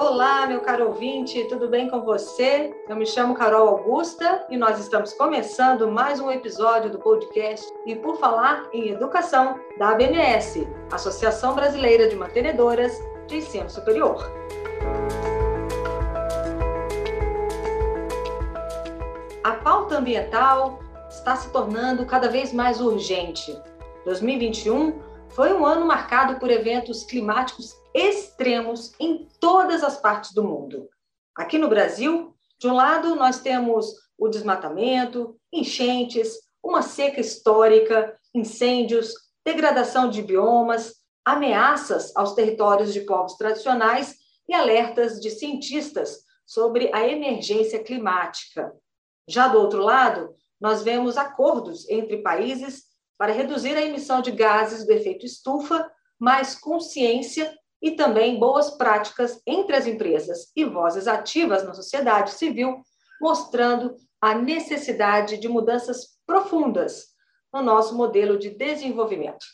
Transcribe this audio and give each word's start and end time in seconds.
Olá, 0.00 0.46
meu 0.46 0.62
caro 0.62 0.86
ouvinte, 0.86 1.44
tudo 1.44 1.68
bem 1.68 1.90
com 1.90 2.00
você? 2.00 2.74
Eu 2.88 2.96
me 2.96 3.04
chamo 3.04 3.34
Carol 3.34 3.68
Augusta 3.68 4.46
e 4.48 4.56
nós 4.56 4.80
estamos 4.80 5.12
começando 5.12 5.90
mais 5.90 6.18
um 6.18 6.30
episódio 6.30 6.90
do 6.90 6.98
podcast 6.98 7.70
e 7.84 7.94
por 7.94 8.16
falar 8.16 8.66
em 8.72 8.88
educação 8.88 9.60
da 9.78 9.90
ABMS, 9.90 10.66
Associação 10.90 11.54
Brasileira 11.54 12.08
de 12.08 12.16
Mantenedoras 12.16 12.98
de 13.26 13.36
Ensino 13.36 13.68
Superior. 13.68 14.24
A 19.44 19.52
pauta 19.52 19.98
ambiental 19.98 20.78
está 21.10 21.36
se 21.36 21.52
tornando 21.52 22.06
cada 22.06 22.30
vez 22.30 22.54
mais 22.54 22.80
urgente. 22.80 23.54
2021 24.06 24.98
foi 25.28 25.52
um 25.52 25.66
ano 25.66 25.84
marcado 25.84 26.40
por 26.40 26.50
eventos 26.50 27.04
climáticos 27.04 27.79
extremos 27.94 28.92
em 28.98 29.28
todas 29.40 29.82
as 29.82 29.96
partes 30.00 30.32
do 30.32 30.44
mundo. 30.44 30.88
Aqui 31.36 31.58
no 31.58 31.68
Brasil, 31.68 32.34
de 32.58 32.68
um 32.68 32.74
lado, 32.74 33.16
nós 33.16 33.40
temos 33.40 33.94
o 34.18 34.28
desmatamento, 34.28 35.36
enchentes, 35.52 36.34
uma 36.62 36.82
seca 36.82 37.20
histórica, 37.20 38.18
incêndios, 38.34 39.14
degradação 39.44 40.10
de 40.10 40.22
biomas, 40.22 40.96
ameaças 41.24 42.14
aos 42.16 42.34
territórios 42.34 42.92
de 42.92 43.00
povos 43.00 43.34
tradicionais 43.34 44.16
e 44.48 44.54
alertas 44.54 45.20
de 45.20 45.30
cientistas 45.30 46.24
sobre 46.44 46.90
a 46.92 47.06
emergência 47.06 47.82
climática. 47.82 48.74
Já 49.26 49.48
do 49.48 49.58
outro 49.58 49.82
lado, 49.82 50.34
nós 50.60 50.82
vemos 50.82 51.16
acordos 51.16 51.88
entre 51.88 52.18
países 52.18 52.84
para 53.16 53.32
reduzir 53.32 53.76
a 53.76 53.82
emissão 53.82 54.20
de 54.20 54.32
gases 54.32 54.86
do 54.86 54.92
efeito 54.92 55.24
estufa, 55.24 55.90
mais 56.18 56.54
consciência 56.54 57.56
e 57.82 57.92
também 57.92 58.38
boas 58.38 58.70
práticas 58.70 59.40
entre 59.46 59.74
as 59.74 59.86
empresas 59.86 60.50
e 60.54 60.64
vozes 60.64 61.06
ativas 61.06 61.64
na 61.64 61.72
sociedade 61.72 62.32
civil, 62.32 62.82
mostrando 63.20 63.94
a 64.20 64.34
necessidade 64.34 65.38
de 65.38 65.48
mudanças 65.48 66.18
profundas 66.26 67.06
no 67.52 67.62
nosso 67.62 67.94
modelo 67.96 68.38
de 68.38 68.50
desenvolvimento. 68.50 69.44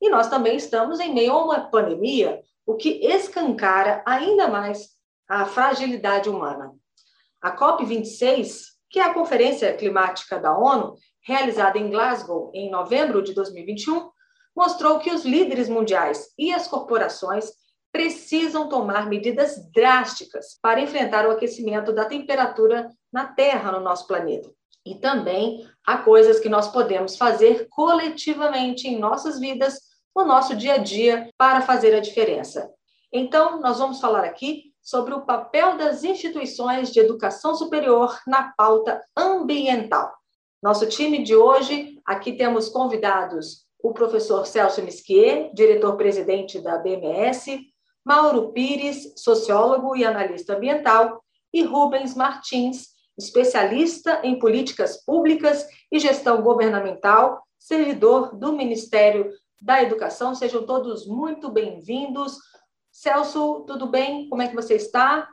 E 0.00 0.08
nós 0.08 0.28
também 0.28 0.56
estamos 0.56 1.00
em 1.00 1.12
meio 1.12 1.32
a 1.32 1.44
uma 1.44 1.70
pandemia, 1.70 2.40
o 2.64 2.74
que 2.74 3.04
escancara 3.06 4.02
ainda 4.06 4.48
mais 4.48 4.90
a 5.28 5.44
fragilidade 5.44 6.28
humana. 6.28 6.72
A 7.40 7.56
COP26, 7.56 8.66
que 8.88 8.98
é 8.98 9.02
a 9.02 9.14
Conferência 9.14 9.74
Climática 9.76 10.38
da 10.38 10.56
ONU, 10.56 10.96
realizada 11.22 11.78
em 11.78 11.90
Glasgow 11.90 12.50
em 12.54 12.70
novembro 12.70 13.22
de 13.22 13.34
2021, 13.34 14.10
mostrou 14.56 14.98
que 14.98 15.10
os 15.10 15.24
líderes 15.24 15.68
mundiais 15.68 16.28
e 16.38 16.52
as 16.52 16.66
corporações 16.66 17.52
precisam 17.92 18.68
tomar 18.68 19.06
medidas 19.08 19.70
drásticas 19.70 20.58
para 20.62 20.80
enfrentar 20.80 21.26
o 21.26 21.30
aquecimento 21.30 21.92
da 21.92 22.06
temperatura 22.06 22.90
na 23.12 23.26
Terra 23.26 23.72
no 23.72 23.80
nosso 23.80 24.06
planeta. 24.06 24.50
E 24.84 24.94
também 24.94 25.68
há 25.86 25.98
coisas 25.98 26.38
que 26.38 26.48
nós 26.48 26.68
podemos 26.68 27.16
fazer 27.16 27.66
coletivamente 27.70 28.86
em 28.86 28.98
nossas 28.98 29.38
vidas, 29.38 29.80
no 30.14 30.24
nosso 30.24 30.54
dia 30.54 30.74
a 30.74 30.78
dia, 30.78 31.28
para 31.36 31.60
fazer 31.60 31.94
a 31.94 32.00
diferença. 32.00 32.70
Então, 33.12 33.60
nós 33.60 33.78
vamos 33.78 34.00
falar 34.00 34.24
aqui 34.24 34.72
sobre 34.82 35.12
o 35.12 35.22
papel 35.22 35.76
das 35.76 36.04
instituições 36.04 36.92
de 36.92 37.00
educação 37.00 37.54
superior 37.56 38.16
na 38.26 38.52
pauta 38.56 39.02
ambiental. 39.16 40.14
Nosso 40.62 40.86
time 40.86 41.22
de 41.22 41.34
hoje, 41.34 41.98
aqui 42.04 42.32
temos 42.32 42.68
convidados 42.68 43.65
o 43.86 43.92
professor 43.92 44.44
Celso 44.48 44.82
Misquier, 44.82 45.52
diretor-presidente 45.54 46.60
da 46.60 46.76
BMS, 46.76 47.60
Mauro 48.04 48.50
Pires, 48.50 49.12
sociólogo 49.16 49.94
e 49.94 50.04
analista 50.04 50.56
ambiental, 50.56 51.22
e 51.54 51.62
Rubens 51.62 52.16
Martins, 52.16 52.88
especialista 53.16 54.20
em 54.24 54.40
políticas 54.40 55.04
públicas 55.04 55.64
e 55.90 56.00
gestão 56.00 56.42
governamental, 56.42 57.40
servidor 57.60 58.36
do 58.36 58.52
Ministério 58.52 59.30
da 59.62 59.80
Educação. 59.80 60.34
Sejam 60.34 60.66
todos 60.66 61.06
muito 61.06 61.48
bem-vindos. 61.48 62.38
Celso, 62.90 63.64
tudo 63.68 63.86
bem? 63.86 64.28
Como 64.28 64.42
é 64.42 64.48
que 64.48 64.56
você 64.56 64.74
está? 64.74 65.28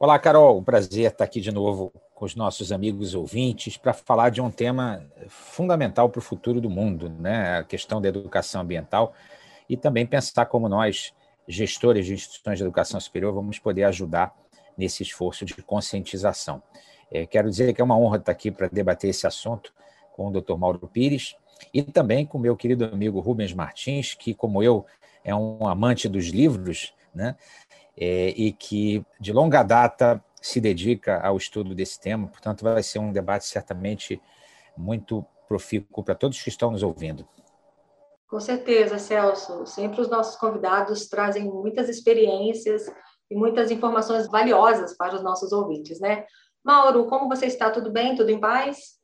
Olá, 0.00 0.18
Carol. 0.18 0.62
Prazer 0.62 1.12
estar 1.12 1.24
aqui 1.24 1.38
de 1.38 1.52
novo 1.52 1.92
com 2.18 2.24
os 2.24 2.34
nossos 2.34 2.72
amigos 2.72 3.14
ouvintes 3.14 3.76
para 3.76 3.92
falar 3.92 4.30
de 4.30 4.40
um 4.40 4.50
tema 4.50 5.06
fundamental 5.28 6.08
para 6.08 6.18
o 6.18 6.22
futuro 6.22 6.60
do 6.60 6.68
mundo, 6.68 7.08
né? 7.08 7.58
a 7.58 7.62
questão 7.62 8.02
da 8.02 8.08
educação 8.08 8.62
ambiental, 8.62 9.14
e 9.68 9.76
também 9.76 10.04
pensar 10.04 10.46
como 10.46 10.68
nós, 10.68 11.14
gestores 11.46 12.06
de 12.06 12.14
instituições 12.14 12.58
de 12.58 12.64
educação 12.64 12.98
superior, 12.98 13.32
vamos 13.32 13.60
poder 13.60 13.84
ajudar 13.84 14.34
nesse 14.76 15.04
esforço 15.04 15.44
de 15.44 15.54
conscientização. 15.62 16.60
É, 17.08 17.24
quero 17.24 17.48
dizer 17.48 17.72
que 17.72 17.80
é 17.80 17.84
uma 17.84 17.96
honra 17.96 18.16
estar 18.16 18.32
aqui 18.32 18.50
para 18.50 18.66
debater 18.66 19.10
esse 19.10 19.24
assunto 19.24 19.72
com 20.12 20.26
o 20.26 20.32
Dr. 20.32 20.56
Mauro 20.56 20.88
Pires 20.88 21.36
e 21.72 21.84
também 21.84 22.26
com 22.26 22.36
o 22.36 22.40
meu 22.40 22.56
querido 22.56 22.84
amigo 22.84 23.20
Rubens 23.20 23.54
Martins, 23.54 24.14
que, 24.14 24.34
como 24.34 24.60
eu, 24.60 24.84
é 25.22 25.32
um 25.32 25.68
amante 25.68 26.08
dos 26.08 26.26
livros, 26.30 26.92
né? 27.14 27.36
É, 27.96 28.30
e 28.30 28.52
que 28.52 29.04
de 29.20 29.32
longa 29.32 29.62
data 29.62 30.22
se 30.40 30.60
dedica 30.60 31.20
ao 31.20 31.36
estudo 31.36 31.74
desse 31.74 32.00
tema, 32.00 32.28
portanto, 32.28 32.62
vai 32.62 32.82
ser 32.82 32.98
um 32.98 33.12
debate 33.12 33.46
certamente 33.46 34.20
muito 34.76 35.24
profícuo 35.46 36.04
para 36.04 36.14
todos 36.14 36.40
que 36.42 36.48
estão 36.48 36.70
nos 36.70 36.82
ouvindo. 36.82 37.26
Com 38.28 38.38
certeza, 38.38 38.98
Celso. 38.98 39.66
Sempre 39.66 40.02
os 40.02 40.08
nossos 40.10 40.36
convidados 40.36 41.08
trazem 41.08 41.44
muitas 41.44 41.88
experiências 41.88 42.86
e 43.30 43.34
muitas 43.34 43.70
informações 43.70 44.28
valiosas 44.28 44.94
para 44.96 45.14
os 45.14 45.22
nossos 45.22 45.50
ouvintes, 45.50 45.98
né? 45.98 46.26
Mauro, 46.62 47.06
como 47.06 47.28
você 47.28 47.46
está? 47.46 47.70
Tudo 47.70 47.90
bem? 47.90 48.14
Tudo 48.14 48.30
em 48.30 48.38
paz? 48.38 48.98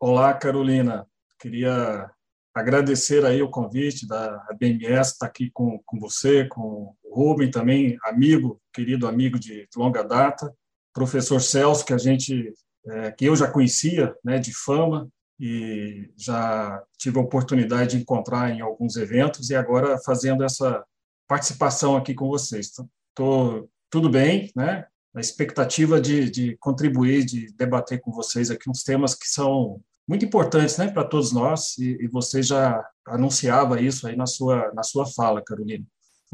Olá, 0.00 0.32
Carolina. 0.32 1.06
Queria 1.38 2.10
agradecer 2.54 3.24
aí 3.26 3.42
o 3.42 3.50
convite 3.50 4.08
da 4.08 4.42
BMS, 4.58 5.12
estar 5.12 5.26
aqui 5.26 5.50
com, 5.50 5.78
com 5.84 5.98
você, 5.98 6.46
com 6.48 6.94
Rubem 7.16 7.50
também, 7.50 7.96
amigo, 8.04 8.60
querido 8.72 9.08
amigo 9.08 9.38
de 9.38 9.66
longa 9.74 10.02
data, 10.02 10.54
professor 10.92 11.40
Celso, 11.40 11.84
que 11.84 11.94
a 11.94 11.98
gente, 11.98 12.52
é, 12.86 13.10
que 13.10 13.24
eu 13.24 13.34
já 13.34 13.50
conhecia, 13.50 14.14
né, 14.22 14.38
de 14.38 14.52
fama, 14.52 15.08
e 15.40 16.10
já 16.16 16.82
tive 16.98 17.18
a 17.18 17.22
oportunidade 17.22 17.96
de 17.96 18.02
encontrar 18.02 18.50
em 18.50 18.60
alguns 18.60 18.96
eventos, 18.96 19.48
e 19.48 19.54
agora 19.54 19.98
fazendo 20.04 20.44
essa 20.44 20.84
participação 21.26 21.96
aqui 21.96 22.14
com 22.14 22.28
vocês. 22.28 22.66
Estou 22.66 23.70
tudo 23.90 24.10
bem, 24.10 24.52
né? 24.54 24.86
A 25.14 25.20
expectativa 25.20 25.98
de, 25.98 26.30
de 26.30 26.56
contribuir, 26.58 27.24
de 27.24 27.50
debater 27.54 27.98
com 28.00 28.12
vocês 28.12 28.50
aqui 28.50 28.68
uns 28.68 28.82
temas 28.82 29.14
que 29.14 29.26
são 29.26 29.80
muito 30.06 30.24
importantes 30.24 30.76
né, 30.76 30.88
para 30.88 31.04
todos 31.04 31.32
nós, 31.32 31.78
e, 31.78 31.96
e, 32.04 32.06
você 32.06 32.42
já 32.42 32.86
anunciava 33.06 33.80
isso 33.80 34.06
aí 34.06 34.14
na 34.14 34.26
sua, 34.26 34.70
na 34.74 34.82
sua 34.82 35.06
fala, 35.06 35.42
Carolina. 35.42 35.84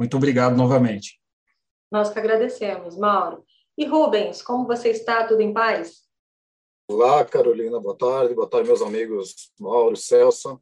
Muito 0.03 0.17
obrigado 0.17 0.57
novamente. 0.57 1.21
Nós 1.89 2.11
que 2.11 2.19
agradecemos, 2.19 2.99
Mauro. 2.99 3.45
E 3.79 3.87
Rubens, 3.87 4.43
como 4.43 4.67
você 4.67 4.89
está? 4.89 5.25
Tudo 5.25 5.43
em 5.43 5.53
paz? 5.53 6.01
Olá, 6.91 7.25
Carolina, 7.25 7.79
boa 7.79 7.97
tarde. 7.97 8.35
Boa 8.35 8.51
tarde, 8.51 8.67
meus 8.67 8.83
amigos 8.83 9.53
Mauro 9.61 9.95
e 9.95 9.97
Celso. 9.97 10.61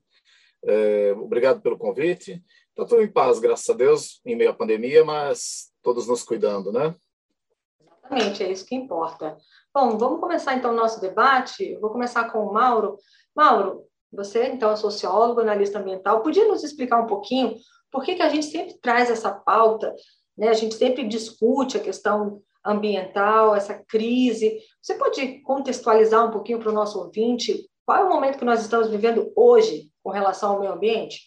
É, 0.62 1.14
obrigado 1.16 1.62
pelo 1.62 1.78
convite. 1.78 2.44
Está 2.68 2.84
tudo 2.84 3.00
em 3.00 3.10
paz, 3.10 3.38
graças 3.38 3.70
a 3.70 3.72
Deus, 3.72 4.20
em 4.26 4.36
meio 4.36 4.50
à 4.50 4.52
pandemia, 4.52 5.06
mas 5.06 5.72
todos 5.82 6.06
nos 6.06 6.22
cuidando, 6.22 6.70
né? 6.70 6.94
Exatamente, 7.80 8.42
é 8.42 8.52
isso 8.52 8.66
que 8.66 8.74
importa. 8.74 9.38
Bom, 9.74 9.96
vamos 9.96 10.20
começar 10.20 10.54
então 10.54 10.72
o 10.72 10.76
nosso 10.76 11.00
debate. 11.00 11.76
vou 11.76 11.88
começar 11.88 12.30
com 12.30 12.40
o 12.40 12.52
Mauro. 12.52 12.98
Mauro, 13.34 13.86
você 14.12 14.48
então 14.48 14.70
é 14.70 14.76
sociólogo, 14.76 15.40
analista 15.40 15.78
ambiental, 15.78 16.22
podia 16.22 16.46
nos 16.46 16.62
explicar 16.62 17.00
um 17.00 17.06
pouquinho 17.06 17.56
por 17.90 18.04
que, 18.04 18.14
que 18.14 18.22
a 18.22 18.28
gente 18.28 18.46
sempre 18.46 18.74
traz 18.80 19.10
essa 19.10 19.30
pauta, 19.30 19.94
né? 20.36 20.48
A 20.48 20.54
gente 20.54 20.74
sempre 20.74 21.06
discute 21.06 21.76
a 21.76 21.80
questão 21.80 22.40
ambiental, 22.64 23.54
essa 23.54 23.74
crise. 23.74 24.58
Você 24.82 24.94
pode 24.94 25.40
contextualizar 25.42 26.26
um 26.26 26.30
pouquinho 26.30 26.58
para 26.58 26.70
o 26.70 26.74
nosso 26.74 26.98
ouvinte 26.98 27.70
qual 27.90 27.98
é 27.98 28.04
o 28.04 28.08
momento 28.08 28.38
que 28.38 28.44
nós 28.44 28.60
estamos 28.60 28.88
vivendo 28.88 29.32
hoje 29.34 29.90
com 30.00 30.10
relação 30.10 30.52
ao 30.52 30.60
meio 30.60 30.72
ambiente? 30.72 31.22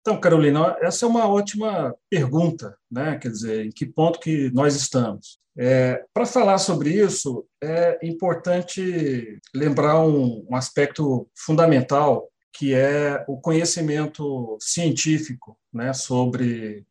Então, 0.00 0.20
Carolina, 0.20 0.76
essa 0.80 1.04
é 1.04 1.08
uma 1.08 1.26
ótima 1.28 1.92
pergunta, 2.08 2.78
né? 2.88 3.18
Quer 3.18 3.30
dizer, 3.30 3.66
em 3.66 3.70
que 3.70 3.84
ponto 3.84 4.20
que 4.20 4.52
nós 4.54 4.76
estamos? 4.76 5.40
É, 5.58 6.04
Para 6.14 6.26
falar 6.26 6.58
sobre 6.58 6.90
isso, 6.90 7.44
é 7.60 7.98
importante 8.06 9.40
lembrar 9.52 10.00
um, 10.00 10.46
um 10.48 10.54
aspecto 10.54 11.28
fundamental 11.34 12.30
que 12.54 12.72
é 12.72 13.24
o 13.26 13.36
conhecimento 13.36 14.56
científico 14.60 15.58
né, 15.72 15.92
sobre 15.92 16.86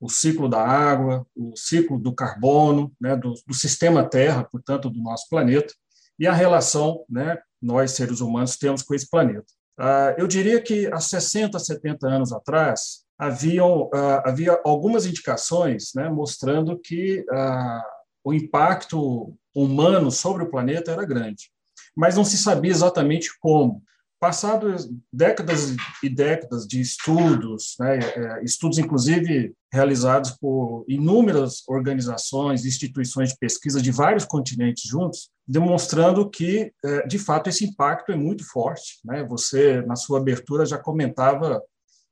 o 0.00 0.08
ciclo 0.08 0.48
da 0.48 0.60
água, 0.60 1.26
o 1.36 1.54
ciclo 1.54 1.98
do 1.98 2.14
carbono, 2.14 2.90
né, 3.00 3.14
do, 3.14 3.34
do, 3.46 3.54
sistema 3.54 4.08
Terra, 4.08 4.42
portanto, 4.42 4.88
do 4.90 5.00
nosso 5.00 5.28
planeta, 5.28 5.72
e 6.18 6.26
a 6.26 6.32
relação 6.32 7.04
né, 7.08 7.38
nós, 7.60 7.92
seres 7.92 8.20
humanos, 8.20 8.56
temos 8.56 8.82
com 8.82 8.94
esse 8.94 9.08
planeta. 9.08 9.46
Ah, 9.78 10.14
eu 10.18 10.26
diria 10.26 10.60
que 10.60 10.86
há 10.92 10.98
60, 10.98 11.58
70 11.58 12.06
anos 12.08 12.32
atrás, 12.32 13.04
haviam, 13.18 13.82
uh, 13.84 14.22
havia 14.24 14.60
algumas 14.64 15.06
indicações 15.06 15.92
né, 15.94 16.08
mostrando 16.08 16.76
que 16.78 17.20
uh, 17.20 17.82
o 18.24 18.34
impacto 18.34 19.36
humano 19.54 20.10
sobre 20.10 20.42
o 20.42 20.50
planeta 20.50 20.90
era 20.90 21.04
grande, 21.04 21.50
mas 21.94 22.16
não 22.16 22.24
se 22.24 22.36
sabia 22.36 22.70
exatamente 22.70 23.30
como. 23.38 23.82
Passadas 24.22 24.88
décadas 25.12 25.74
e 26.00 26.08
décadas 26.08 26.64
de 26.64 26.80
estudos, 26.80 27.74
né, 27.80 27.98
é, 27.98 28.44
estudos 28.44 28.78
inclusive 28.78 29.52
realizados 29.72 30.30
por 30.30 30.84
inúmeras 30.86 31.64
organizações, 31.66 32.64
instituições 32.64 33.30
de 33.30 33.38
pesquisa 33.38 33.82
de 33.82 33.90
vários 33.90 34.24
continentes 34.24 34.88
juntos, 34.88 35.28
demonstrando 35.44 36.30
que, 36.30 36.72
é, 36.84 37.04
de 37.04 37.18
fato, 37.18 37.48
esse 37.48 37.64
impacto 37.64 38.12
é 38.12 38.16
muito 38.16 38.48
forte. 38.48 39.00
Né? 39.04 39.24
Você, 39.24 39.82
na 39.82 39.96
sua 39.96 40.20
abertura, 40.20 40.64
já 40.64 40.78
comentava 40.78 41.60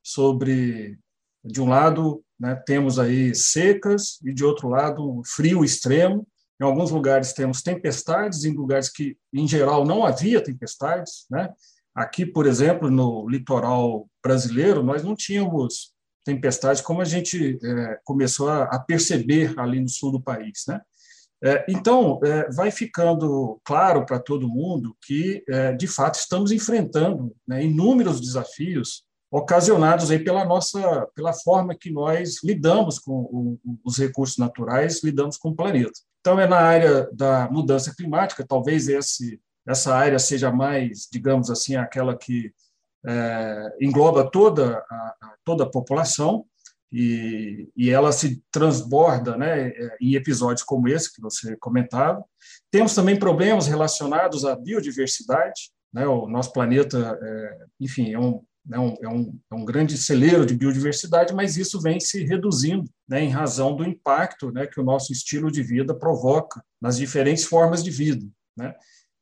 sobre, 0.03 0.99
de 1.45 1.61
um 1.61 1.69
lado, 1.69 2.25
né, 2.41 2.61
temos 2.67 2.99
aí 2.99 3.37
secas 3.37 4.19
e, 4.25 4.35
de 4.35 4.45
outro 4.45 4.69
lado, 4.69 5.23
frio 5.25 5.65
extremo. 5.65 6.27
Em 6.61 6.65
alguns 6.65 6.91
lugares 6.91 7.33
temos 7.33 7.63
tempestades, 7.63 8.45
em 8.45 8.53
lugares 8.53 8.89
que, 8.89 9.17
em 9.33 9.47
geral, 9.47 9.85
não 9.85 10.05
havia 10.05 10.43
tempestades. 10.43 11.25
Né? 11.31 11.49
Aqui, 12.00 12.25
por 12.25 12.47
exemplo, 12.47 12.91
no 12.91 13.29
litoral 13.29 14.08
brasileiro, 14.25 14.82
nós 14.82 15.05
não 15.05 15.14
tínhamos 15.14 15.93
tempestades 16.25 16.81
como 16.81 17.02
a 17.02 17.05
gente 17.05 17.58
é, 17.62 18.00
começou 18.05 18.49
a, 18.49 18.62
a, 18.62 18.79
perceber 18.79 19.52
ali 19.58 19.81
no 19.81 19.88
sul 19.88 20.11
do 20.11 20.23
país. 20.23 20.64
Né? 20.67 20.81
É, 21.44 21.67
então, 21.69 22.19
é, 22.25 22.50
vai 22.52 22.70
ficando 22.70 23.61
claro 23.62 24.06
para 24.06 24.19
todo 24.19 24.49
mundo 24.49 24.97
que, 25.02 25.44
é, 25.47 25.75
de 25.75 25.87
fato, 25.87 26.14
estamos 26.14 26.50
enfrentando 26.52 27.37
né, 27.47 27.62
inúmeros 27.64 28.19
desafios 28.19 29.05
ocasionados 29.31 30.11
aí 30.11 30.19
pela 30.19 30.46
nossa, 30.46 31.06
pela 31.14 31.35
forma 31.35 31.76
que 31.79 31.91
nós 31.91 32.43
lidamos 32.43 32.99
com 32.99 33.12
o, 33.12 33.58
os 33.85 33.99
recursos 33.99 34.38
naturais, 34.38 35.05
lidamos 35.05 35.37
com 35.37 35.50
o 35.50 35.55
planeta. 35.55 35.93
Então, 36.20 36.41
é 36.41 36.46
na 36.46 36.61
área 36.61 37.11
da 37.12 37.46
mudança 37.50 37.94
climática, 37.94 38.46
talvez 38.46 38.88
esse, 38.88 39.38
essa 39.67 39.95
área 39.95 40.19
seja 40.19 40.51
mais, 40.51 41.09
digamos 41.11 41.51
assim, 41.51 41.77
aquela 41.77 42.17
que 42.17 42.53
é, 43.07 43.77
engloba 43.81 44.31
toda 44.31 44.79
a, 44.79 45.35
toda 45.45 45.65
a 45.65 45.71
população, 45.71 46.45
e, 46.93 47.69
e, 47.77 47.89
ela 47.89 48.11
se 48.11 48.43
transborda 48.51 49.37
né, 49.37 49.69
é, 49.69 49.97
em 50.01 50.15
episódios 50.15 50.65
como 50.65 50.89
esse 50.89 51.15
que 51.15 51.23
você 51.23 51.57
comentava. 51.57 52.25
Temos 52.71 52.95
também 52.95 53.17
problemas 53.17 53.69
relacionados 53.69 54.45
à 54.45 54.57
biodiversidade. 54.57 55.71
Né, 55.93 56.06
o 56.06 56.29
nosso 56.29 56.53
planeta, 56.53 57.17
é, 57.23 57.59
enfim, 57.81 58.13
é 58.13 58.19
um, 58.19 58.43
é 58.73 58.79
um, 58.79 58.97
é, 59.03 59.09
um, 59.09 59.39
é 59.53 59.55
um 59.55 59.65
grande 59.65 59.97
celeiro 59.97 60.45
de 60.45 60.55
biodiversidade, 60.55 61.33
mas 61.33 61.56
isso 61.56 61.81
vem 61.81 62.01
se 62.01 62.25
reduzindo 62.25 62.91
né, 63.09 63.23
em 63.23 63.31
razão 63.31 63.77
do 63.77 63.85
impacto 63.85 64.51
né, 64.51 64.67
que 64.67 64.81
o 64.81 64.85
nosso 64.85 65.13
estilo 65.13 65.51
de 65.51 65.63
vida 65.63 65.95
provoca 65.95 66.61
nas 66.81 66.97
diferentes 66.97 67.45
formas 67.45 67.85
de 67.85 67.91
vida. 67.91 68.27
Né? 68.56 68.75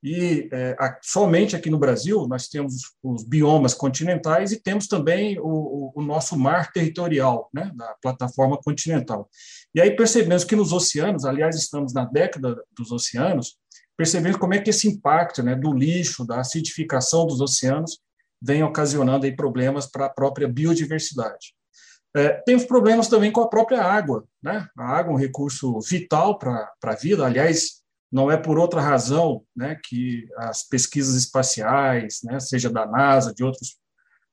E 0.02 0.48
é, 0.52 0.76
a, 0.78 0.96
somente 1.02 1.56
aqui 1.56 1.70
no 1.70 1.78
Brasil 1.78 2.26
nós 2.28 2.48
temos 2.48 2.82
os 3.02 3.24
biomas 3.24 3.74
continentais 3.74 4.52
e 4.52 4.60
temos 4.60 4.86
também 4.86 5.38
o, 5.40 5.92
o, 5.94 6.02
nosso 6.02 6.38
mar 6.38 6.72
territorial, 6.72 7.48
né, 7.52 7.72
da 7.74 7.96
plataforma 8.00 8.56
continental. 8.56 9.28
E 9.74 9.80
aí 9.80 9.96
percebemos 9.96 10.44
que 10.44 10.54
nos 10.54 10.72
oceanos, 10.72 11.24
aliás, 11.24 11.56
estamos 11.56 11.92
na 11.92 12.04
década 12.04 12.62
dos 12.76 12.92
oceanos, 12.92 13.56
percebemos 13.96 14.38
como 14.38 14.54
é 14.54 14.60
que 14.60 14.70
esse 14.70 14.86
impacto 14.86 15.42
né, 15.42 15.56
do 15.56 15.72
lixo, 15.72 16.24
da 16.24 16.40
acidificação 16.40 17.26
dos 17.26 17.40
oceanos, 17.40 17.98
vem 18.40 18.62
ocasionando 18.62 19.26
aí 19.26 19.34
problemas 19.34 19.86
para 19.86 20.06
a 20.06 20.10
própria 20.10 20.46
biodiversidade. 20.46 21.54
É, 22.16 22.30
temos 22.46 22.64
problemas 22.64 23.08
também 23.08 23.30
com 23.30 23.40
a 23.40 23.48
própria 23.48 23.82
água. 23.82 24.24
Né? 24.42 24.66
A 24.78 24.84
água 24.84 25.12
é 25.12 25.14
um 25.14 25.18
recurso 25.18 25.78
vital 25.80 26.38
para 26.38 26.72
a 26.82 26.94
vida, 26.94 27.26
aliás, 27.26 27.77
não 28.10 28.30
é 28.30 28.36
por 28.36 28.58
outra 28.58 28.80
razão 28.80 29.42
né, 29.54 29.78
que 29.84 30.26
as 30.36 30.62
pesquisas 30.62 31.14
espaciais, 31.14 32.20
né, 32.24 32.40
seja 32.40 32.70
da 32.70 32.86
NASA, 32.86 33.34
de 33.34 33.44
outros 33.44 33.76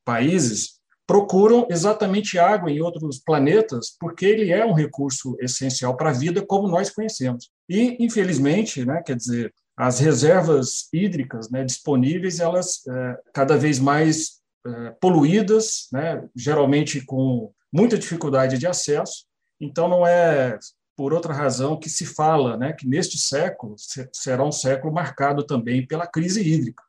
países, 0.04 0.80
procuram 1.08 1.68
exatamente 1.70 2.40
água 2.40 2.72
em 2.72 2.82
outros 2.82 3.20
planetas, 3.20 3.96
porque 4.00 4.26
ele 4.26 4.52
é 4.52 4.66
um 4.66 4.74
recurso 4.74 5.36
essencial 5.40 5.96
para 5.96 6.10
a 6.10 6.14
vida 6.14 6.44
como 6.46 6.68
nós 6.68 6.90
conhecemos. 6.90 7.50
E, 7.70 7.98
infelizmente, 8.04 8.86
né, 8.86 9.04
quer 9.06 9.16
dizer, 9.16 9.54
as 9.78 10.00
reservas 10.00 10.88
hídricas 10.92 11.50
né, 11.50 11.64
disponíveis, 11.64 12.40
elas 12.40 12.82
é, 12.88 13.18
cada 13.34 13.58
vez 13.58 13.78
mais 13.78 14.40
é, 14.66 14.92
poluídas, 15.00 15.88
né, 15.92 16.24
geralmente 16.36 17.02
com 17.06 17.52
muita 17.72 17.98
dificuldade 17.98 18.58
de 18.58 18.66
acesso. 18.66 19.26
Então, 19.60 19.88
não 19.88 20.08
é 20.08 20.58
por 20.96 21.14
outra 21.14 21.34
razão 21.34 21.78
que 21.78 21.90
se 21.90 22.06
fala 22.06 22.58
né, 22.58 22.74
que 22.74 22.88
neste 22.88 23.18
século 23.18 23.76
será 24.14 24.44
um 24.46 24.52
século 24.52 24.94
marcado 24.94 25.46
também 25.46 25.86
pela 25.86 26.08
crise 26.08 26.42
hídrica. 26.42 26.84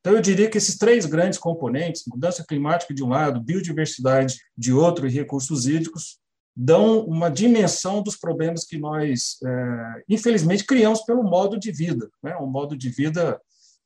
Então, 0.00 0.14
eu 0.14 0.20
diria 0.20 0.50
que 0.50 0.58
esses 0.58 0.76
três 0.76 1.06
grandes 1.06 1.38
componentes, 1.38 2.02
mudança 2.08 2.44
climática 2.44 2.92
de 2.92 3.04
um 3.04 3.08
lado, 3.08 3.40
biodiversidade 3.40 4.36
de 4.58 4.72
outro 4.72 5.06
e 5.06 5.10
recursos 5.10 5.66
hídricos, 5.66 6.18
dão 6.56 7.06
uma 7.06 7.30
dimensão 7.30 8.02
dos 8.02 8.16
problemas 8.16 8.64
que 8.64 8.78
nós, 8.78 9.38
é, 9.44 10.02
infelizmente, 10.08 10.66
criamos 10.66 11.02
pelo 11.02 11.22
modo 11.22 11.58
de 11.58 11.70
vida, 11.70 12.10
né? 12.22 12.36
um 12.36 12.48
modo 12.48 12.76
de 12.76 12.90
vida 12.90 13.40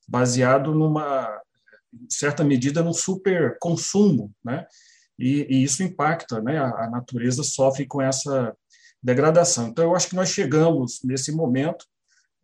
baseado 0.08 0.74
numa, 0.74 1.28
em 1.92 2.08
certa 2.10 2.42
medida, 2.42 2.82
num 2.82 2.92
super 2.94 3.58
consumo, 3.58 4.32
né? 4.44 4.66
E, 5.18 5.46
e, 5.48 5.62
isso 5.64 5.82
impacta, 5.82 6.42
né? 6.42 6.58
A, 6.58 6.84
a, 6.84 6.90
natureza 6.90 7.42
sofre 7.42 7.86
com 7.86 8.02
essa 8.02 8.54
degradação. 9.02 9.68
Então, 9.68 9.84
eu 9.84 9.94
acho 9.94 10.08
que 10.08 10.16
nós 10.16 10.28
chegamos 10.28 11.00
nesse 11.04 11.32
momento, 11.32 11.84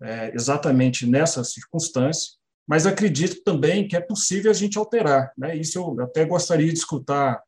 é, 0.00 0.34
exatamente 0.34 1.06
nessa 1.06 1.44
circunstância, 1.44 2.32
mas 2.66 2.86
acredito 2.86 3.42
também 3.44 3.86
que 3.86 3.96
é 3.96 4.00
possível 4.00 4.50
a 4.50 4.54
gente 4.54 4.78
alterar, 4.78 5.32
né? 5.36 5.56
Isso 5.56 5.78
eu 5.78 6.00
até 6.04 6.24
gostaria 6.24 6.68
de 6.68 6.78
escutar 6.78 7.42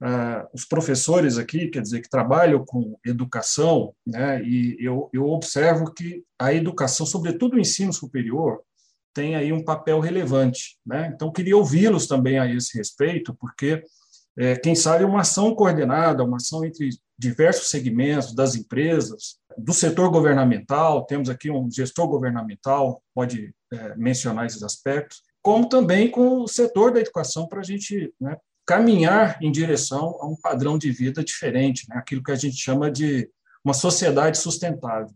Uh, 0.00 0.46
os 0.54 0.64
professores 0.64 1.38
aqui, 1.38 1.66
quer 1.66 1.82
dizer, 1.82 2.00
que 2.00 2.08
trabalham 2.08 2.64
com 2.64 2.96
educação, 3.04 3.92
né, 4.06 4.40
e 4.44 4.76
eu, 4.78 5.10
eu 5.12 5.26
observo 5.26 5.92
que 5.92 6.22
a 6.38 6.54
educação, 6.54 7.04
sobretudo 7.04 7.56
o 7.56 7.58
ensino 7.58 7.92
superior, 7.92 8.62
tem 9.12 9.34
aí 9.34 9.52
um 9.52 9.64
papel 9.64 9.98
relevante. 9.98 10.78
Né? 10.86 11.10
Então, 11.12 11.32
queria 11.32 11.56
ouvi-los 11.56 12.06
também 12.06 12.38
a 12.38 12.46
esse 12.46 12.78
respeito, 12.78 13.34
porque, 13.34 13.82
é, 14.36 14.54
quem 14.54 14.76
sabe, 14.76 15.02
uma 15.02 15.22
ação 15.22 15.52
coordenada, 15.52 16.22
uma 16.22 16.36
ação 16.36 16.64
entre 16.64 16.90
diversos 17.18 17.68
segmentos 17.68 18.34
das 18.34 18.54
empresas, 18.54 19.38
do 19.56 19.72
setor 19.72 20.10
governamental, 20.10 21.04
temos 21.04 21.28
aqui 21.28 21.50
um 21.50 21.68
gestor 21.70 22.06
governamental, 22.06 23.02
pode 23.12 23.52
é, 23.72 23.96
mencionar 23.96 24.46
esses 24.46 24.62
aspectos, 24.62 25.22
como 25.42 25.68
também 25.68 26.10
com 26.10 26.42
o 26.42 26.48
setor 26.48 26.92
da 26.92 27.00
educação, 27.00 27.48
para 27.48 27.60
a 27.60 27.64
gente 27.64 28.14
né, 28.20 28.36
caminhar 28.64 29.38
em 29.42 29.50
direção 29.50 30.16
a 30.20 30.26
um 30.26 30.36
padrão 30.36 30.78
de 30.78 30.90
vida 30.92 31.24
diferente, 31.24 31.86
né? 31.88 31.96
aquilo 31.96 32.22
que 32.22 32.30
a 32.30 32.36
gente 32.36 32.56
chama 32.56 32.90
de 32.90 33.28
uma 33.64 33.74
sociedade 33.74 34.38
sustentável. 34.38 35.14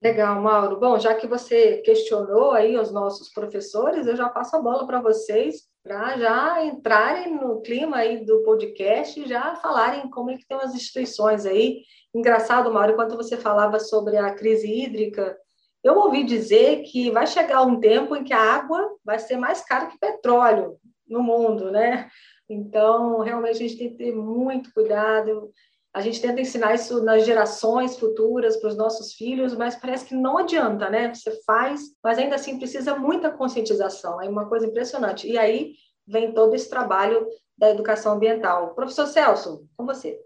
Legal, 0.00 0.40
Mauro. 0.40 0.78
Bom, 0.78 0.98
já 0.98 1.14
que 1.14 1.26
você 1.26 1.78
questionou 1.78 2.52
aí 2.52 2.78
os 2.78 2.92
nossos 2.92 3.30
professores, 3.30 4.06
eu 4.06 4.16
já 4.16 4.28
passo 4.28 4.54
a 4.54 4.62
bola 4.62 4.86
para 4.86 5.00
vocês 5.00 5.67
para 5.88 6.18
já 6.18 6.64
entrarem 6.66 7.34
no 7.34 7.62
clima 7.62 7.96
aí 7.96 8.22
do 8.22 8.42
podcast 8.42 9.18
e 9.18 9.26
já 9.26 9.56
falarem 9.56 10.10
como 10.10 10.30
é 10.30 10.36
que 10.36 10.46
tem 10.46 10.58
as 10.58 10.74
instituições 10.74 11.46
aí. 11.46 11.80
Engraçado, 12.14 12.70
Mauro, 12.70 12.92
enquanto 12.92 13.16
você 13.16 13.38
falava 13.38 13.80
sobre 13.80 14.18
a 14.18 14.34
crise 14.34 14.70
hídrica, 14.70 15.34
eu 15.82 15.96
ouvi 15.96 16.24
dizer 16.24 16.82
que 16.82 17.10
vai 17.10 17.26
chegar 17.26 17.62
um 17.62 17.80
tempo 17.80 18.14
em 18.14 18.22
que 18.22 18.34
a 18.34 18.54
água 18.54 18.86
vai 19.02 19.18
ser 19.18 19.38
mais 19.38 19.64
cara 19.64 19.86
que 19.86 19.98
petróleo 19.98 20.76
no 21.08 21.22
mundo, 21.22 21.70
né? 21.70 22.10
Então, 22.50 23.20
realmente, 23.20 23.56
a 23.56 23.60
gente 23.60 23.78
tem 23.78 23.90
que 23.90 23.96
ter 23.96 24.14
muito 24.14 24.70
cuidado. 24.74 25.50
A 25.98 26.00
gente 26.00 26.20
tenta 26.20 26.40
ensinar 26.40 26.76
isso 26.76 27.02
nas 27.02 27.26
gerações 27.26 27.98
futuras 27.98 28.56
para 28.56 28.68
os 28.68 28.76
nossos 28.76 29.14
filhos, 29.14 29.56
mas 29.56 29.74
parece 29.74 30.04
que 30.04 30.14
não 30.14 30.38
adianta, 30.38 30.88
né? 30.88 31.12
Você 31.12 31.42
faz, 31.44 31.80
mas 32.00 32.18
ainda 32.18 32.36
assim 32.36 32.56
precisa 32.56 32.94
muita 32.94 33.32
conscientização. 33.32 34.22
É 34.22 34.28
uma 34.28 34.48
coisa 34.48 34.68
impressionante. 34.68 35.26
E 35.26 35.36
aí 35.36 35.72
vem 36.06 36.30
todo 36.32 36.54
esse 36.54 36.70
trabalho 36.70 37.26
da 37.58 37.70
educação 37.70 38.12
ambiental. 38.12 38.76
Professor 38.76 39.08
Celso, 39.08 39.66
com 39.76 39.84
você. 39.84 40.20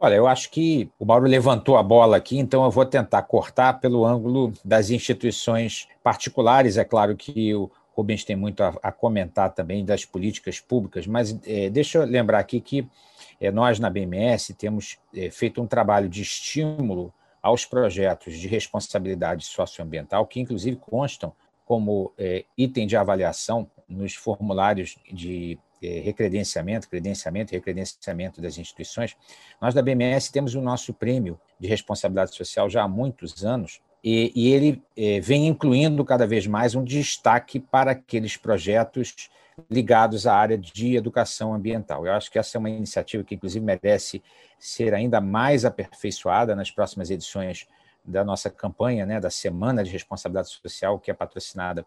Olha, 0.00 0.16
eu 0.16 0.26
acho 0.26 0.50
que 0.50 0.90
o 0.98 1.04
Mauro 1.04 1.28
levantou 1.28 1.76
a 1.76 1.82
bola 1.82 2.16
aqui, 2.16 2.36
então 2.36 2.64
eu 2.64 2.72
vou 2.72 2.84
tentar 2.84 3.22
cortar 3.22 3.78
pelo 3.78 4.04
ângulo 4.04 4.52
das 4.64 4.90
instituições 4.90 5.86
particulares. 6.02 6.76
É 6.76 6.84
claro 6.84 7.14
que 7.14 7.54
o, 7.54 7.70
Rubens 7.94 8.24
tem 8.24 8.36
muito 8.36 8.62
a, 8.62 8.78
a 8.82 8.92
comentar 8.92 9.52
também 9.52 9.84
das 9.84 10.04
políticas 10.04 10.60
públicas, 10.60 11.06
mas 11.06 11.38
é, 11.46 11.68
deixa 11.68 11.98
eu 11.98 12.04
lembrar 12.04 12.38
aqui 12.38 12.60
que 12.60 12.88
é, 13.40 13.50
nós 13.50 13.78
na 13.78 13.90
BMS 13.90 14.54
temos 14.54 14.98
é, 15.14 15.30
feito 15.30 15.60
um 15.60 15.66
trabalho 15.66 16.08
de 16.08 16.22
estímulo 16.22 17.12
aos 17.42 17.64
projetos 17.64 18.38
de 18.38 18.46
responsabilidade 18.46 19.44
socioambiental, 19.44 20.26
que 20.26 20.40
inclusive 20.40 20.76
constam 20.76 21.32
como 21.64 22.12
é, 22.18 22.44
item 22.56 22.86
de 22.86 22.96
avaliação 22.96 23.70
nos 23.88 24.14
formulários 24.14 24.98
de 25.10 25.58
é, 25.82 26.00
recredenciamento, 26.00 26.88
credenciamento 26.88 27.54
e 27.54 27.56
recredenciamento 27.56 28.40
das 28.40 28.58
instituições, 28.58 29.16
nós 29.60 29.72
da 29.72 29.80
BMS 29.80 30.30
temos 30.30 30.54
o 30.54 30.60
nosso 30.60 30.92
prêmio 30.92 31.40
de 31.58 31.66
responsabilidade 31.66 32.34
social 32.34 32.68
já 32.68 32.82
há 32.82 32.88
muitos 32.88 33.44
anos, 33.44 33.80
e, 34.02 34.32
e 34.34 34.52
ele 34.52 34.82
é, 34.96 35.20
vem 35.20 35.46
incluindo 35.46 36.04
cada 36.04 36.26
vez 36.26 36.46
mais 36.46 36.74
um 36.74 36.82
destaque 36.82 37.60
para 37.60 37.92
aqueles 37.92 38.36
projetos 38.36 39.30
ligados 39.70 40.26
à 40.26 40.34
área 40.34 40.56
de 40.56 40.96
educação 40.96 41.52
ambiental. 41.52 42.06
Eu 42.06 42.12
acho 42.12 42.30
que 42.30 42.38
essa 42.38 42.56
é 42.56 42.58
uma 42.58 42.70
iniciativa 42.70 43.22
que, 43.22 43.34
inclusive, 43.34 43.64
merece 43.64 44.22
ser 44.58 44.94
ainda 44.94 45.20
mais 45.20 45.64
aperfeiçoada 45.64 46.56
nas 46.56 46.70
próximas 46.70 47.10
edições 47.10 47.66
da 48.04 48.24
nossa 48.24 48.48
campanha, 48.48 49.04
né, 49.04 49.20
da 49.20 49.30
Semana 49.30 49.84
de 49.84 49.90
Responsabilidade 49.90 50.48
Social, 50.48 50.98
que 50.98 51.10
é 51.10 51.14
patrocinada 51.14 51.84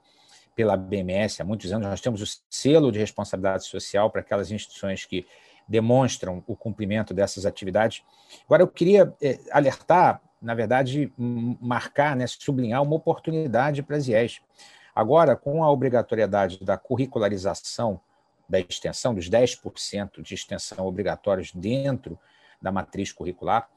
pela 0.55 0.77
BMS 0.77 1.41
há 1.41 1.45
muitos 1.45 1.71
anos. 1.71 1.87
Nós 1.87 2.01
temos 2.01 2.21
o 2.21 2.41
selo 2.49 2.91
de 2.91 2.99
responsabilidade 2.99 3.65
social 3.65 4.09
para 4.11 4.21
aquelas 4.21 4.51
instituições 4.51 5.05
que 5.05 5.25
demonstram 5.67 6.43
o 6.45 6.55
cumprimento 6.55 7.13
dessas 7.13 7.45
atividades. 7.45 8.03
Agora, 8.45 8.63
eu 8.63 8.67
queria 8.67 9.13
eh, 9.21 9.39
alertar, 9.51 10.21
na 10.43 10.53
verdade, 10.53 11.11
marcar, 11.17 12.15
né, 12.15 12.27
sublinhar 12.27 12.83
uma 12.83 12.95
oportunidade 12.95 13.81
para 13.81 13.95
as 13.95 14.07
IES. 14.07 14.41
Agora, 14.93 15.35
com 15.35 15.63
a 15.63 15.71
obrigatoriedade 15.71 16.63
da 16.63 16.77
curricularização 16.77 17.99
da 18.47 18.59
extensão, 18.59 19.15
dos 19.15 19.29
10% 19.29 20.21
de 20.21 20.35
extensão 20.35 20.85
obrigatórios 20.85 21.51
dentro 21.53 22.19
da 22.61 22.71
matriz 22.71 23.11
curricular, 23.11 23.69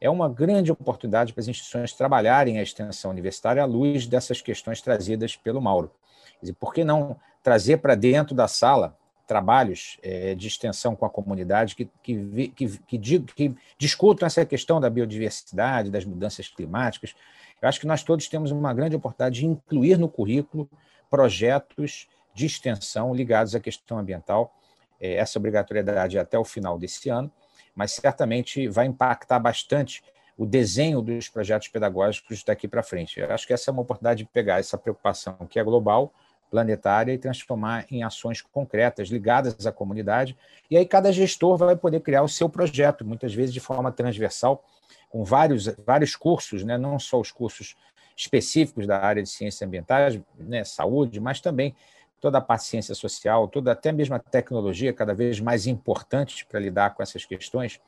é 0.00 0.10
uma 0.10 0.28
grande 0.28 0.72
oportunidade 0.72 1.32
para 1.32 1.42
as 1.42 1.48
instituições 1.48 1.92
trabalharem 1.92 2.58
a 2.58 2.62
extensão 2.62 3.10
universitária 3.10 3.62
à 3.62 3.66
luz 3.66 4.06
dessas 4.06 4.40
questões 4.40 4.80
trazidas 4.80 5.36
pelo 5.36 5.60
Mauro. 5.60 5.92
Dizer, 6.40 6.54
por 6.54 6.74
que 6.74 6.82
não 6.82 7.16
trazer 7.42 7.76
para 7.76 7.94
dentro 7.94 8.34
da 8.34 8.48
sala 8.48 8.96
trabalhos 9.26 9.98
é, 10.02 10.34
de 10.34 10.46
extensão 10.46 10.94
com 10.94 11.04
a 11.06 11.10
comunidade 11.10 11.74
que, 11.74 11.88
que, 12.02 12.48
que, 12.54 12.78
que, 12.78 13.20
que 13.20 13.56
discutam 13.78 14.26
essa 14.26 14.44
questão 14.44 14.80
da 14.80 14.90
biodiversidade, 14.90 15.90
das 15.90 16.04
mudanças 16.04 16.48
climáticas. 16.48 17.14
Eu 17.60 17.68
acho 17.68 17.80
que 17.80 17.86
nós 17.86 18.02
todos 18.02 18.28
temos 18.28 18.50
uma 18.50 18.74
grande 18.74 18.96
oportunidade 18.96 19.40
de 19.40 19.46
incluir 19.46 19.98
no 19.98 20.08
currículo 20.08 20.68
projetos 21.08 22.08
de 22.34 22.46
extensão 22.46 23.14
ligados 23.14 23.54
à 23.54 23.60
questão 23.60 23.98
ambiental. 23.98 24.54
É, 25.00 25.14
essa 25.14 25.38
obrigatoriedade 25.38 26.18
é 26.18 26.20
até 26.20 26.38
o 26.38 26.44
final 26.44 26.78
desse 26.78 27.08
ano, 27.08 27.30
mas 27.74 27.92
certamente 27.92 28.68
vai 28.68 28.86
impactar 28.86 29.38
bastante 29.38 30.02
o 30.36 30.44
desenho 30.44 31.00
dos 31.00 31.28
projetos 31.28 31.68
pedagógicos 31.68 32.42
daqui 32.42 32.66
para 32.66 32.82
frente. 32.82 33.20
Eu 33.20 33.32
acho 33.32 33.46
que 33.46 33.52
essa 33.52 33.70
é 33.70 33.72
uma 33.72 33.82
oportunidade 33.82 34.24
de 34.24 34.28
pegar 34.28 34.58
essa 34.58 34.76
preocupação 34.76 35.34
que 35.48 35.58
é 35.58 35.62
global, 35.62 36.12
planetária, 36.54 37.12
e 37.12 37.18
transformar 37.18 37.84
em 37.90 38.04
ações 38.04 38.40
concretas 38.40 39.08
ligadas 39.08 39.66
à 39.66 39.72
comunidade. 39.72 40.36
E 40.70 40.76
aí 40.76 40.86
cada 40.86 41.10
gestor 41.10 41.56
vai 41.56 41.74
poder 41.74 41.98
criar 41.98 42.22
o 42.22 42.28
seu 42.28 42.48
projeto, 42.48 43.04
muitas 43.04 43.34
vezes 43.34 43.52
de 43.52 43.58
forma 43.58 43.90
transversal, 43.90 44.64
com 45.10 45.24
vários, 45.24 45.66
vários 45.84 46.14
cursos, 46.14 46.62
né? 46.62 46.78
não 46.78 46.96
só 46.96 47.18
os 47.18 47.32
cursos 47.32 47.74
específicos 48.16 48.86
da 48.86 49.00
área 49.00 49.20
de 49.20 49.28
ciências 49.28 49.66
ambientais, 49.66 50.20
né? 50.38 50.62
saúde, 50.62 51.18
mas 51.18 51.40
também 51.40 51.74
toda 52.20 52.38
a 52.38 52.40
paciência 52.40 52.94
social, 52.94 53.48
toda 53.48 53.72
até 53.72 53.90
mesmo 53.90 54.14
a 54.14 54.20
tecnologia 54.20 54.92
cada 54.92 55.12
vez 55.12 55.40
mais 55.40 55.66
importante 55.66 56.46
para 56.46 56.60
lidar 56.60 56.94
com 56.94 57.02
essas 57.02 57.24
questões. 57.24 57.80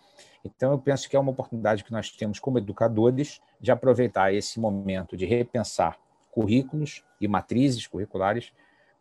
Então, 0.45 0.73
eu 0.73 0.79
penso 0.79 1.09
que 1.09 1.15
é 1.15 1.21
uma 1.21 1.31
oportunidade 1.31 1.85
que 1.85 1.93
nós 1.93 2.11
temos 2.11 2.41
como 2.41 2.59
educadores 2.59 3.41
de 3.61 3.71
aproveitar 3.71 4.35
esse 4.35 4.59
momento 4.59 5.17
de 5.17 5.25
repensar 5.25 5.97
currículos 6.37 7.03
e 7.19 7.27
matrizes 7.27 7.87
curriculares 7.87 8.53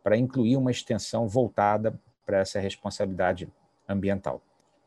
para 0.02 0.16
incluir 0.16 0.56
uma 0.56 0.72
extensão 0.72 1.28
voltada 1.28 2.00
para 2.26 2.40
essa 2.40 2.62
responsabilidade 2.62 3.52
ambiental. 3.90 4.42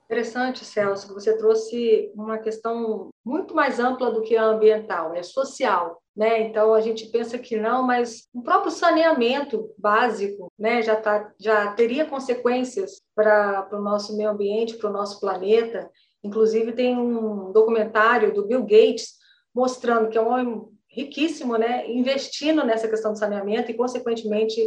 Interessante, 0.06 0.64
Celso, 0.64 1.08
que 1.08 1.12
você 1.12 1.36
trouxe 1.36 2.10
uma 2.14 2.38
questão 2.38 3.10
muito 3.22 3.54
mais 3.54 3.78
ampla 3.78 4.10
do 4.10 4.22
que 4.22 4.34
a 4.34 4.44
ambiental, 4.44 5.14
é 5.14 5.22
social. 5.22 6.02
Né? 6.16 6.40
Então 6.40 6.72
a 6.72 6.80
gente 6.80 7.06
pensa 7.08 7.38
que 7.38 7.58
não, 7.58 7.82
mas 7.82 8.26
o 8.32 8.42
próprio 8.42 8.72
saneamento 8.72 9.70
básico, 9.76 10.50
né, 10.58 10.80
já 10.80 10.96
tá, 10.96 11.30
já 11.38 11.72
teria 11.74 12.06
consequências 12.06 13.02
para 13.14 13.68
o 13.72 13.82
nosso 13.82 14.16
meio 14.16 14.30
ambiente, 14.30 14.78
para 14.78 14.88
o 14.88 14.92
nosso 14.92 15.20
planeta. 15.20 15.90
Inclusive, 16.24 16.72
tem 16.72 16.96
um 16.96 17.52
documentário 17.52 18.32
do 18.32 18.46
Bill 18.46 18.62
Gates 18.62 19.18
mostrando 19.54 20.08
que 20.08 20.16
é 20.16 20.20
um 20.20 20.28
homem 20.28 20.77
riquíssimo, 20.88 21.56
né, 21.56 21.90
investindo 21.90 22.64
nessa 22.64 22.88
questão 22.88 23.12
do 23.12 23.18
saneamento 23.18 23.70
e, 23.70 23.74
consequentemente, 23.74 24.60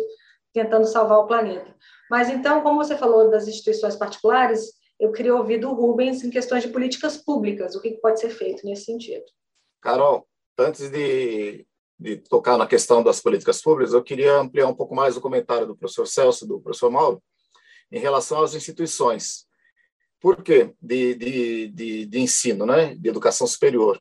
tentando 0.53 0.85
salvar 0.85 1.19
o 1.19 1.27
planeta. 1.27 1.75
Mas, 2.09 2.29
então, 2.29 2.61
como 2.61 2.83
você 2.83 2.97
falou 2.97 3.29
das 3.29 3.47
instituições 3.47 3.95
particulares, 3.95 4.73
eu 4.99 5.11
queria 5.11 5.35
ouvir 5.35 5.57
do 5.59 5.73
Rubens 5.73 6.23
em 6.23 6.29
questões 6.29 6.63
de 6.63 6.69
políticas 6.69 7.17
públicas, 7.17 7.75
o 7.75 7.81
que 7.81 7.91
pode 7.91 8.19
ser 8.19 8.29
feito 8.29 8.65
nesse 8.65 8.85
sentido. 8.85 9.23
Carol, 9.81 10.27
antes 10.57 10.89
de, 10.89 11.65
de 11.97 12.17
tocar 12.17 12.57
na 12.57 12.67
questão 12.67 13.01
das 13.01 13.19
políticas 13.19 13.61
públicas, 13.61 13.93
eu 13.93 14.03
queria 14.03 14.37
ampliar 14.37 14.67
um 14.67 14.75
pouco 14.75 14.93
mais 14.93 15.17
o 15.17 15.21
comentário 15.21 15.65
do 15.65 15.75
professor 15.75 16.05
Celso, 16.05 16.47
do 16.47 16.59
professor 16.59 16.91
Mauro, 16.91 17.21
em 17.91 17.99
relação 17.99 18.43
às 18.43 18.53
instituições. 18.53 19.47
Por 20.19 20.43
quê? 20.43 20.73
De, 20.79 21.15
de, 21.15 21.67
de, 21.69 22.05
de 22.05 22.19
ensino, 22.19 22.65
né? 22.65 22.93
de 22.93 23.09
educação 23.09 23.47
superior. 23.47 23.99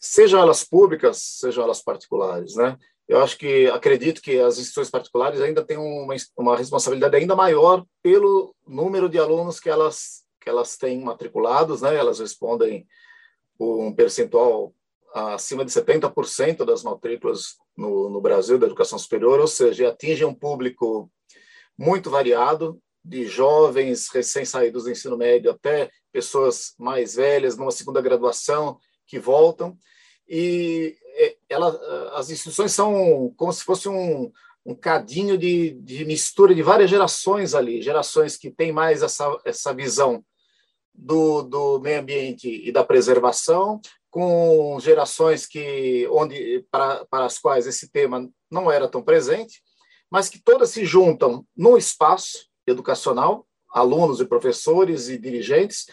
Sejam 0.00 0.40
elas 0.40 0.64
públicas, 0.64 1.18
sejam 1.18 1.62
elas 1.62 1.82
particulares. 1.82 2.56
Né? 2.56 2.76
Eu 3.06 3.22
acho 3.22 3.36
que, 3.36 3.66
acredito 3.66 4.22
que 4.22 4.38
as 4.40 4.54
instituições 4.54 4.90
particulares 4.90 5.40
ainda 5.40 5.62
têm 5.62 5.76
uma, 5.76 6.14
uma 6.36 6.56
responsabilidade 6.56 7.16
ainda 7.16 7.36
maior 7.36 7.84
pelo 8.02 8.54
número 8.66 9.08
de 9.08 9.18
alunos 9.18 9.60
que 9.60 9.68
elas, 9.68 10.24
que 10.40 10.48
elas 10.48 10.76
têm 10.76 11.02
matriculados, 11.02 11.82
né? 11.82 11.94
elas 11.94 12.18
respondem 12.18 12.86
um 13.58 13.92
percentual 13.92 14.74
acima 15.12 15.64
de 15.64 15.70
70% 15.70 16.64
das 16.64 16.82
matrículas 16.82 17.56
no, 17.76 18.08
no 18.08 18.20
Brasil 18.20 18.58
da 18.58 18.66
educação 18.66 18.98
superior, 18.98 19.40
ou 19.40 19.46
seja, 19.46 19.88
atingem 19.88 20.26
um 20.26 20.34
público 20.34 21.10
muito 21.76 22.10
variado, 22.10 22.80
de 23.04 23.26
jovens 23.26 24.08
recém-saídos 24.08 24.84
do 24.84 24.90
ensino 24.90 25.16
médio 25.16 25.50
até 25.50 25.90
pessoas 26.12 26.74
mais 26.78 27.14
velhas, 27.14 27.56
numa 27.56 27.70
segunda 27.70 28.00
graduação, 28.00 28.78
que 29.10 29.18
voltam. 29.18 29.76
E 30.28 30.96
é, 31.16 31.36
ela, 31.48 31.68
as 32.14 32.30
instituições 32.30 32.72
são 32.72 33.34
como 33.36 33.52
se 33.52 33.64
fosse 33.64 33.88
um, 33.88 34.30
um 34.64 34.74
cadinho 34.74 35.36
de, 35.36 35.72
de 35.72 36.04
mistura 36.04 36.54
de 36.54 36.62
várias 36.62 36.88
gerações 36.88 37.54
ali, 37.54 37.82
gerações 37.82 38.36
que 38.36 38.50
têm 38.50 38.70
mais 38.70 39.02
essa, 39.02 39.36
essa 39.44 39.74
visão 39.74 40.24
do, 40.94 41.42
do 41.42 41.80
meio 41.80 42.00
ambiente 42.00 42.48
e 42.48 42.70
da 42.70 42.84
preservação, 42.84 43.80
com 44.08 44.78
gerações 44.80 45.46
que 45.46 46.06
onde 46.10 46.64
para, 46.70 47.04
para 47.06 47.26
as 47.26 47.38
quais 47.38 47.66
esse 47.66 47.90
tema 47.90 48.28
não 48.50 48.70
era 48.70 48.88
tão 48.88 49.02
presente, 49.02 49.62
mas 50.10 50.28
que 50.28 50.42
todas 50.42 50.70
se 50.70 50.84
juntam 50.84 51.44
num 51.56 51.76
espaço 51.76 52.46
educacional, 52.66 53.46
alunos 53.72 54.20
e 54.20 54.26
professores 54.26 55.08
e 55.08 55.18
dirigentes, 55.18 55.86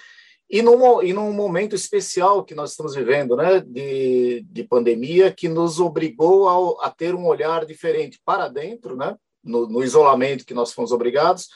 e 0.49 0.61
num, 0.61 1.03
e 1.03 1.11
num 1.11 1.33
momento 1.33 1.75
especial 1.75 2.43
que 2.43 2.55
nós 2.55 2.71
estamos 2.71 2.95
vivendo, 2.95 3.35
né, 3.35 3.59
de, 3.59 4.45
de 4.49 4.63
pandemia, 4.63 5.31
que 5.31 5.49
nos 5.49 5.79
obrigou 5.79 6.79
a, 6.79 6.87
a 6.87 6.91
ter 6.91 7.13
um 7.13 7.25
olhar 7.25 7.65
diferente 7.65 8.19
para 8.23 8.47
dentro, 8.47 8.95
né, 8.95 9.15
no, 9.43 9.67
no 9.67 9.83
isolamento 9.83 10.45
que 10.45 10.53
nós 10.53 10.71
fomos 10.71 10.91
obrigados, 10.91 11.47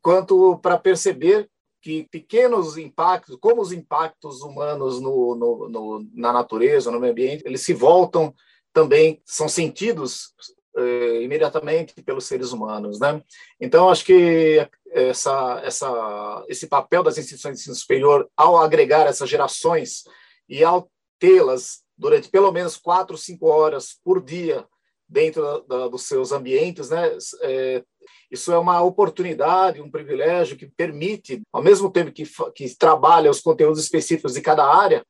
quanto 0.00 0.58
para 0.58 0.78
perceber 0.78 1.48
que 1.82 2.04
pequenos 2.10 2.76
impactos, 2.76 3.36
como 3.40 3.60
os 3.60 3.72
impactos 3.72 4.40
humanos 4.42 5.00
no, 5.00 5.34
no, 5.34 5.68
no, 5.68 6.06
na 6.14 6.32
natureza, 6.32 6.90
no 6.90 6.98
meio 6.98 7.12
ambiente, 7.12 7.44
eles 7.46 7.60
se 7.62 7.72
voltam 7.72 8.34
também, 8.72 9.22
são 9.24 9.48
sentidos 9.48 10.34
eh, 10.76 11.22
imediatamente 11.22 12.02
pelos 12.02 12.24
seres 12.24 12.52
humanos, 12.52 12.98
né? 12.98 13.22
Então 13.60 13.88
acho 13.88 14.04
que 14.04 14.68
essa, 14.96 15.60
essa, 15.62 16.44
esse 16.48 16.66
papel 16.66 17.02
das 17.02 17.18
instituições 17.18 17.56
de 17.56 17.60
ensino 17.60 17.76
superior 17.76 18.28
ao 18.36 18.56
agregar 18.56 19.06
essas 19.06 19.28
gerações 19.28 20.04
e 20.48 20.64
ao 20.64 20.90
tê-las 21.18 21.82
durante 21.96 22.28
pelo 22.28 22.50
menos 22.50 22.76
quatro, 22.76 23.16
cinco 23.16 23.46
horas 23.46 23.98
por 24.04 24.22
dia 24.22 24.66
dentro 25.08 25.42
da, 25.42 25.58
da, 25.60 25.88
dos 25.88 26.02
seus 26.02 26.32
ambientes, 26.32 26.90
né? 26.90 27.16
É, 27.42 27.84
isso 28.30 28.52
é 28.52 28.58
uma 28.58 28.82
oportunidade, 28.82 29.80
um 29.80 29.90
privilégio 29.90 30.56
que 30.56 30.66
permite, 30.66 31.42
ao 31.52 31.62
mesmo 31.62 31.90
tempo 31.90 32.10
que, 32.10 32.24
que 32.54 32.76
trabalha 32.76 33.30
os 33.30 33.40
conteúdos 33.40 33.80
específicos 33.80 34.34
de 34.34 34.40
cada 34.40 34.64
área, 34.64 35.06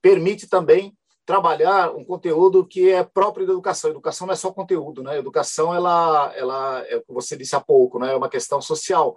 permite 0.00 0.48
também 0.48 0.96
trabalhar 1.24 1.94
um 1.94 2.04
conteúdo 2.04 2.66
que 2.66 2.90
é 2.90 3.02
próprio 3.02 3.46
da 3.46 3.52
educação. 3.52 3.90
educação 3.90 4.26
não 4.26 4.34
é 4.34 4.36
só 4.36 4.52
conteúdo, 4.52 5.02
né? 5.02 5.18
educação, 5.18 5.74
ela, 5.74 6.32
ela 6.36 6.84
é 6.86 6.96
o 6.96 7.02
que 7.02 7.12
você 7.12 7.36
disse 7.36 7.56
há 7.56 7.60
pouco, 7.60 7.98
né? 7.98 8.12
É 8.12 8.16
uma 8.16 8.28
questão 8.28 8.60
social. 8.60 9.16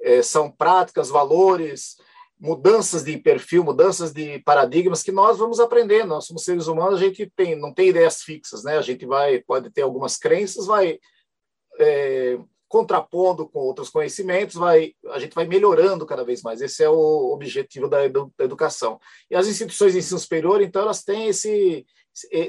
É, 0.00 0.22
são 0.22 0.50
práticas, 0.50 1.08
valores, 1.08 1.96
mudanças 2.38 3.02
de 3.02 3.16
perfil, 3.16 3.64
mudanças 3.64 4.12
de 4.12 4.38
paradigmas 4.40 5.02
que 5.02 5.10
nós 5.10 5.38
vamos 5.38 5.58
aprendendo. 5.58 6.08
Nós 6.08 6.26
somos 6.26 6.44
seres 6.44 6.66
humanos, 6.66 7.00
a 7.00 7.04
gente 7.04 7.30
tem, 7.34 7.58
não 7.58 7.72
tem 7.72 7.88
ideias 7.88 8.22
fixas, 8.22 8.62
né? 8.62 8.76
A 8.76 8.82
gente 8.82 9.06
vai 9.06 9.40
pode 9.40 9.70
ter 9.70 9.82
algumas 9.82 10.18
crenças, 10.18 10.66
vai 10.66 10.98
é, 11.78 12.38
contrapondo 12.76 13.48
com 13.48 13.60
outros 13.60 13.88
conhecimentos, 13.88 14.54
vai, 14.56 14.92
a 15.08 15.18
gente 15.18 15.34
vai 15.34 15.46
melhorando 15.46 16.04
cada 16.04 16.22
vez 16.22 16.42
mais. 16.42 16.60
Esse 16.60 16.84
é 16.84 16.90
o 16.90 17.32
objetivo 17.32 17.88
da, 17.88 18.06
da 18.06 18.44
educação. 18.44 19.00
E 19.30 19.34
as 19.34 19.46
instituições 19.46 19.94
de 19.94 20.00
ensino 20.00 20.20
superior, 20.20 20.60
então, 20.60 20.82
elas 20.82 21.02
têm 21.02 21.28
esse, 21.28 21.86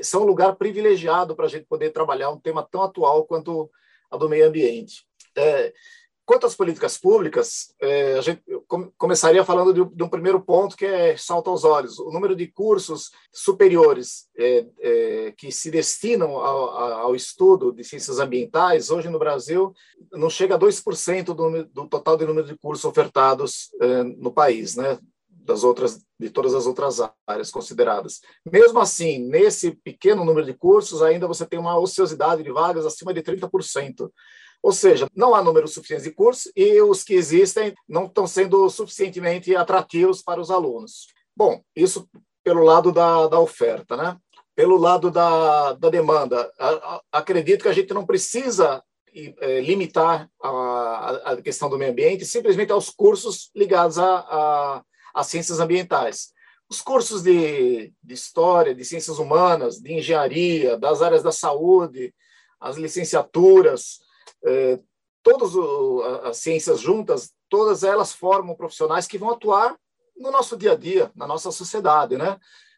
são 0.03 0.23
um 0.23 0.25
lugar 0.25 0.57
privilegiado 0.57 1.33
para 1.33 1.45
a 1.45 1.47
gente 1.47 1.65
poder 1.65 1.91
trabalhar 1.91 2.29
um 2.29 2.37
tema 2.37 2.61
tão 2.69 2.83
atual 2.83 3.23
quanto 3.23 3.71
a 4.11 4.17
do 4.17 4.27
meio 4.27 4.45
ambiente. 4.45 5.05
É, 5.33 5.73
Quanto 6.27 6.45
às 6.45 6.55
políticas 6.55 6.97
públicas, 6.97 7.73
é, 7.79 8.15
a 8.15 8.21
gente 8.21 8.43
começaria 8.97 9.45
falando 9.45 9.73
de, 9.73 9.95
de, 9.95 10.03
um 10.03 10.09
primeiro 10.09 10.41
ponto 10.41 10.75
que 10.75 10.85
é 10.85 11.15
salto 11.15 11.49
aos 11.49 11.63
olhos. 11.63 11.99
O 11.99 12.11
número 12.11 12.35
de 12.35 12.47
cursos 12.47 13.11
superiores 13.31 14.27
é, 14.37 14.67
é, 14.81 15.33
que 15.37 15.49
se 15.53 15.71
destinam 15.71 16.31
ao, 16.31 16.69
ao, 17.05 17.15
estudo 17.15 17.71
de 17.71 17.81
ciências 17.81 18.19
ambientais, 18.19 18.91
hoje 18.91 19.07
no 19.07 19.17
Brasil, 19.17 19.73
não 20.11 20.29
chega 20.29 20.55
a 20.55 20.59
2% 20.59 21.33
do, 21.33 21.63
do 21.63 21.87
total 21.87 22.17
de 22.17 22.25
número 22.25 22.45
de 22.45 22.57
cursos 22.57 22.83
ofertados 22.83 23.69
é, 23.79 24.03
no 24.03 24.29
país, 24.33 24.75
né? 24.75 24.99
das 25.29 25.63
outras 25.63 26.05
de 26.19 26.29
todas 26.29 26.53
as 26.53 26.65
outras 26.65 26.97
áreas 27.25 27.49
consideradas. 27.49 28.19
Mesmo 28.51 28.79
assim, 28.79 29.19
nesse 29.19 29.71
pequeno 29.71 30.25
número 30.25 30.45
de 30.45 30.53
cursos, 30.53 31.01
ainda 31.01 31.25
você 31.25 31.45
tem 31.45 31.57
uma 31.57 31.79
ociosidade 31.79 32.43
de 32.43 32.51
vagas 32.51 32.85
acima 32.85 33.13
de 33.13 33.21
30%. 33.21 34.11
Ou 34.61 34.71
seja, 34.71 35.07
não 35.15 35.33
há 35.35 35.41
número 35.41 35.67
suficiente 35.67 36.03
de 36.03 36.11
cursos 36.11 36.51
e 36.55 36.81
os 36.81 37.03
que 37.03 37.13
existem 37.13 37.73
não 37.87 38.05
estão 38.05 38.27
sendo 38.27 38.69
suficientemente 38.69 39.55
atrativos 39.55 40.21
para 40.21 40.41
os 40.41 40.51
alunos. 40.51 41.07
Bom, 41.35 41.61
isso 41.75 42.09
pelo 42.43 42.63
lado 42.63 42.91
da, 42.91 43.27
da 43.27 43.39
oferta, 43.39 43.95
né? 43.95 44.17
Pelo 44.55 44.77
lado 44.77 45.11
da, 45.11 45.73
da 45.73 45.89
demanda, 45.89 46.51
acredito 47.11 47.61
que 47.61 47.67
a 47.67 47.73
gente 47.73 47.93
não 47.93 48.05
precisa 48.05 48.81
é, 49.13 49.61
limitar 49.61 50.29
a, 50.41 51.31
a, 51.31 51.41
questão 51.41 51.69
do 51.69 51.77
meio 51.77 51.91
ambiente 51.91 52.25
simplesmente 52.25 52.71
aos 52.71 52.89
cursos 52.89 53.49
ligados 53.55 53.99
a, 53.99 54.83
a, 55.13 55.23
ciências 55.23 55.59
ambientais. 55.59 56.29
Os 56.69 56.81
cursos 56.81 57.21
de, 57.23 57.93
de 58.03 58.13
história, 58.13 58.75
de 58.75 58.85
ciências 58.85 59.19
humanas, 59.19 59.77
de 59.77 59.93
engenharia, 59.93 60.77
das 60.77 61.01
áreas 61.01 61.23
da 61.23 61.31
saúde, 61.31 62.13
as 62.59 62.77
licenciaturas, 62.77 63.99
é, 64.45 64.79
todas 65.23 65.53
as 66.23 66.37
ciências 66.37 66.79
juntas, 66.79 67.33
todas 67.49 67.83
elas 67.83 68.13
formam 68.13 68.55
profissionais 68.55 69.07
que 69.07 69.17
vão 69.17 69.31
atuar 69.31 69.75
no 70.17 70.31
nosso 70.31 70.57
dia 70.57 70.71
a 70.71 70.75
dia, 70.75 71.11
na 71.15 71.27
nossa 71.27 71.51
sociedade, 71.51 72.17
né? 72.17 72.37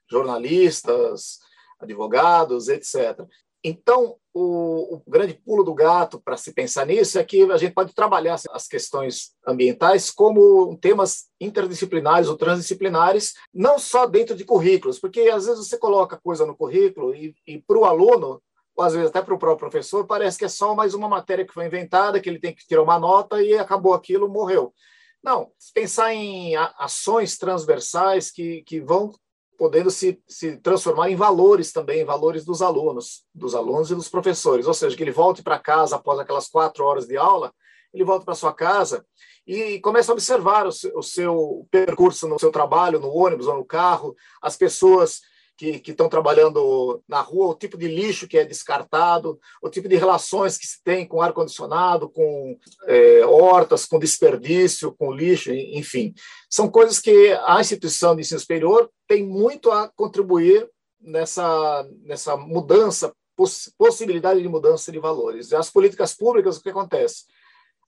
Jornalistas, 0.10 1.40
advogados, 1.80 2.68
etc. 2.68 3.22
Então, 3.64 4.16
o, 4.34 4.96
o 4.96 5.04
grande 5.08 5.34
pulo 5.34 5.64
do 5.64 5.74
gato 5.74 6.20
para 6.20 6.38
se 6.38 6.54
pensar 6.54 6.86
nisso 6.86 7.20
é 7.20 7.24
que 7.24 7.44
a 7.52 7.58
gente 7.58 7.74
pode 7.74 7.94
trabalhar 7.94 8.40
as 8.52 8.68
questões 8.68 9.34
ambientais 9.46 10.10
como 10.10 10.78
temas 10.78 11.26
interdisciplinares 11.42 12.30
ou 12.30 12.38
transdisciplinares, 12.38 13.34
não 13.54 13.78
só 13.78 14.06
dentro 14.06 14.36
de 14.36 14.46
currículos, 14.46 15.00
porque 15.00 15.22
às 15.22 15.46
vezes 15.46 15.68
você 15.68 15.78
coloca 15.78 16.20
coisa 16.24 16.46
no 16.46 16.56
currículo 16.56 17.14
e, 17.14 17.36
e 17.46 17.60
para 17.60 17.78
o 17.78 17.86
aluno 17.86 18.42
ou 18.80 18.86
às 18.86 18.94
vezes 18.94 19.10
até 19.10 19.22
para 19.22 19.34
o 19.34 19.38
próprio 19.38 19.70
professor, 19.70 20.08
parece 20.08 20.38
que 20.38 20.46
é 20.46 20.48
só 20.48 20.74
mais 20.74 20.94
uma 20.94 21.10
matéria 21.10 21.46
que 21.46 21.54
foi 21.54 21.66
inventada, 21.66 22.18
que 22.18 22.30
ele 22.30 22.40
tem 22.40 22.56
que 22.56 22.66
tirar 22.66 22.82
uma 22.82 22.98
nota 22.98 23.44
e 23.44 23.54
acabou 23.58 23.94
aquilo, 23.94 24.30
morreu. 24.30 24.74
Não, 25.22 25.52
pensar 25.74 26.14
em 26.14 26.56
ações 26.56 27.38
transversais 27.38 28.32
que, 28.32 28.64
que 28.64 28.80
vão 28.80 29.12
podendo 29.58 29.92
se, 29.92 30.24
se 30.26 30.56
transformar 30.56 31.10
em 31.10 31.16
valores 31.18 31.74
também, 31.74 32.06
valores 32.06 32.46
dos 32.46 32.62
alunos, 32.62 33.26
dos 33.36 33.54
alunos 33.54 33.92
e 33.92 33.96
dos 33.96 34.08
professores. 34.08 34.66
Ou 34.66 34.74
seja, 34.74 34.96
que 34.96 35.04
ele 35.04 35.12
volte 35.12 35.44
para 35.44 35.60
casa 35.60 35.98
após 35.98 36.18
aquelas 36.18 36.48
quatro 36.48 36.86
horas 36.86 37.06
de 37.06 37.18
aula, 37.18 37.54
ele 37.94 38.06
volta 38.06 38.24
para 38.24 38.34
sua 38.34 38.54
casa 38.54 39.06
e 39.46 39.78
começa 39.82 40.10
a 40.10 40.14
observar 40.14 40.66
o 40.66 40.72
seu, 40.72 40.98
o 40.98 41.04
seu 41.04 41.68
percurso 41.70 42.30
no 42.30 42.40
seu 42.40 42.50
trabalho, 42.50 42.98
no 42.98 43.14
ônibus 43.14 43.48
ou 43.48 43.58
no 43.58 43.66
carro, 43.66 44.16
as 44.42 44.56
pessoas 44.56 45.20
que 45.60 45.92
estão 45.92 46.08
trabalhando 46.08 47.04
na 47.06 47.20
rua, 47.20 47.48
o 47.48 47.56
tipo 47.56 47.78
de 47.78 47.88
lixo 47.88 48.28
que 48.28 48.38
é 48.38 48.46
descartado, 48.46 49.38
o 49.62 49.70
tipo 49.70 49.90
de 49.90 49.98
relações 49.98 50.58
que 50.58 50.66
se 50.66 50.82
tem 50.82 51.06
com 51.06 51.22
ar-condicionado, 51.22 52.10
com 52.10 52.58
é, 52.88 53.26
hortas, 53.26 53.86
com 53.86 54.00
desperdício, 54.00 54.96
com 54.98 55.12
lixo, 55.12 55.52
enfim. 55.52 56.14
São 56.50 56.70
coisas 56.70 57.00
que 57.00 57.38
a 57.46 57.60
instituição 57.60 58.16
de 58.16 58.22
ensino 58.22 58.40
superior 58.40 58.90
tem 59.06 59.26
muito 59.26 59.70
a 59.70 59.90
contribuir 59.90 60.70
nessa, 61.02 61.86
nessa 62.04 62.38
mudança, 62.38 63.14
poss 63.36 63.70
possibilidade 63.78 64.42
de 64.42 64.48
mudança 64.48 64.92
de 64.94 65.00
valores. 65.00 65.52
As 65.52 65.70
políticas 65.70 66.14
públicas, 66.14 66.58
o 66.58 66.64
que 66.64 66.70
acontece? 66.70 67.26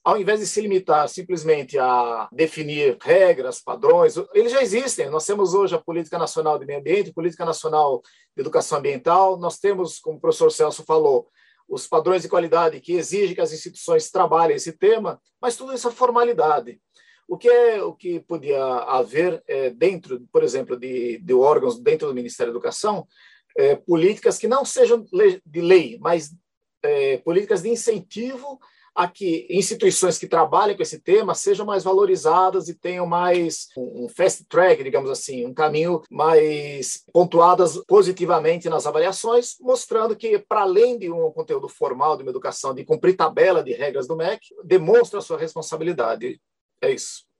Ao 0.04 0.20
invés 0.20 0.40
de 0.40 0.48
se 0.48 0.60
limitar 0.62 1.08
simplesmente 1.08 1.78
a 1.78 2.28
definir 2.32 2.98
regras, 3.02 3.62
padrões, 3.62 4.16
eles 4.34 4.52
já 4.52 4.62
existem. 4.62 5.10
Nós 5.10 5.26
temos 5.26 5.54
hoje 5.54 5.76
a 5.76 5.80
Política 5.80 6.18
Nacional 6.18 6.58
de 6.58 6.66
Meio 6.66 6.80
Ambiente, 6.80 7.14
Política 7.14 7.46
Nacional 7.46 8.02
de 8.36 8.42
Educação 8.42 8.80
Ambiental, 8.80 9.38
nós 9.38 9.60
temos, 9.60 10.00
como 10.00 10.18
o 10.18 10.20
professor 10.20 10.52
Celso 10.52 10.84
falou, 10.84 11.30
os 11.68 11.88
padrões 11.88 12.24
de 12.24 12.30
qualidade 12.30 12.82
que 12.82 12.94
exigem 12.94 13.36
que 13.36 13.42
as 13.42 13.54
instituições 13.54 14.10
trabalhem 14.10 14.56
esse 14.56 14.74
tema, 14.74 15.22
mas 15.40 15.56
tudo 15.56 15.74
isso 15.74 15.88
é 15.88 15.92
formalidade. 15.92 16.82
O 17.28 17.38
que 17.38 17.48
é 17.48 17.82
o 17.82 17.94
que 17.94 18.20
podia 18.20 18.62
haver 18.62 19.42
é, 19.48 19.70
dentro, 19.70 20.20
por 20.34 20.44
exemplo, 20.44 20.78
de, 20.78 21.20
de 21.20 21.34
órgãos 21.34 21.80
dentro 21.80 22.08
do 22.08 22.14
Ministério 22.14 22.52
da 22.52 22.58
Educação, 22.58 23.08
é, 23.56 23.76
políticas 23.76 24.38
que 24.38 24.48
não 24.48 24.66
sejam 24.66 25.06
de 25.46 25.62
lei, 25.62 25.98
mas 26.02 26.36
é, 26.84 27.18
políticas 27.20 27.62
de 27.62 27.70
incentivo 27.70 28.60
a 28.96 29.08
que 29.08 29.48
instituições 29.50 30.18
que 30.18 30.28
trabalhem 30.28 30.76
com 30.76 30.84
esse 30.84 31.00
tema 31.00 31.34
sejam 31.34 31.66
mais 31.66 31.84
valorizadas 31.84 32.68
e 32.68 32.74
tenham 32.74 33.06
mais 33.06 33.68
um 33.78 34.08
fast 34.10 34.46
track, 34.46 34.84
digamos 34.84 35.10
assim, 35.10 35.46
um 35.46 35.54
caminho 35.54 36.02
mais 36.10 37.04
pontuadas 37.14 37.78
positivamente 37.88 38.70
nas 38.70 38.86
avaliações, 38.86 39.56
mostrando 39.60 40.16
que, 40.16 40.38
para 40.40 40.62
além 40.62 40.98
de 40.98 41.12
um 41.12 41.32
conteúdo 41.32 41.70
formal 41.70 42.18
de 42.18 42.24
uma 42.24 42.32
educação, 42.32 42.74
de 42.74 42.86
cumprir 42.86 43.16
tabela 43.16 43.64
de 43.64 43.74
regras 43.74 44.08
do 44.08 44.16
MEC, 44.16 44.42
demonstra 44.64 45.20
a 45.20 45.22
sua 45.22 45.38
responsabilidade. 45.38 46.40
É 46.82 46.92
isso. 46.92 47.31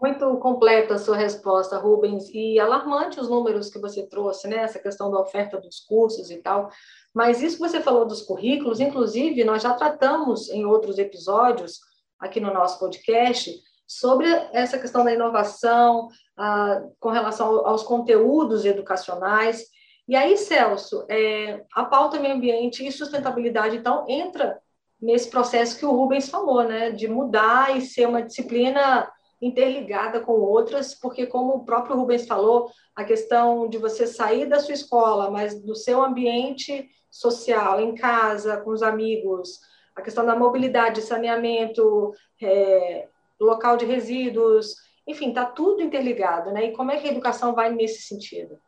Muito 0.00 0.36
completa 0.38 0.94
a 0.94 0.98
sua 0.98 1.16
resposta, 1.16 1.78
Rubens, 1.78 2.28
e 2.32 2.58
alarmante 2.58 3.18
os 3.18 3.28
números 3.28 3.70
que 3.70 3.78
você 3.78 4.06
trouxe, 4.06 4.46
né? 4.46 4.58
Essa 4.58 4.78
questão 4.78 5.10
da 5.10 5.20
oferta 5.20 5.58
dos 5.58 5.80
cursos 5.80 6.30
e 6.30 6.36
tal. 6.36 6.70
Mas 7.14 7.42
isso 7.42 7.56
que 7.56 7.68
você 7.68 7.80
falou 7.80 8.04
dos 8.04 8.22
currículos, 8.22 8.80
inclusive, 8.80 9.42
nós 9.44 9.62
já 9.62 9.74
tratamos 9.74 10.50
em 10.50 10.66
outros 10.66 10.98
episódios 10.98 11.80
aqui 12.18 12.40
no 12.40 12.52
nosso 12.52 12.78
podcast 12.78 13.54
sobre 13.86 14.26
essa 14.52 14.78
questão 14.78 15.04
da 15.04 15.12
inovação 15.12 16.08
ah, 16.36 16.82
com 16.98 17.10
relação 17.10 17.66
aos 17.66 17.82
conteúdos 17.82 18.64
educacionais. 18.64 19.64
E 20.08 20.14
aí, 20.14 20.36
Celso, 20.36 21.06
é, 21.08 21.64
a 21.74 21.84
pauta 21.84 22.18
meio 22.18 22.34
ambiente 22.34 22.86
e 22.86 22.92
sustentabilidade, 22.92 23.76
então, 23.76 24.04
entra 24.08 24.60
nesse 25.00 25.30
processo 25.30 25.78
que 25.78 25.86
o 25.86 25.90
Rubens 25.90 26.28
falou, 26.28 26.64
né, 26.64 26.90
de 26.90 27.08
mudar 27.08 27.76
e 27.76 27.80
ser 27.80 28.06
uma 28.08 28.22
disciplina 28.22 29.10
interligada 29.40 30.20
com 30.20 30.32
outras, 30.32 30.94
porque, 30.94 31.26
como 31.26 31.54
o 31.54 31.64
próprio 31.64 31.96
Rubens 31.96 32.26
falou, 32.26 32.70
a 32.94 33.04
questão 33.04 33.68
de 33.68 33.78
você 33.78 34.06
sair 34.06 34.46
da 34.46 34.58
sua 34.58 34.74
escola, 34.74 35.30
mas 35.30 35.60
do 35.62 35.74
seu 35.74 36.02
ambiente 36.02 36.88
social, 37.10 37.80
em 37.80 37.94
casa, 37.94 38.58
com 38.58 38.70
os 38.70 38.82
amigos, 38.82 39.60
a 39.94 40.02
questão 40.02 40.24
da 40.24 40.36
mobilidade, 40.36 41.02
saneamento, 41.02 42.12
é, 42.42 43.08
local 43.40 43.76
de 43.76 43.84
resíduos, 43.84 44.76
enfim, 45.06 45.28
está 45.28 45.44
tudo 45.44 45.82
interligado, 45.82 46.50
né? 46.50 46.66
E 46.66 46.72
como 46.72 46.90
é 46.90 46.96
que 46.98 47.06
a 47.06 47.10
educação 47.10 47.54
vai 47.54 47.72
nesse 47.72 48.02
sentido? 48.02 48.58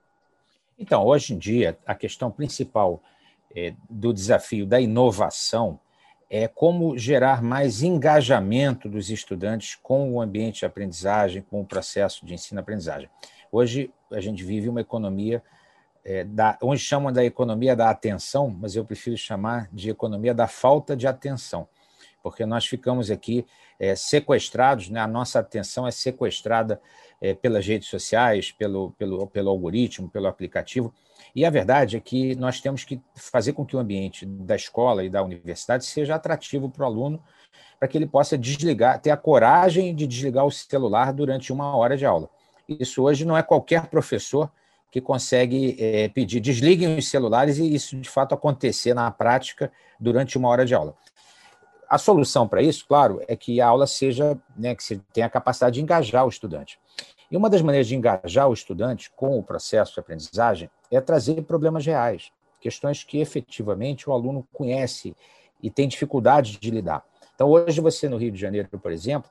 Então, 0.78 1.04
hoje 1.04 1.34
em 1.34 1.38
dia, 1.38 1.76
a 1.84 1.94
questão 1.94 2.30
principal 2.30 3.02
é, 3.54 3.74
do 3.90 4.12
desafio 4.12 4.64
da 4.64 4.80
inovação 4.80 5.80
é 6.30 6.46
como 6.46 6.96
gerar 6.98 7.42
mais 7.42 7.82
engajamento 7.82 8.88
dos 8.88 9.10
estudantes 9.10 9.74
com 9.74 10.12
o 10.12 10.20
ambiente 10.20 10.60
de 10.60 10.66
aprendizagem, 10.66 11.42
com 11.42 11.60
o 11.60 11.66
processo 11.66 12.26
de 12.26 12.34
ensino-aprendizagem. 12.34 13.08
Hoje, 13.50 13.90
a 14.12 14.20
gente 14.20 14.44
vive 14.44 14.68
uma 14.68 14.80
economia 14.80 15.42
é, 16.04 16.24
da, 16.24 16.58
onde 16.62 16.80
chamam 16.80 17.12
da 17.12 17.24
economia 17.24 17.74
da 17.74 17.88
atenção, 17.90 18.48
mas 18.48 18.76
eu 18.76 18.84
prefiro 18.84 19.16
chamar 19.16 19.68
de 19.72 19.90
economia 19.90 20.34
da 20.34 20.46
falta 20.46 20.96
de 20.96 21.06
atenção, 21.06 21.66
porque 22.22 22.44
nós 22.44 22.66
ficamos 22.66 23.10
aqui 23.10 23.46
é, 23.78 23.94
sequestrados, 23.94 24.88
né? 24.88 25.00
a 25.00 25.06
nossa 25.06 25.38
atenção 25.38 25.86
é 25.86 25.90
sequestrada 25.90 26.80
é, 27.20 27.34
pelas 27.34 27.66
redes 27.66 27.88
sociais, 27.88 28.52
pelo, 28.52 28.92
pelo, 28.92 29.26
pelo 29.26 29.50
algoritmo, 29.50 30.08
pelo 30.10 30.26
aplicativo, 30.26 30.92
e 31.34 31.44
a 31.44 31.50
verdade 31.50 31.96
é 31.96 32.00
que 32.00 32.34
nós 32.36 32.60
temos 32.60 32.84
que 32.84 33.00
fazer 33.14 33.52
com 33.52 33.64
que 33.64 33.76
o 33.76 33.78
ambiente 33.78 34.24
da 34.24 34.56
escola 34.56 35.04
e 35.04 35.10
da 35.10 35.22
universidade 35.22 35.84
seja 35.84 36.14
atrativo 36.14 36.68
para 36.68 36.84
o 36.84 36.86
aluno, 36.86 37.22
para 37.78 37.88
que 37.88 37.96
ele 37.96 38.06
possa 38.06 38.36
desligar, 38.36 39.00
ter 39.00 39.10
a 39.10 39.16
coragem 39.16 39.94
de 39.94 40.06
desligar 40.06 40.44
o 40.44 40.50
celular 40.50 41.12
durante 41.12 41.52
uma 41.52 41.76
hora 41.76 41.96
de 41.96 42.04
aula. 42.04 42.28
Isso 42.68 43.02
hoje 43.02 43.24
não 43.24 43.36
é 43.36 43.42
qualquer 43.42 43.86
professor 43.86 44.50
que 44.90 45.00
consegue 45.00 45.76
é, 45.78 46.08
pedir 46.08 46.40
desliguem 46.40 46.96
os 46.96 47.08
celulares 47.08 47.58
e 47.58 47.74
isso 47.74 47.96
de 47.96 48.08
fato 48.08 48.34
acontecer 48.34 48.94
na 48.94 49.10
prática 49.10 49.70
durante 50.00 50.36
uma 50.38 50.48
hora 50.48 50.64
de 50.64 50.74
aula. 50.74 50.96
A 51.88 51.96
solução 51.96 52.46
para 52.46 52.62
isso, 52.62 52.84
claro, 52.86 53.22
é 53.26 53.34
que 53.34 53.60
a 53.60 53.66
aula 53.66 53.86
seja, 53.86 54.38
né, 54.56 54.74
que 54.74 54.84
você 54.84 55.00
tenha 55.12 55.26
a 55.26 55.30
capacidade 55.30 55.74
de 55.74 55.82
engajar 55.82 56.26
o 56.26 56.28
estudante. 56.28 56.78
E 57.30 57.36
uma 57.36 57.48
das 57.48 57.62
maneiras 57.62 57.86
de 57.86 57.96
engajar 57.96 58.48
o 58.48 58.52
estudante 58.52 59.10
com 59.10 59.38
o 59.38 59.42
processo 59.42 59.94
de 59.94 60.00
aprendizagem 60.00 60.70
é 60.90 61.00
trazer 61.00 61.42
problemas 61.42 61.84
reais, 61.84 62.30
questões 62.60 63.04
que 63.04 63.18
efetivamente 63.18 64.08
o 64.08 64.12
aluno 64.12 64.46
conhece 64.52 65.16
e 65.62 65.70
tem 65.70 65.88
dificuldade 65.88 66.58
de 66.58 66.70
lidar. 66.70 67.04
Então, 67.34 67.48
hoje 67.48 67.80
você 67.80 68.08
no 68.08 68.16
Rio 68.16 68.32
de 68.32 68.40
Janeiro, 68.40 68.68
por 68.78 68.92
exemplo, 68.92 69.30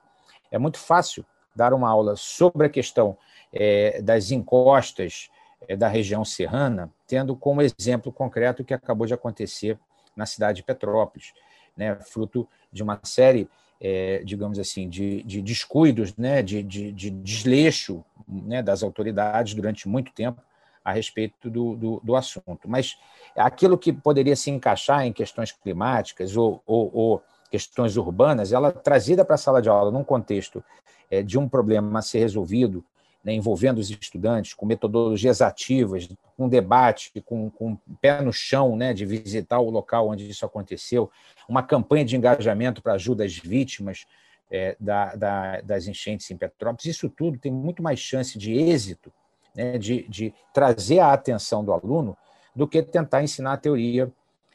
é 0.51 0.57
muito 0.57 0.79
fácil 0.79 1.25
dar 1.55 1.73
uma 1.73 1.89
aula 1.89 2.15
sobre 2.15 2.67
a 2.67 2.69
questão 2.69 3.17
é, 3.51 4.01
das 4.01 4.31
encostas 4.31 5.29
é, 5.67 5.75
da 5.75 5.87
região 5.87 6.23
serrana, 6.23 6.91
tendo 7.07 7.35
como 7.35 7.61
exemplo 7.61 8.11
concreto 8.11 8.61
o 8.61 8.65
que 8.65 8.73
acabou 8.73 9.07
de 9.07 9.13
acontecer 9.13 9.77
na 10.15 10.25
cidade 10.25 10.57
de 10.57 10.63
Petrópolis, 10.63 11.33
né, 11.77 11.95
fruto 12.01 12.47
de 12.71 12.81
uma 12.83 12.99
série, 13.03 13.47
é, 13.79 14.21
digamos 14.23 14.59
assim, 14.59 14.89
de, 14.89 15.21
de 15.23 15.41
descuidos, 15.41 16.15
né, 16.17 16.41
de, 16.41 16.63
de, 16.63 16.91
de 16.91 17.09
desleixo 17.09 18.03
né, 18.27 18.61
das 18.61 18.83
autoridades 18.83 19.53
durante 19.53 19.87
muito 19.87 20.11
tempo 20.11 20.41
a 20.83 20.91
respeito 20.91 21.49
do, 21.49 21.75
do, 21.75 22.01
do, 22.03 22.15
assunto. 22.15 22.61
Mas 22.65 22.97
aquilo 23.35 23.77
que 23.77 23.91
poderia 23.91 24.35
se 24.35 24.49
encaixar 24.49 25.05
em 25.05 25.11
questões 25.11 25.51
climáticas 25.51 26.37
ou, 26.37 26.61
ou, 26.65 26.89
ou 26.93 27.23
questões 27.51 27.97
urbanas, 27.97 28.53
ela 28.53 28.71
trazida 28.71 29.23
para 29.25 29.35
a 29.35 29.37
sala 29.37 29.61
de 29.61 29.69
aula 29.69 29.91
num 29.91 30.03
contexto 30.03 30.63
é, 31.11 31.21
de 31.21 31.37
um 31.37 31.47
problema 31.47 31.99
a 31.99 32.01
ser 32.01 32.19
resolvido 32.19 32.83
né, 33.27 33.33
envolvendo 33.33 33.79
os 33.79 33.89
estudantes, 33.89 34.53
com 34.53 34.65
metodologias 34.65 35.41
ativas, 35.41 36.07
com 36.37 36.47
debate, 36.47 37.11
com, 37.25 37.49
com 37.49 37.77
pé 37.99 38.21
no 38.21 38.31
chão, 38.31 38.77
né, 38.77 38.93
de 38.93 39.05
visitar 39.05 39.59
o 39.59 39.69
local 39.69 40.07
onde 40.07 40.29
isso 40.29 40.45
aconteceu, 40.45 41.11
uma 41.49 41.61
campanha 41.61 42.05
de 42.05 42.15
engajamento 42.15 42.81
para 42.81 42.93
ajuda 42.93 43.25
às 43.25 43.37
vítimas 43.37 44.05
é, 44.49 44.77
da, 44.79 45.13
da, 45.13 45.59
das 45.59 45.87
enchentes 45.87 46.31
em 46.31 46.37
Petrópolis. 46.37 46.85
Isso 46.85 47.09
tudo 47.09 47.37
tem 47.37 47.51
muito 47.51 47.83
mais 47.83 47.99
chance 47.99 48.39
de 48.39 48.53
êxito, 48.53 49.11
né, 49.53 49.77
de, 49.77 50.07
de 50.07 50.33
trazer 50.53 50.99
a 50.99 51.11
atenção 51.11 51.65
do 51.65 51.73
aluno, 51.73 52.15
do 52.55 52.65
que 52.65 52.81
tentar 52.81 53.23
ensinar 53.23 53.51
a 53.51 53.57
teoria 53.57 54.09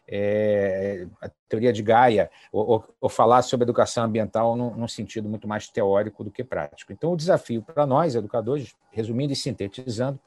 é, 0.09 1.07
a 1.21 1.31
teoria 1.49 1.73
de 1.73 1.83
Gaia, 1.83 2.31
ou, 2.53 2.85
ou, 3.01 3.09
falar 3.09 3.43
sobre 3.43 3.65
educação 3.65 4.05
ambiental 4.05 4.57
num, 4.57 4.75
num, 4.75 4.89
sentido 4.89 5.29
muito 5.29 5.47
mais 5.47 5.69
teórico 5.69 6.25
do 6.25 6.31
que 6.31 6.43
prático. 6.43 6.93
Então, 6.93 7.13
o 7.13 7.17
desafio 7.17 7.63
para 7.63 7.87
nós, 7.87 8.15
educadores, 8.15 8.75
resumindo 8.91 9.33
e 9.33 9.37
sintetizando, 9.37 10.19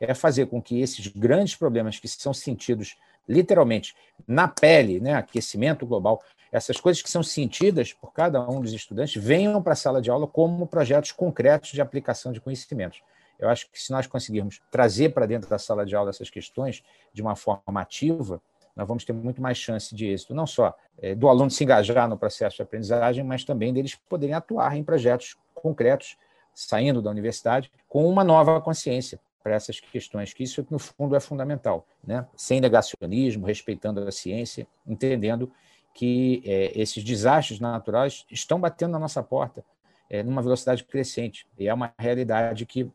é 0.00 0.14
fazer 0.14 0.46
com 0.46 0.62
que 0.62 0.80
esses 0.80 1.06
grandes 1.08 1.54
problemas 1.54 1.98
que 1.98 2.08
são 2.08 2.32
sentidos 2.32 2.96
literalmente 3.28 3.94
na 4.26 4.48
pele, 4.48 4.98
né, 4.98 5.14
aquecimento 5.14 5.86
global, 5.86 6.22
essas 6.50 6.80
coisas 6.80 7.02
que 7.02 7.10
são 7.10 7.22
sentidas 7.22 7.92
por 7.92 8.12
cada 8.12 8.40
um 8.48 8.60
dos 8.60 8.72
estudantes 8.72 9.22
venham 9.22 9.62
para 9.62 9.74
a 9.74 9.76
sala 9.76 10.02
de 10.02 10.10
aula 10.10 10.26
como 10.26 10.66
projetos 10.66 11.12
concretos 11.12 11.70
de 11.70 11.80
aplicação 11.80 12.32
de 12.32 12.40
conhecimentos. 12.40 13.02
Eu 13.38 13.48
acho 13.48 13.70
que 13.70 13.80
se 13.80 13.92
nós 13.92 14.06
conseguirmos 14.06 14.60
trazer 14.70 15.10
para 15.10 15.26
dentro 15.26 15.48
da 15.48 15.58
sala 15.58 15.86
de 15.86 15.94
aula 15.94 16.10
essas 16.10 16.28
questões 16.28 16.82
de 17.12 17.22
uma 17.22 17.36
forma 17.36 17.80
ativa, 17.80 18.40
nós 18.76 18.86
vamos 18.86 19.04
ter 19.04 19.12
muito 19.12 19.40
mais 19.42 19.58
chance 19.58 19.94
de 19.94 20.06
êxito, 20.06 20.34
não 20.34 20.46
só 20.46 20.74
é, 20.98 21.14
do 21.14 21.28
aluno 21.28 21.50
se 21.50 21.64
engajar 21.64 22.08
no 22.08 22.16
processo 22.16 22.56
de 22.56 22.62
aprendizagem, 22.62 23.24
mas 23.24 23.44
também 23.44 23.72
deles 23.72 23.94
poderem 24.08 24.34
atuar 24.34 24.76
em 24.76 24.84
projetos 24.84 25.36
concretos, 25.54 26.16
saindo 26.54 27.00
da 27.02 27.10
universidade, 27.10 27.70
com 27.88 28.08
uma 28.08 28.24
nova 28.24 28.60
consciência 28.60 29.20
para 29.42 29.54
essas 29.54 29.80
questões, 29.80 30.32
que 30.32 30.42
isso, 30.42 30.66
no 30.70 30.78
fundo, 30.78 31.16
é 31.16 31.20
fundamental, 31.20 31.86
né? 32.06 32.26
sem 32.36 32.60
negacionismo, 32.60 33.46
respeitando 33.46 34.00
a 34.06 34.12
ciência, 34.12 34.66
entendendo 34.86 35.50
que 35.94 36.42
é, 36.44 36.78
esses 36.78 37.02
desastres 37.02 37.58
naturais 37.58 38.24
estão 38.30 38.60
batendo 38.60 38.92
na 38.92 38.98
nossa 38.98 39.22
porta 39.22 39.64
é, 40.10 40.22
numa 40.22 40.42
velocidade 40.42 40.84
crescente, 40.84 41.46
e 41.58 41.68
é 41.68 41.74
uma 41.74 41.92
realidade 41.98 42.66
que 42.66 42.90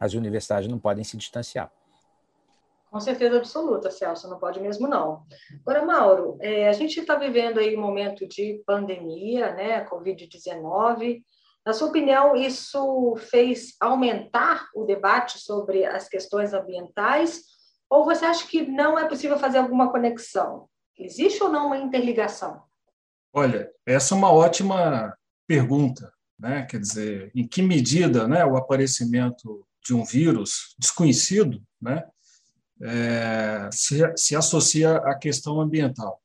as 0.00 0.14
universidades 0.14 0.68
não 0.68 0.78
podem 0.78 1.02
se 1.02 1.16
distanciar. 1.16 1.70
Com 2.90 3.00
certeza 3.00 3.36
absoluta, 3.36 3.90
Celso, 3.90 4.28
não 4.28 4.38
pode 4.38 4.60
mesmo 4.60 4.88
não. 4.88 5.24
Agora, 5.60 5.84
Mauro, 5.84 6.38
é, 6.40 6.68
a 6.68 6.72
gente 6.72 7.00
está 7.00 7.16
vivendo 7.16 7.58
aí 7.58 7.76
um 7.76 7.80
momento 7.80 8.26
de 8.26 8.62
pandemia, 8.66 9.52
né, 9.54 9.84
Covid-19. 9.84 11.22
Na 11.66 11.74
sua 11.74 11.88
opinião, 11.88 12.34
isso 12.34 13.14
fez 13.30 13.74
aumentar 13.78 14.68
o 14.74 14.84
debate 14.84 15.38
sobre 15.38 15.84
as 15.84 16.08
questões 16.08 16.54
ambientais? 16.54 17.42
Ou 17.90 18.06
você 18.06 18.24
acha 18.24 18.46
que 18.46 18.66
não 18.66 18.98
é 18.98 19.06
possível 19.06 19.38
fazer 19.38 19.58
alguma 19.58 19.90
conexão? 19.90 20.66
Existe 20.98 21.42
ou 21.42 21.50
não 21.50 21.66
uma 21.66 21.78
interligação? 21.78 22.62
Olha, 23.32 23.70
essa 23.86 24.14
é 24.14 24.18
uma 24.18 24.32
ótima 24.32 25.14
pergunta, 25.46 26.10
né? 26.38 26.66
Quer 26.68 26.80
dizer, 26.80 27.30
em 27.34 27.46
que 27.46 27.60
medida, 27.60 28.26
né, 28.26 28.44
o 28.46 28.56
aparecimento 28.56 29.66
de 29.84 29.94
um 29.94 30.04
vírus 30.04 30.74
desconhecido, 30.78 31.62
né, 31.80 32.04
é, 32.82 33.68
se, 33.72 33.98
se, 34.16 34.36
associa 34.36 34.96
à 34.96 35.14
questão 35.14 35.60
ambiental. 35.60 36.20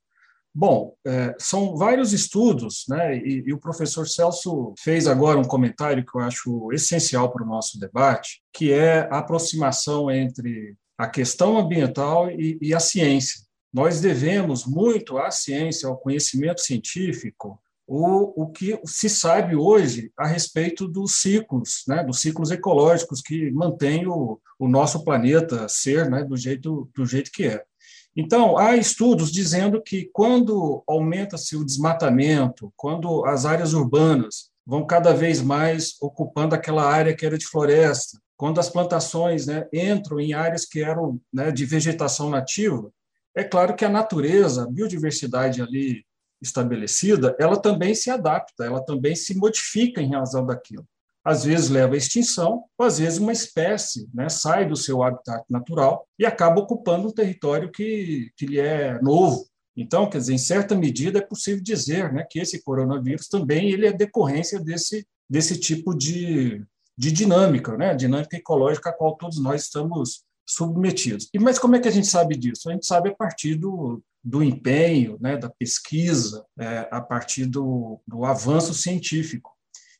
Bom, 0.55 0.93
é, 1.05 1.35
são 1.39 1.75
vários 1.75 2.13
estudos, 2.13 2.85
né, 2.87 3.17
e, 3.17 3.43
e, 3.47 3.53
o 3.53 3.59
professor 3.59 4.07
Celso 4.07 4.73
fez 4.77 5.07
agora 5.07 5.39
um 5.39 5.43
comentário 5.43 6.05
que 6.05 6.15
eu 6.15 6.21
acho 6.21 6.71
essencial 6.71 7.31
para 7.31 7.43
o 7.43 7.47
nosso 7.47 7.79
debate, 7.79 8.43
que 8.53 8.71
é 8.71 9.07
a 9.11 9.17
aproximação 9.17 10.11
entre 10.11 10.75
a 10.95 11.07
questão 11.07 11.57
ambiental 11.57 12.29
e, 12.29 12.59
e 12.61 12.73
a 12.73 12.79
ciência. 12.79 13.41
Nós 13.73 13.99
devemos 13.99 14.67
muito 14.67 15.17
à 15.17 15.31
ciência, 15.31 15.89
ao 15.89 15.97
conhecimento 15.97 16.61
científico, 16.61 17.59
o, 17.85 18.43
o 18.43 18.51
que 18.51 18.79
se 18.85 19.09
sabe 19.09 19.55
hoje 19.55 20.11
a 20.17 20.25
respeito 20.25 20.87
dos 20.87 21.15
ciclos, 21.15 21.83
né, 21.87 22.03
dos 22.03 22.19
ciclos 22.19 22.51
ecológicos 22.51 23.21
que 23.21 23.51
mantêm 23.51 24.07
o, 24.07 24.39
o 24.57 24.67
nosso 24.67 25.03
planeta 25.03 25.67
ser 25.67 26.09
né, 26.09 26.23
do, 26.23 26.37
jeito, 26.37 26.89
do 26.95 27.05
jeito 27.05 27.31
que 27.31 27.45
é. 27.45 27.63
Então, 28.15 28.57
há 28.57 28.77
estudos 28.77 29.31
dizendo 29.31 29.81
que 29.81 30.09
quando 30.13 30.83
aumenta-se 30.87 31.55
o 31.55 31.65
desmatamento, 31.65 32.71
quando 32.75 33.25
as 33.25 33.45
áreas 33.45 33.73
urbanas 33.73 34.51
vão 34.65 34.85
cada 34.85 35.13
vez 35.13 35.41
mais 35.41 35.95
ocupando 35.99 36.55
aquela 36.55 36.85
área 36.85 37.15
que 37.15 37.25
era 37.25 37.37
de 37.37 37.47
floresta, 37.47 38.19
quando 38.37 38.59
as 38.59 38.69
plantações 38.69 39.47
né, 39.47 39.67
entram 39.73 40.19
em 40.19 40.33
áreas 40.33 40.65
que 40.65 40.81
eram 40.81 41.19
né, 41.33 41.51
de 41.51 41.65
vegetação 41.65 42.29
nativa, 42.29 42.91
é 43.35 43.43
claro 43.43 43.75
que 43.75 43.83
a 43.83 43.89
natureza, 43.89 44.63
a 44.63 44.69
biodiversidade 44.69 45.61
ali 45.61 46.05
estabelecida, 46.43 47.35
ela 47.39 47.57
também 47.57 47.95
se 47.95 48.09
adapta, 48.09 48.65
ela 48.65 48.83
também 48.83 49.15
se 49.15 49.35
modifica 49.35 50.01
em 50.01 50.11
razão 50.11 50.45
daquilo. 50.45 50.85
Às 51.25 51.45
vezes 51.45 51.69
leva 51.69 51.93
à 51.93 51.97
extinção, 51.97 52.65
ou 52.77 52.85
às 52.85 52.99
vezes 52.99 53.17
uma 53.17 53.31
espécie 53.31 54.09
né, 54.13 54.27
sai 54.27 54.67
do 54.67 54.75
seu 54.75 55.01
habitat 55.01 55.45
natural 55.49 56.05
e 56.19 56.25
acaba 56.25 56.59
ocupando 56.59 57.07
um 57.07 57.13
território 57.13 57.71
que, 57.71 58.29
que 58.35 58.45
lhe 58.45 58.59
é 58.59 59.01
novo. 59.01 59.47
Então, 59.75 60.09
quer 60.09 60.17
dizer, 60.17 60.33
em 60.33 60.37
certa 60.37 60.75
medida 60.75 61.19
é 61.19 61.21
possível 61.21 61.63
dizer 61.63 62.11
né, 62.11 62.25
que 62.29 62.39
esse 62.39 62.61
coronavírus 62.61 63.27
também 63.27 63.71
ele 63.71 63.87
é 63.87 63.93
decorrência 63.93 64.59
desse, 64.59 65.07
desse 65.29 65.57
tipo 65.57 65.95
de, 65.95 66.61
de 66.97 67.11
dinâmica, 67.11 67.75
né, 67.77 67.95
dinâmica 67.95 68.35
ecológica 68.35 68.89
a 68.89 68.93
qual 68.93 69.15
todos 69.15 69.41
nós 69.41 69.63
estamos 69.63 70.23
submetidos. 70.45 71.29
E 71.33 71.39
mas 71.39 71.57
como 71.57 71.77
é 71.77 71.79
que 71.79 71.87
a 71.87 71.91
gente 71.91 72.07
sabe 72.07 72.35
disso? 72.35 72.69
A 72.69 72.73
gente 72.73 72.85
sabe 72.85 73.09
a 73.09 73.15
partir 73.15 73.55
do, 73.55 74.03
do 74.23 74.41
empenho, 74.41 75.17
né, 75.19 75.37
da 75.37 75.49
pesquisa, 75.49 76.45
é, 76.57 76.87
a 76.89 77.01
partir 77.01 77.45
do, 77.45 77.99
do 78.07 78.23
avanço 78.23 78.73
científico. 78.73 79.51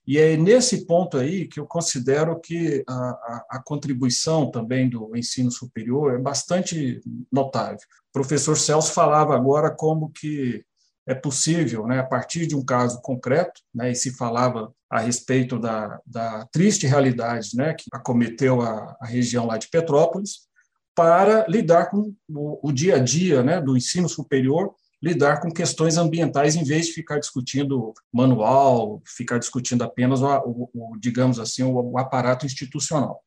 E 0.06 0.18
é 0.18 0.36
nesse 0.36 0.86
ponto 0.86 1.18
aí 1.18 1.48
que 1.48 1.60
eu 1.60 1.66
considero 1.66 2.40
que 2.40 2.84
a, 2.88 2.94
a, 2.94 3.46
a, 3.52 3.64
contribuição 3.64 4.52
também 4.52 4.90
do 4.90 5.16
ensino 5.16 5.50
superior 5.50 6.14
é 6.14 6.18
bastante 6.18 7.02
notável. 7.32 7.78
O 8.10 8.14
professor 8.14 8.58
Celso 8.58 8.94
falava 8.94 9.34
agora 9.34 9.72
como 9.72 10.12
que 10.12 10.64
é 11.06 11.14
possível, 11.14 11.86
né, 11.86 12.00
a 12.00 12.06
partir 12.06 12.48
de 12.48 12.56
um 12.56 12.64
caso 12.64 13.02
concreto, 13.02 13.62
né, 13.74 13.92
e 13.92 13.96
se 13.96 14.16
falava 14.16 14.74
a 14.90 15.00
respeito 15.00 15.60
da, 15.60 16.00
da 16.06 16.46
triste 16.52 16.88
realidade 16.88 17.56
né, 17.56 17.74
que 17.74 17.86
acometeu 17.92 18.62
a, 18.62 18.96
a 19.02 19.06
região 19.06 19.46
lá 19.46 19.58
de 19.58 19.70
Petrópolis, 19.70 20.48
para 20.96 21.46
lidar 21.48 21.90
com 21.90 22.14
o, 22.30 22.70
o 22.70 22.72
dia 22.72 22.96
a 22.96 23.00
dia 23.00 23.42
né, 23.42 23.60
do 23.60 23.76
ensino 23.76 24.08
superior, 24.08 24.76
lidar 25.04 25.42
com 25.42 25.52
questões 25.52 25.98
ambientais 25.98 26.56
em 26.56 26.64
vez 26.64 26.86
de 26.88 26.94
ficar 26.94 27.20
discutindo 27.20 27.94
manual, 28.12 29.02
ficar 29.06 29.38
discutindo 29.38 29.84
apenas 29.84 30.22
o, 30.22 30.28
o, 30.46 30.70
o 30.74 30.98
digamos 30.98 31.40
assim, 31.40 31.62
o, 31.62 31.98
aparato 31.98 32.46
institucional. 32.46 33.22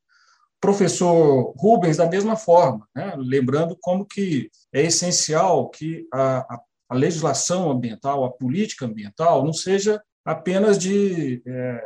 Professor 0.59 1.52
Rubens, 1.55 1.98
da 1.98 2.09
mesma 2.09 2.35
forma, 2.35 2.88
né, 2.94 3.14
lembrando 3.18 3.76
como 3.79 4.07
que 4.07 4.50
é 4.72 4.83
essencial 4.83 5.68
que 5.68 6.07
a, 6.11 6.38
a, 6.38 6.61
a, 6.88 6.94
legislação 6.94 7.70
ambiental, 7.70 8.24
a 8.24 8.33
política 8.33 8.87
ambiental, 8.87 9.44
não 9.44 9.52
seja 9.52 10.00
apenas 10.24 10.79
de 10.79 11.42
é, 11.46 11.85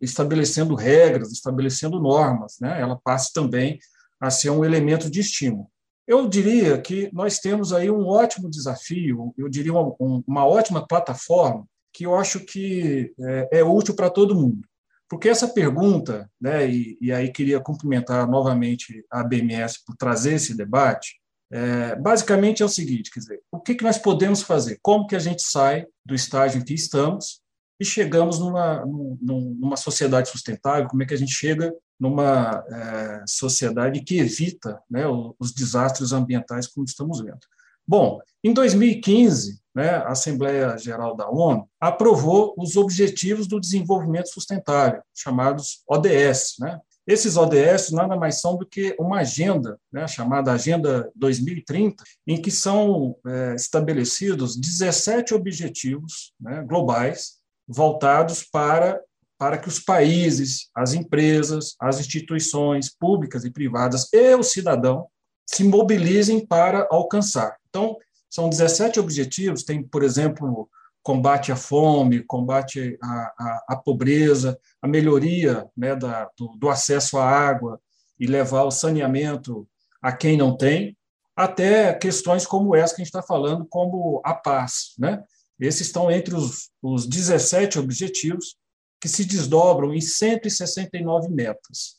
estabelecendo 0.00 0.76
regras, 0.76 1.32
estabelecendo 1.32 2.00
normas, 2.00 2.56
né, 2.60 2.80
ela 2.80 3.00
passe 3.02 3.32
também 3.32 3.80
a 4.20 4.30
ser 4.30 4.50
um 4.50 4.64
elemento 4.64 5.10
de 5.10 5.20
estímulo. 5.20 5.68
Eu 6.06 6.28
diria 6.28 6.80
que 6.80 7.08
nós 7.12 7.38
temos 7.38 7.72
aí 7.72 7.90
um 7.90 8.06
ótimo 8.06 8.50
desafio, 8.50 9.34
eu 9.38 9.48
diria 9.48 9.72
uma, 9.72 9.94
uma 10.26 10.46
ótima 10.46 10.86
plataforma 10.86 11.66
que 11.92 12.04
eu 12.04 12.14
acho 12.16 12.40
que 12.40 13.14
é, 13.18 13.60
é 13.60 13.64
útil 13.64 13.94
para 13.94 14.10
todo 14.10 14.34
mundo. 14.34 14.66
Porque 15.08 15.28
essa 15.28 15.48
pergunta, 15.48 16.28
né, 16.40 16.68
e, 16.68 16.98
e, 17.00 17.12
aí 17.12 17.30
queria 17.30 17.60
cumprimentar 17.60 18.28
novamente 18.28 19.04
a 19.10 19.22
BMS 19.22 19.78
por 19.86 19.96
trazer 19.96 20.34
esse 20.34 20.56
debate, 20.56 21.20
é, 21.52 21.94
basicamente 21.94 22.62
é 22.62 22.66
o 22.66 22.70
seguinte, 22.70 23.10
quer 23.12 23.20
dizer, 23.20 23.40
o 23.52 23.60
que, 23.60 23.74
que 23.76 23.84
nós 23.84 23.96
podemos 23.96 24.42
fazer? 24.42 24.78
Como 24.82 25.06
que 25.06 25.14
a 25.14 25.20
gente 25.20 25.42
sai 25.42 25.86
do 26.04 26.14
estágio 26.14 26.60
em 26.60 26.64
que 26.64 26.74
estamos 26.74 27.40
e 27.78 27.84
chegamos 27.84 28.40
numa, 28.40 28.84
numa 28.84 29.76
sociedade 29.76 30.28
sustentável? 30.30 30.88
Como 30.88 31.02
é 31.02 31.06
que 31.06 31.14
a 31.14 31.18
gente 31.18 31.32
chega 31.32 31.72
numa 32.04 32.62
é, 32.68 33.24
sociedade 33.26 34.02
que 34.02 34.18
evita 34.18 34.78
né, 34.90 35.04
os 35.38 35.52
desastres 35.52 36.12
ambientais 36.12 36.66
como 36.66 36.84
estamos 36.84 37.20
vendo? 37.20 37.40
Bom, 37.86 38.20
em 38.42 38.52
2015, 38.52 39.58
né, 39.74 39.90
a 39.90 40.08
Assembleia 40.08 40.76
Geral 40.76 41.16
da 41.16 41.28
ONU 41.28 41.66
aprovou 41.80 42.54
os 42.58 42.76
Objetivos 42.76 43.46
do 43.46 43.58
Desenvolvimento 43.58 44.28
Sustentável, 44.28 45.02
chamados 45.14 45.82
ODS. 45.88 46.56
Né? 46.58 46.78
Esses 47.06 47.38
ODS 47.38 47.90
nada 47.90 48.16
mais 48.16 48.40
são 48.40 48.56
do 48.56 48.66
que 48.66 48.94
uma 48.98 49.20
agenda, 49.20 49.78
né, 49.90 50.06
chamada 50.06 50.52
Agenda 50.52 51.10
2030, 51.14 52.04
em 52.26 52.40
que 52.40 52.50
são 52.50 53.16
é, 53.26 53.54
estabelecidos 53.54 54.56
17 54.56 55.34
objetivos 55.34 56.34
né, 56.38 56.62
globais 56.62 57.38
voltados 57.66 58.42
para, 58.42 59.00
para 59.38 59.58
que 59.58 59.68
os 59.68 59.78
países, 59.78 60.68
as 60.74 60.94
empresas, 60.94 61.74
as 61.80 61.98
instituições 61.98 62.88
públicas 62.88 63.44
e 63.44 63.50
privadas 63.50 64.08
e 64.12 64.34
o 64.34 64.42
cidadão 64.42 65.08
se 65.46 65.64
mobilizem 65.64 66.44
para 66.44 66.86
alcançar. 66.90 67.56
Então, 67.68 67.96
são 68.30 68.48
17 68.48 68.98
objetivos, 68.98 69.64
tem, 69.64 69.82
por 69.82 70.02
exemplo, 70.02 70.68
combate 71.02 71.52
à 71.52 71.56
fome, 71.56 72.24
combate 72.24 72.98
à, 73.02 73.34
à, 73.38 73.64
à 73.70 73.76
pobreza, 73.76 74.58
a 74.80 74.88
melhoria 74.88 75.68
né, 75.76 75.94
da, 75.94 76.30
do, 76.36 76.56
do, 76.56 76.68
acesso 76.70 77.18
à 77.18 77.28
água 77.28 77.78
e 78.18 78.26
levar 78.26 78.64
o 78.64 78.70
saneamento 78.70 79.68
a 80.00 80.10
quem 80.10 80.36
não 80.36 80.56
tem, 80.56 80.96
até 81.36 81.92
questões 81.92 82.46
como 82.46 82.74
essa 82.74 82.94
que 82.94 83.02
a 83.02 83.04
gente 83.04 83.14
está 83.14 83.22
falando, 83.22 83.66
como 83.68 84.20
a 84.24 84.32
paz. 84.32 84.94
Né? 84.98 85.22
Esses 85.60 85.88
estão 85.88 86.10
entre 86.10 86.34
os, 86.34 86.70
os 86.82 87.06
17 87.06 87.78
objetivos 87.78 88.56
que 89.04 89.08
se 89.10 89.26
desdobram 89.26 89.92
em 89.92 90.00
169 90.00 91.28
metas. 91.28 91.96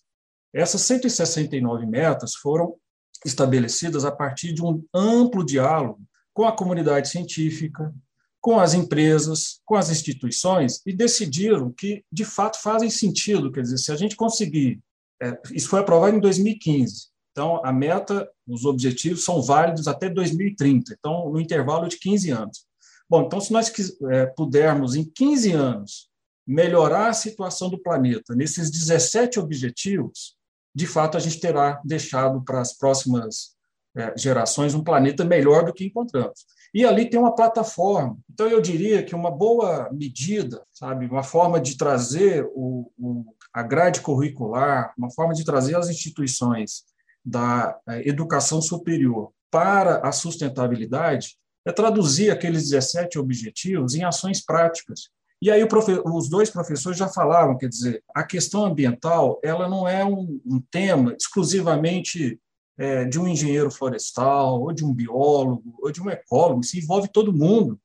Essas 0.51 0.81
169 0.81 1.85
metas 1.85 2.33
foram 2.33 2.77
estabelecidas 3.23 4.03
a 4.05 4.11
partir 4.11 4.53
de 4.53 4.63
um 4.63 4.83
amplo 4.91 5.45
diálogo 5.45 6.01
com 6.33 6.45
a 6.45 6.51
comunidade 6.51 7.09
científica, 7.09 7.93
com 8.41 8.59
as 8.59 8.73
empresas, 8.73 9.61
com 9.63 9.75
as 9.75 9.91
instituições 9.91 10.81
e 10.83 10.91
decidiram 10.91 11.71
que, 11.71 12.03
de 12.11 12.25
fato, 12.25 12.59
fazem 12.59 12.89
sentido. 12.89 13.51
Quer 13.51 13.61
dizer, 13.61 13.77
se 13.77 13.91
a 13.91 13.95
gente 13.95 14.15
conseguir. 14.15 14.81
É, 15.21 15.39
isso 15.51 15.69
foi 15.69 15.81
aprovado 15.81 16.17
em 16.17 16.19
2015. 16.19 17.09
Então, 17.31 17.63
a 17.63 17.71
meta, 17.71 18.27
os 18.47 18.65
objetivos 18.65 19.23
são 19.23 19.43
válidos 19.43 19.87
até 19.87 20.09
2030, 20.09 20.95
então, 20.97 21.29
no 21.29 21.39
intervalo 21.39 21.87
de 21.87 21.99
15 21.99 22.31
anos. 22.31 22.65
Bom, 23.07 23.27
então, 23.27 23.39
se 23.39 23.53
nós 23.53 23.71
é, 24.09 24.25
pudermos, 24.25 24.95
em 24.95 25.05
15 25.05 25.51
anos, 25.51 26.09
melhorar 26.45 27.09
a 27.09 27.13
situação 27.13 27.69
do 27.69 27.81
planeta 27.81 28.35
nesses 28.35 28.69
17 28.69 29.39
objetivos, 29.39 30.35
de 30.73 30.85
fato, 30.85 31.15
a 31.15 31.19
gente 31.19 31.39
terá 31.39 31.81
deixado 31.85 32.43
para 32.43 32.59
as 32.59 32.77
próximas 32.77 33.55
é, 33.95 34.13
gerações 34.17 34.73
um 34.73 34.83
planeta 34.83 35.23
melhor 35.23 35.65
do 35.65 35.73
que 35.73 35.85
encontramos. 35.85 36.45
E 36.73 36.83
ali 36.83 37.09
tem 37.09 37.17
uma 37.17 37.33
plataforma. 37.33 38.17
Então, 38.29 38.49
eu 38.49 38.59
diria 38.59 39.01
que 39.01 39.15
uma 39.15 39.31
boa 39.31 39.89
medida, 39.93 40.61
sabe, 40.73 41.05
uma 41.05 41.23
forma 41.23 41.61
de 41.61 41.77
trazer 41.77 42.45
o, 42.53 42.91
o, 42.97 43.25
a 43.53 43.63
grade 43.63 44.01
curricular, 44.01 44.93
uma 44.97 45.09
forma 45.09 45.33
de 45.33 45.45
trazer 45.45 45.77
as 45.77 45.87
instituições 45.87 46.83
da 47.23 47.79
é, 47.87 48.07
educação 48.09 48.61
superior 48.61 49.31
para 49.49 50.05
a 50.05 50.11
sustentabilidade, 50.11 51.37
é 51.65 51.71
traduzir 51.71 52.29
aqueles 52.29 52.69
17 52.69 53.17
objetivos 53.17 53.95
em 53.95 54.03
ações 54.03 54.43
práticas. 54.43 55.09
E 55.41 55.51
aí 55.51 55.61
os 56.05 56.29
dois 56.29 56.49
professores 56.49 56.97
já 56.97 57.07
falaram, 57.07 57.57
quer 57.57 57.67
dizer, 57.67 58.03
a 58.15 58.23
questão 58.23 58.65
ambiental 58.65 59.39
ela 59.43 59.67
não 59.67 59.87
é 59.87 60.03
um, 60.03 60.39
um 60.45 60.61
tema 60.71 61.15
exclusivamente 61.19 62.39
é, 62.77 63.05
de 63.05 63.19
um 63.19 63.27
engenheiro 63.27 63.71
florestal, 63.71 64.61
ou 64.61 64.73
de 64.73 64.83
um 64.83 64.93
biólogo, 64.93 65.75
ou 65.81 65.91
de 65.91 66.01
um 66.01 66.09
ecólogo, 66.09 66.61
isso 66.61 66.77
envolve 66.77 67.07
todo 67.07 67.33
mundo, 67.33 67.79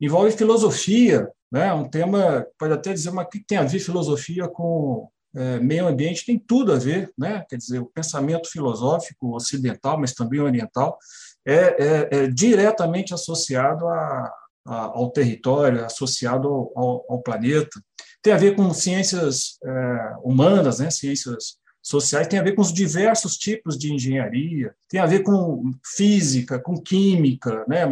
envolve 0.00 0.32
filosofia, 0.32 1.28
né? 1.50 1.72
um 1.72 1.88
tema, 1.88 2.46
pode 2.58 2.72
até 2.72 2.92
dizer, 2.92 3.10
mas 3.10 3.26
o 3.26 3.28
que 3.28 3.44
tem 3.44 3.58
a 3.58 3.64
ver 3.64 3.78
filosofia 3.78 4.48
com 4.48 5.08
é, 5.34 5.58
meio 5.60 5.86
ambiente? 5.86 6.26
Tem 6.26 6.38
tudo 6.38 6.72
a 6.72 6.76
ver, 6.76 7.12
né? 7.16 7.44
quer 7.48 7.56
dizer, 7.56 7.78
o 7.80 7.86
pensamento 7.86 8.50
filosófico 8.50 9.34
ocidental, 9.34 9.98
mas 9.98 10.12
também 10.12 10.40
oriental, 10.40 10.98
é, 11.46 11.54
é, 11.54 12.08
é 12.10 12.26
diretamente 12.26 13.14
associado 13.14 13.86
a, 13.86 14.32
ao 14.64 15.10
território, 15.10 15.84
associado 15.84 16.48
ao, 16.48 17.04
ao, 17.08 17.22
planeta. 17.22 17.80
Tem 18.22 18.32
a 18.32 18.38
ver 18.38 18.56
com 18.56 18.72
ciências 18.72 19.58
é, 19.62 20.14
humanas, 20.22 20.78
né? 20.78 20.90
ciências 20.90 21.58
sociais 21.84 22.26
tem 22.26 22.38
a 22.38 22.42
ver 22.42 22.54
com 22.54 22.62
os 22.62 22.72
diversos 22.72 23.36
tipos 23.36 23.78
de 23.78 23.92
engenharia, 23.92 24.74
tem 24.88 24.98
a 24.98 25.06
ver 25.06 25.22
com 25.22 25.70
física, 25.84 26.58
com 26.58 26.80
química, 26.80 27.62
né, 27.68 27.84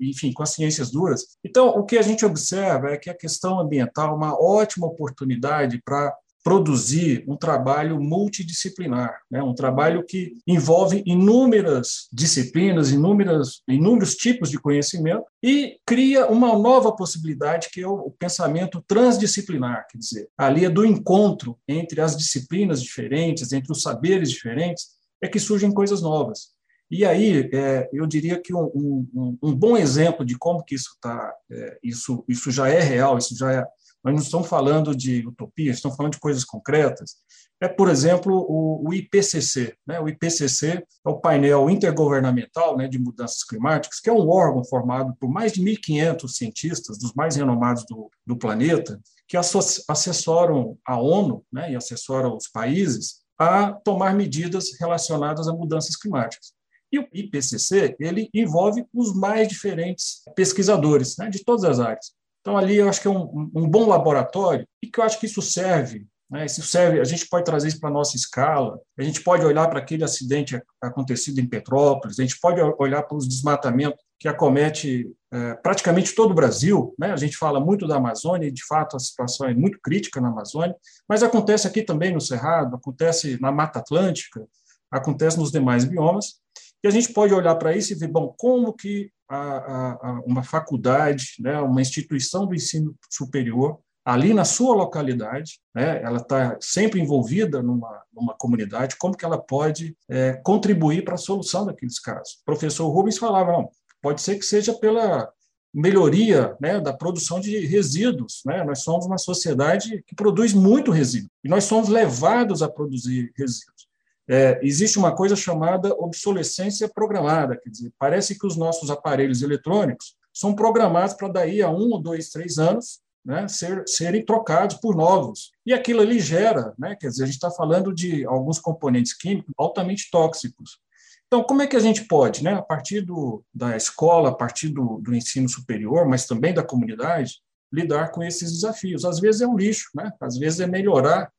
enfim, 0.00 0.32
com 0.32 0.42
as 0.42 0.50
ciências 0.50 0.90
duras. 0.90 1.38
Então, 1.44 1.68
o 1.68 1.84
que 1.84 1.96
a 1.96 2.02
gente 2.02 2.26
observa 2.26 2.90
é 2.90 2.96
que 2.96 3.08
a 3.08 3.16
questão 3.16 3.60
ambiental 3.60 4.10
é 4.10 4.16
uma 4.16 4.34
ótima 4.34 4.88
oportunidade 4.88 5.80
para 5.84 6.12
produzir 6.46 7.24
um 7.26 7.36
trabalho 7.36 8.00
multidisciplinar, 8.00 9.20
né? 9.28 9.42
um 9.42 9.52
trabalho 9.52 10.04
que 10.06 10.34
envolve 10.46 11.02
inúmeras 11.04 12.06
disciplinas, 12.12 12.92
inúmeras, 12.92 13.62
inúmeros 13.66 14.14
tipos 14.14 14.48
de 14.48 14.56
conhecimento 14.56 15.24
e 15.42 15.76
cria 15.84 16.28
uma 16.28 16.56
nova 16.56 16.94
possibilidade 16.94 17.68
que 17.72 17.80
é 17.80 17.88
o 17.88 18.12
pensamento 18.16 18.80
transdisciplinar, 18.86 19.88
quer 19.90 19.98
dizer, 19.98 20.28
ali 20.38 20.64
é 20.64 20.70
do 20.70 20.86
encontro 20.86 21.58
entre 21.66 22.00
as 22.00 22.16
disciplinas 22.16 22.80
diferentes, 22.80 23.52
entre 23.52 23.72
os 23.72 23.82
saberes 23.82 24.30
diferentes, 24.30 24.90
é 25.20 25.26
que 25.26 25.40
surgem 25.40 25.72
coisas 25.72 26.00
novas. 26.00 26.54
E 26.88 27.04
aí, 27.04 27.50
é, 27.52 27.90
eu 27.92 28.06
diria 28.06 28.40
que 28.40 28.54
um, 28.54 28.70
um, 29.12 29.38
um, 29.42 29.52
bom 29.52 29.76
exemplo 29.76 30.24
de 30.24 30.38
como 30.38 30.62
que 30.62 30.76
isso 30.76 30.96
tá, 31.00 31.34
é, 31.50 31.78
isso, 31.82 32.24
isso 32.28 32.52
já 32.52 32.68
é 32.68 32.78
real, 32.78 33.18
isso 33.18 33.36
já 33.36 33.52
é, 33.52 33.66
nós 34.06 34.14
não 34.14 34.22
estamos 34.22 34.48
falando 34.48 34.94
de 34.94 35.26
utopia, 35.26 35.72
estamos 35.72 35.96
falando 35.96 36.12
de 36.12 36.20
coisas 36.20 36.44
concretas. 36.44 37.16
É, 37.60 37.66
por 37.66 37.88
exemplo, 37.88 38.46
o, 38.48 38.88
o 38.88 38.94
IPCC. 38.94 39.74
Né? 39.84 39.98
O 39.98 40.08
IPCC 40.08 40.84
é 41.04 41.08
o 41.08 41.18
painel 41.18 41.68
intergovernamental 41.68 42.76
né, 42.76 42.86
de 42.86 43.00
mudanças 43.00 43.42
climáticas, 43.42 43.98
que 43.98 44.08
é 44.08 44.12
um 44.12 44.28
órgão 44.28 44.64
formado 44.64 45.12
por 45.18 45.28
mais 45.28 45.52
de 45.52 45.60
1.500 45.60 46.28
cientistas, 46.28 46.98
dos 46.98 47.14
mais 47.14 47.34
renomados 47.34 47.84
do, 47.88 48.08
do 48.24 48.36
planeta, 48.36 49.00
que 49.26 49.36
assessoram 49.36 50.78
a 50.86 51.00
ONU 51.00 51.44
né, 51.52 51.72
e 51.72 51.76
assessoram 51.76 52.36
os 52.36 52.46
países 52.46 53.22
a 53.36 53.72
tomar 53.72 54.14
medidas 54.14 54.66
relacionadas 54.78 55.48
a 55.48 55.52
mudanças 55.52 55.96
climáticas. 55.96 56.52
E 56.92 57.00
o 57.00 57.08
IPCC 57.12 57.96
ele 57.98 58.30
envolve 58.32 58.86
os 58.94 59.12
mais 59.12 59.48
diferentes 59.48 60.22
pesquisadores 60.36 61.16
né, 61.16 61.28
de 61.28 61.42
todas 61.42 61.64
as 61.64 61.80
áreas. 61.80 62.14
Então, 62.46 62.56
ali 62.56 62.76
eu 62.76 62.88
acho 62.88 63.00
que 63.00 63.08
é 63.08 63.10
um, 63.10 63.50
um 63.52 63.68
bom 63.68 63.88
laboratório 63.88 64.64
e 64.80 64.86
que 64.86 65.00
eu 65.00 65.04
acho 65.04 65.18
que 65.18 65.26
isso 65.26 65.42
serve 65.42 66.06
né? 66.28 66.44
Isso 66.44 66.62
serve, 66.62 67.00
a 67.00 67.04
gente 67.04 67.28
pode 67.28 67.44
trazer 67.44 67.68
isso 67.68 67.80
para 67.80 67.88
a 67.88 67.92
nossa 67.92 68.16
escala, 68.16 68.80
a 68.98 69.02
gente 69.02 69.22
pode 69.22 69.44
olhar 69.44 69.68
para 69.68 69.78
aquele 69.78 70.04
acidente 70.04 70.60
acontecido 70.80 71.38
em 71.40 71.46
Petrópolis, 71.46 72.18
a 72.18 72.22
gente 72.22 72.38
pode 72.40 72.60
olhar 72.78 73.02
para 73.02 73.16
os 73.16 73.28
desmatamentos 73.28 74.00
que 74.18 74.28
acomete 74.28 75.06
é, 75.32 75.54
praticamente 75.54 76.14
todo 76.14 76.32
o 76.32 76.34
Brasil. 76.34 76.94
Né? 76.98 77.12
A 77.12 77.16
gente 77.16 77.36
fala 77.36 77.60
muito 77.60 77.86
da 77.86 77.96
Amazônia, 77.96 78.48
e 78.48 78.52
de 78.52 78.64
fato 78.64 78.96
a 78.96 78.98
situação 78.98 79.48
é 79.48 79.54
muito 79.54 79.78
crítica 79.80 80.20
na 80.20 80.28
Amazônia, 80.28 80.74
mas 81.08 81.22
acontece 81.22 81.66
aqui 81.66 81.82
também 81.82 82.12
no 82.12 82.20
Cerrado, 82.20 82.74
acontece 82.74 83.38
na 83.40 83.52
Mata 83.52 83.78
Atlântica, 83.78 84.44
acontece 84.90 85.38
nos 85.38 85.52
demais 85.52 85.84
biomas, 85.84 86.40
e 86.82 86.88
a 86.88 86.90
gente 86.90 87.12
pode 87.12 87.34
olhar 87.34 87.54
para 87.56 87.76
isso 87.76 87.92
e 87.92 87.96
ver, 87.96 88.08
bom, 88.08 88.34
como 88.36 88.72
que 88.72 89.10
a, 89.28 89.38
a, 89.38 90.22
uma 90.24 90.42
faculdade, 90.42 91.34
né, 91.40 91.60
uma 91.60 91.80
instituição 91.80 92.46
do 92.46 92.54
ensino 92.54 92.94
superior, 93.10 93.78
ali 94.04 94.32
na 94.32 94.44
sua 94.44 94.76
localidade, 94.76 95.58
né, 95.74 96.00
ela 96.02 96.18
está 96.18 96.56
sempre 96.60 97.00
envolvida 97.00 97.60
numa, 97.60 98.02
numa 98.14 98.34
comunidade, 98.34 98.96
como 98.96 99.16
que 99.16 99.24
ela 99.24 99.38
pode 99.38 99.96
é, 100.08 100.34
contribuir 100.44 101.02
para 101.02 101.14
a 101.14 101.18
solução 101.18 101.66
daqueles 101.66 101.98
casos. 101.98 102.34
O 102.34 102.44
professor 102.44 102.88
Rubens 102.88 103.18
falava, 103.18 103.50
não, 103.50 103.68
pode 104.00 104.22
ser 104.22 104.36
que 104.36 104.44
seja 104.44 104.72
pela 104.74 105.28
melhoria 105.74 106.56
né, 106.60 106.80
da 106.80 106.92
produção 106.92 107.40
de 107.40 107.66
resíduos. 107.66 108.42
Né? 108.46 108.64
Nós 108.64 108.82
somos 108.82 109.04
uma 109.04 109.18
sociedade 109.18 110.02
que 110.06 110.14
produz 110.14 110.54
muito 110.54 110.90
resíduo 110.90 111.30
e 111.44 111.48
nós 111.48 111.64
somos 111.64 111.88
levados 111.88 112.62
a 112.62 112.68
produzir 112.68 113.32
resíduos. 113.36 113.85
É, 114.28 114.58
existe 114.62 114.98
uma 114.98 115.14
coisa 115.14 115.36
chamada 115.36 115.94
obsolescência 115.94 116.88
programada, 116.88 117.56
quer 117.56 117.70
dizer, 117.70 117.92
parece 117.98 118.38
que 118.38 118.46
os 118.46 118.56
nossos 118.56 118.90
aparelhos 118.90 119.42
eletrônicos 119.42 120.16
são 120.32 120.54
programados 120.54 121.14
para 121.14 121.28
daí 121.28 121.62
a 121.62 121.70
um, 121.70 122.00
dois, 122.00 122.30
três 122.30 122.58
anos 122.58 123.00
né, 123.24 123.48
ser, 123.48 123.82
serem 123.86 124.24
trocados 124.24 124.76
por 124.76 124.94
novos. 124.94 125.50
E 125.66 125.72
aquilo 125.72 126.00
ali 126.00 126.20
gera, 126.20 126.72
né, 126.78 126.94
quer 126.94 127.08
dizer, 127.08 127.24
a 127.24 127.26
gente 127.26 127.34
está 127.34 127.50
falando 127.50 127.92
de 127.92 128.24
alguns 128.24 128.60
componentes 128.60 129.12
químicos 129.12 129.52
altamente 129.58 130.08
tóxicos. 130.10 130.78
Então, 131.26 131.42
como 131.42 131.60
é 131.60 131.66
que 131.66 131.74
a 131.74 131.80
gente 131.80 132.04
pode, 132.04 132.44
né, 132.44 132.54
a 132.54 132.62
partir 132.62 133.00
do, 133.00 133.44
da 133.52 133.76
escola, 133.76 134.28
a 134.28 134.34
partir 134.34 134.68
do, 134.68 135.00
do 135.02 135.12
ensino 135.12 135.48
superior, 135.48 136.06
mas 136.06 136.24
também 136.24 136.54
da 136.54 136.62
comunidade, 136.62 137.40
lidar 137.72 138.12
com 138.12 138.22
esses 138.22 138.52
desafios? 138.52 139.04
Às 139.04 139.18
vezes 139.18 139.40
é 139.40 139.46
um 139.46 139.56
lixo, 139.56 139.90
né? 139.92 140.12
às 140.20 140.38
vezes 140.38 140.60
é 140.60 140.66
melhorar 140.68 141.32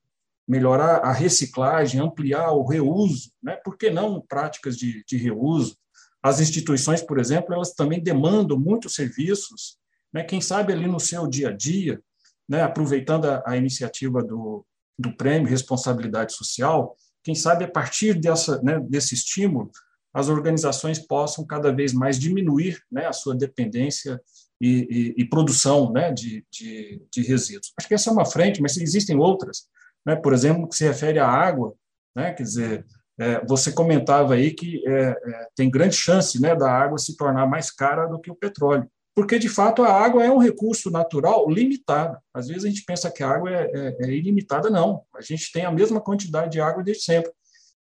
melhorar 0.48 1.00
a 1.00 1.12
reciclagem, 1.12 2.00
ampliar 2.00 2.52
o 2.52 2.66
reuso, 2.66 3.32
né? 3.44 3.58
por 3.64 3.78
que 3.78 3.90
não 3.90 4.22
práticas 4.22 4.78
de, 4.78 5.04
de 5.06 5.18
reuso? 5.18 5.76
As 6.24 6.40
instituições, 6.40 7.02
por 7.02 7.20
exemplo, 7.20 7.54
elas 7.54 7.74
também 7.74 8.02
demandam 8.02 8.58
muitos 8.58 8.96
serviços, 8.96 9.78
né? 10.14 10.24
quem 10.24 10.40
sabe 10.40 10.72
ali 10.72 10.88
no 10.88 11.00
seu 11.00 11.28
dia 11.28 11.50
a 11.50 11.52
dia, 11.52 12.02
né? 12.48 12.62
aproveitando 12.62 13.26
a, 13.26 13.44
a 13.46 13.58
iniciativa 13.58 14.24
do, 14.24 14.66
do 14.98 15.16
prêmio 15.16 15.50
Responsabilidade 15.50 16.34
Social, 16.34 16.96
quem 17.24 17.36
sabe 17.36 17.66
a 17.66 17.70
partir 17.70 18.14
dessa, 18.14 18.62
né, 18.62 18.80
desse 18.80 19.14
estímulo, 19.14 19.70
as 20.14 20.30
organizações 20.30 20.98
possam 20.98 21.46
cada 21.46 21.74
vez 21.74 21.94
mais 21.94 22.18
diminuir 22.18 22.82
né, 22.90 23.06
a 23.06 23.12
sua 23.12 23.36
dependência 23.36 24.20
e, 24.62 25.14
e, 25.18 25.22
e 25.22 25.26
produção 25.30 25.92
né, 25.92 26.12
de, 26.12 26.46
de, 26.50 27.02
de, 27.12 27.22
resíduos. 27.22 27.74
Acho 27.78 27.88
que 27.88 27.94
essa 27.94 28.10
é 28.10 28.14
uma 28.14 28.26
frente, 28.26 28.62
mas 28.62 28.78
existem 28.78 29.18
outras 29.18 29.68
né? 30.08 30.16
por 30.16 30.34
exemplo, 30.34 30.68
que 30.70 30.76
se 30.78 30.86
refere 30.86 31.20
à 31.20 31.28
água, 31.28 31.76
né? 32.16 32.32
quer 32.34 32.44
dizer, 32.44 32.86
é, 33.20 33.46
você 33.46 33.72
comentava 33.72 34.36
aí 34.36 34.52
que 34.52 34.82
é, 34.88 35.10
é, 35.10 35.48
tem 35.54 35.70
grande 35.70 35.96
chance 35.96 36.42
né, 36.42 36.56
da 36.56 36.72
água 36.72 36.98
se 36.98 37.18
tornar 37.18 37.46
mais 37.46 37.70
cara 37.70 38.08
do 38.08 38.20
que 38.20 38.32
o 38.32 38.36
petróleo, 38.36 38.90
porque 39.14 39.38
de 39.38 39.50
fato 39.50 39.84
a 39.84 39.92
água 39.92 40.24
é 40.24 40.32
um 40.32 40.38
recurso 40.38 40.90
natural 40.90 41.50
limitado. 41.50 42.18
Às 42.34 42.48
vezes 42.48 42.64
a 42.64 42.70
gente 42.70 42.86
pensa 42.86 43.12
que 43.12 43.22
a 43.22 43.30
água 43.30 43.52
é, 43.52 43.70
é, 43.74 43.98
é 44.06 44.12
ilimitada, 44.12 44.70
não. 44.70 45.04
A 45.16 45.22
gente 45.22 45.52
tem 45.52 45.66
a 45.66 45.72
mesma 45.72 46.00
quantidade 46.00 46.52
de 46.52 46.62
água 46.62 46.84
desde 46.84 47.04
sempre. 47.04 47.32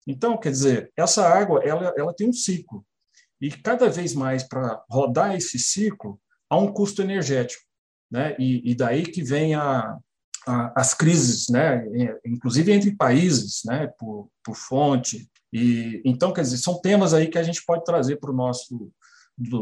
Então, 0.05 0.37
quer 0.37 0.49
dizer, 0.49 0.91
essa 0.97 1.27
água 1.27 1.61
ela, 1.63 1.93
ela 1.95 2.13
tem 2.13 2.27
um 2.27 2.33
ciclo 2.33 2.83
e 3.39 3.51
cada 3.51 3.87
vez 3.87 4.15
mais 4.15 4.43
para 4.43 4.83
rodar 4.89 5.35
esse 5.35 5.59
ciclo 5.59 6.19
há 6.49 6.57
um 6.57 6.73
custo 6.73 7.01
energético, 7.01 7.63
né? 8.09 8.35
E, 8.39 8.71
e 8.71 8.75
daí 8.75 9.03
que 9.03 9.21
vem 9.23 9.53
a, 9.53 9.95
as 10.75 10.93
crises, 10.93 11.49
né, 11.49 11.85
inclusive 12.25 12.71
entre 12.71 12.95
países, 12.95 13.61
né, 13.65 13.87
por, 13.99 14.29
por 14.43 14.55
fonte. 14.55 15.29
E 15.51 16.01
então, 16.05 16.31
quer 16.31 16.41
dizer, 16.41 16.57
são 16.57 16.79
temas 16.79 17.13
aí 17.13 17.27
que 17.27 17.37
a 17.37 17.43
gente 17.43 17.63
pode 17.65 17.83
trazer 17.83 18.17
para 18.17 18.31
o 18.31 18.35
nosso 18.35 18.91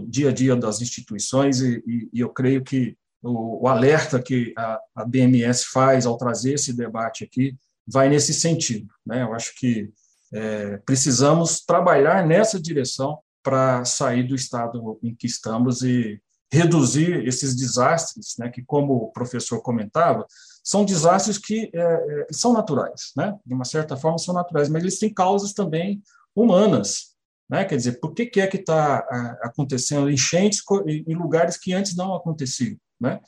dia 0.08 0.30
a 0.30 0.32
dia 0.32 0.56
das 0.56 0.82
instituições 0.82 1.60
e, 1.60 1.84
e, 1.86 2.10
e 2.14 2.20
eu 2.20 2.30
creio 2.30 2.64
que 2.64 2.98
o, 3.22 3.64
o 3.64 3.68
alerta 3.68 4.22
que 4.22 4.54
a, 4.58 4.80
a, 4.96 5.06
BMS 5.06 5.66
faz 5.66 6.06
ao 6.06 6.18
trazer 6.18 6.54
esse 6.54 6.72
debate 6.72 7.24
aqui 7.24 7.58
vai 7.88 8.08
nesse 8.08 8.34
sentido. 8.34 8.88
Né? 9.06 9.24
Eu 9.24 9.34
acho 9.34 9.54
que 9.56 9.92
é, 10.34 10.78
precisamos 10.78 11.62
trabalhar 11.66 12.26
nessa 12.26 12.60
direção 12.60 13.20
para 13.44 13.86
sair 13.86 14.24
do 14.24 14.36
estado 14.36 15.00
em 15.04 15.14
que 15.14 15.28
estamos 15.28 15.82
e 15.84 16.20
reduzir 16.52 17.28
esses 17.28 17.56
desastres, 17.56 18.36
né, 18.40 18.50
que, 18.50 18.64
como 18.64 18.94
o 18.94 19.12
professor 19.12 19.62
comentava, 19.62 20.26
são 20.66 20.84
desastres 20.84 21.38
que 21.38 21.70
é, 21.72 21.80
é, 21.80 22.28
são 22.32 22.52
naturais, 22.52 23.12
né? 23.16 23.38
de 23.46 23.54
uma 23.54 23.64
certa 23.64 23.96
forma 23.96 24.18
são 24.18 24.34
naturais, 24.34 24.68
mas 24.68 24.82
eles 24.82 24.98
têm 24.98 25.14
causas 25.14 25.54
também 25.54 26.02
humanas. 26.36 27.14
Né? 27.48 27.64
Quer 27.64 27.76
dizer, 27.76 28.00
por 28.00 28.16
que, 28.16 28.26
que 28.26 28.42
é 28.42 28.48
que 28.48 28.58
está 28.58 28.98
acontecendo 29.44 30.10
enchentes 30.10 30.64
em 30.88 31.14
lugares 31.14 31.56
que 31.56 31.72
antes 31.72 31.96
não 31.96 32.16
aconteciam? 32.16 32.76
Né? 33.00 33.20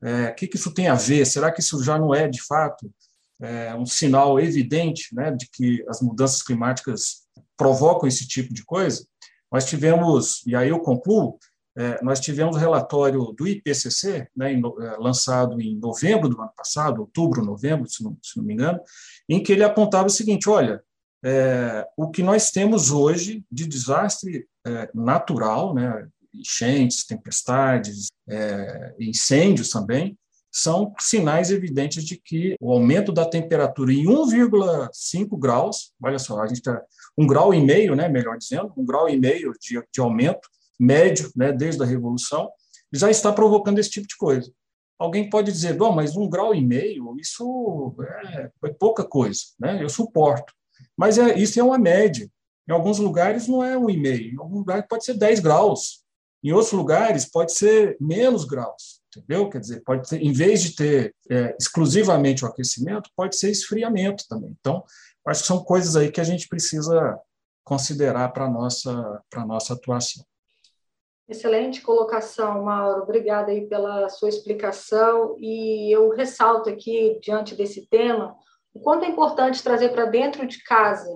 É, 0.00 0.28
o 0.28 0.34
que, 0.36 0.46
que 0.46 0.56
isso 0.56 0.72
tem 0.72 0.86
a 0.86 0.94
ver? 0.94 1.26
Será 1.26 1.50
que 1.50 1.60
isso 1.60 1.82
já 1.82 1.98
não 1.98 2.14
é, 2.14 2.28
de 2.28 2.40
fato, 2.40 2.88
é, 3.42 3.74
um 3.74 3.84
sinal 3.84 4.38
evidente 4.38 5.12
né, 5.12 5.32
de 5.32 5.48
que 5.50 5.84
as 5.88 6.00
mudanças 6.00 6.42
climáticas 6.42 7.24
provocam 7.56 8.06
esse 8.06 8.28
tipo 8.28 8.54
de 8.54 8.64
coisa? 8.64 9.04
Nós 9.50 9.64
tivemos, 9.64 10.46
e 10.46 10.54
aí 10.54 10.68
eu 10.68 10.78
concluo, 10.78 11.38
é, 11.38 11.53
nós 12.02 12.20
tivemos 12.20 12.56
relatório 12.56 13.34
do 13.36 13.48
IPCC, 13.48 14.28
né, 14.36 14.52
é, 14.52 14.56
lançado 14.98 15.60
em 15.60 15.76
novembro 15.76 16.28
do 16.28 16.40
ano 16.40 16.52
passado, 16.56 17.00
outubro, 17.00 17.44
novembro, 17.44 17.88
se 17.88 18.04
não, 18.04 18.16
se 18.22 18.36
não 18.36 18.44
me 18.44 18.54
engano, 18.54 18.80
em 19.28 19.42
que 19.42 19.52
ele 19.52 19.64
apontava 19.64 20.06
o 20.06 20.10
seguinte: 20.10 20.48
olha, 20.48 20.82
é, 21.24 21.86
o 21.96 22.10
que 22.10 22.22
nós 22.22 22.50
temos 22.50 22.90
hoje 22.90 23.44
de 23.50 23.66
desastre 23.66 24.46
é, 24.66 24.90
natural, 24.94 25.74
né, 25.74 26.06
enchentes, 26.32 27.06
tempestades, 27.06 28.08
é, 28.28 28.94
incêndios 29.00 29.70
também, 29.70 30.18
são 30.52 30.94
sinais 31.00 31.50
evidentes 31.50 32.04
de 32.04 32.16
que 32.16 32.54
o 32.60 32.72
aumento 32.72 33.10
da 33.10 33.24
temperatura 33.24 33.92
em 33.92 34.04
1,5 34.04 35.36
graus, 35.36 35.92
olha 36.00 36.18
só, 36.18 36.40
a 36.40 36.46
gente 36.46 36.58
está 36.58 36.80
um 37.18 37.26
grau 37.26 37.52
e 37.52 37.60
meio, 37.60 37.96
né, 37.96 38.08
melhor 38.08 38.38
dizendo, 38.38 38.72
um 38.76 38.84
grau 38.84 39.08
e 39.08 39.18
meio 39.18 39.52
de, 39.60 39.82
de 39.92 40.00
aumento 40.00 40.48
médio, 40.78 41.30
né, 41.36 41.52
desde 41.52 41.82
a 41.82 41.86
Revolução, 41.86 42.50
já 42.92 43.10
está 43.10 43.32
provocando 43.32 43.78
esse 43.78 43.90
tipo 43.90 44.06
de 44.06 44.16
coisa. 44.16 44.52
Alguém 44.98 45.28
pode 45.28 45.50
dizer, 45.50 45.76
bom, 45.76 45.92
mas 45.92 46.16
um 46.16 46.28
grau 46.28 46.54
e 46.54 46.64
meio, 46.64 47.16
isso 47.18 47.94
é, 48.00 48.50
é 48.64 48.68
pouca 48.78 49.04
coisa, 49.04 49.40
né? 49.58 49.82
eu 49.82 49.88
suporto. 49.88 50.52
Mas 50.96 51.18
é, 51.18 51.36
isso 51.36 51.58
é 51.58 51.62
uma 51.62 51.78
média. 51.78 52.28
Em 52.68 52.72
alguns 52.72 52.98
lugares 52.98 53.48
não 53.48 53.62
é 53.62 53.76
um 53.76 53.90
e 53.90 53.96
meio, 53.96 54.32
em 54.32 54.38
alguns 54.38 54.58
lugares 54.58 54.86
pode 54.88 55.04
ser 55.04 55.14
10 55.14 55.40
graus, 55.40 56.02
em 56.42 56.52
outros 56.52 56.72
lugares 56.72 57.24
pode 57.24 57.52
ser 57.52 57.96
menos 58.00 58.44
graus, 58.44 59.00
entendeu? 59.08 59.50
Quer 59.50 59.60
dizer, 59.60 59.82
pode 59.82 60.08
ter, 60.08 60.22
em 60.22 60.32
vez 60.32 60.62
de 60.62 60.74
ter 60.74 61.14
é, 61.30 61.54
exclusivamente 61.58 62.44
o 62.44 62.48
aquecimento, 62.48 63.10
pode 63.16 63.36
ser 63.36 63.50
esfriamento 63.50 64.24
também. 64.28 64.54
Então, 64.60 64.82
acho 65.26 65.42
que 65.42 65.46
são 65.46 65.62
coisas 65.62 65.96
aí 65.96 66.10
que 66.10 66.20
a 66.20 66.24
gente 66.24 66.48
precisa 66.48 67.18
considerar 67.64 68.30
para 68.30 68.44
a 68.44 68.50
nossa, 68.50 69.22
nossa 69.46 69.74
atuação. 69.74 70.24
Excelente 71.26 71.80
colocação, 71.80 72.62
Mauro. 72.64 73.02
Obrigada 73.02 73.50
aí 73.50 73.66
pela 73.66 74.08
sua 74.10 74.28
explicação. 74.28 75.36
E 75.38 75.90
eu 75.90 76.10
ressalto 76.10 76.68
aqui, 76.68 77.18
diante 77.20 77.54
desse 77.54 77.86
tema, 77.88 78.36
o 78.74 78.80
quanto 78.80 79.04
é 79.04 79.08
importante 79.08 79.62
trazer 79.62 79.88
para 79.90 80.04
dentro 80.04 80.46
de 80.46 80.62
casa, 80.62 81.08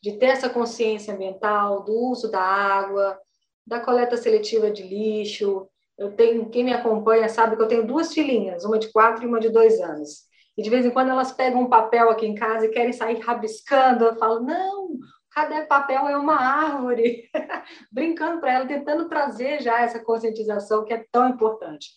de 0.00 0.18
ter 0.18 0.26
essa 0.26 0.48
consciência 0.48 1.12
ambiental, 1.14 1.82
do 1.82 1.92
uso 1.92 2.30
da 2.30 2.40
água, 2.40 3.18
da 3.66 3.80
coleta 3.80 4.16
seletiva 4.16 4.70
de 4.70 4.84
lixo. 4.84 5.66
Eu 5.98 6.12
tenho, 6.12 6.48
quem 6.48 6.64
me 6.64 6.72
acompanha 6.72 7.28
sabe 7.28 7.56
que 7.56 7.62
eu 7.62 7.68
tenho 7.68 7.86
duas 7.86 8.14
filhinhas, 8.14 8.64
uma 8.64 8.78
de 8.78 8.92
quatro 8.92 9.24
e 9.24 9.26
uma 9.26 9.40
de 9.40 9.48
dois 9.48 9.80
anos. 9.80 10.28
E 10.56 10.62
de 10.62 10.70
vez 10.70 10.86
em 10.86 10.90
quando 10.90 11.10
elas 11.10 11.32
pegam 11.32 11.62
um 11.62 11.68
papel 11.68 12.08
aqui 12.08 12.24
em 12.24 12.34
casa 12.34 12.66
e 12.66 12.70
querem 12.70 12.92
sair 12.92 13.18
rabiscando. 13.18 14.04
Eu 14.04 14.16
falo, 14.16 14.40
não, 14.40 14.90
Cada 15.30 15.64
papel 15.66 16.08
é 16.08 16.16
uma 16.16 16.36
árvore, 16.36 17.30
brincando 17.90 18.40
para 18.40 18.52
ela, 18.52 18.66
tentando 18.66 19.08
trazer 19.08 19.62
já 19.62 19.80
essa 19.80 20.02
conscientização 20.02 20.84
que 20.84 20.92
é 20.92 21.04
tão 21.12 21.28
importante. 21.28 21.90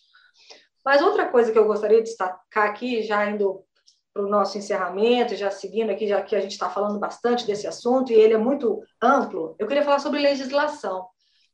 Mas 0.84 1.02
outra 1.02 1.26
coisa 1.28 1.50
que 1.50 1.58
eu 1.58 1.66
gostaria 1.66 1.98
de 1.98 2.04
destacar 2.10 2.68
aqui, 2.68 3.02
já 3.02 3.28
indo 3.28 3.64
para 4.12 4.22
o 4.22 4.28
nosso 4.28 4.56
encerramento, 4.56 5.34
já 5.34 5.50
seguindo 5.50 5.90
aqui, 5.90 6.06
já 6.06 6.22
que 6.22 6.36
a 6.36 6.40
gente 6.40 6.52
está 6.52 6.70
falando 6.70 7.00
bastante 7.00 7.44
desse 7.44 7.66
assunto 7.66 8.12
e 8.12 8.14
ele 8.14 8.34
é 8.34 8.38
muito 8.38 8.80
amplo, 9.02 9.56
eu 9.58 9.66
queria 9.66 9.82
falar 9.82 9.98
sobre 9.98 10.20
legislação, 10.20 11.06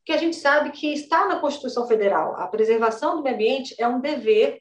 que 0.05 0.11
a 0.11 0.17
gente 0.17 0.35
sabe 0.35 0.69
que 0.69 0.93
está 0.93 1.27
na 1.27 1.39
Constituição 1.39 1.87
Federal. 1.87 2.35
A 2.35 2.47
preservação 2.47 3.15
do 3.15 3.23
meio 3.23 3.35
ambiente 3.35 3.73
é 3.79 3.87
um 3.87 3.99
dever 3.99 4.60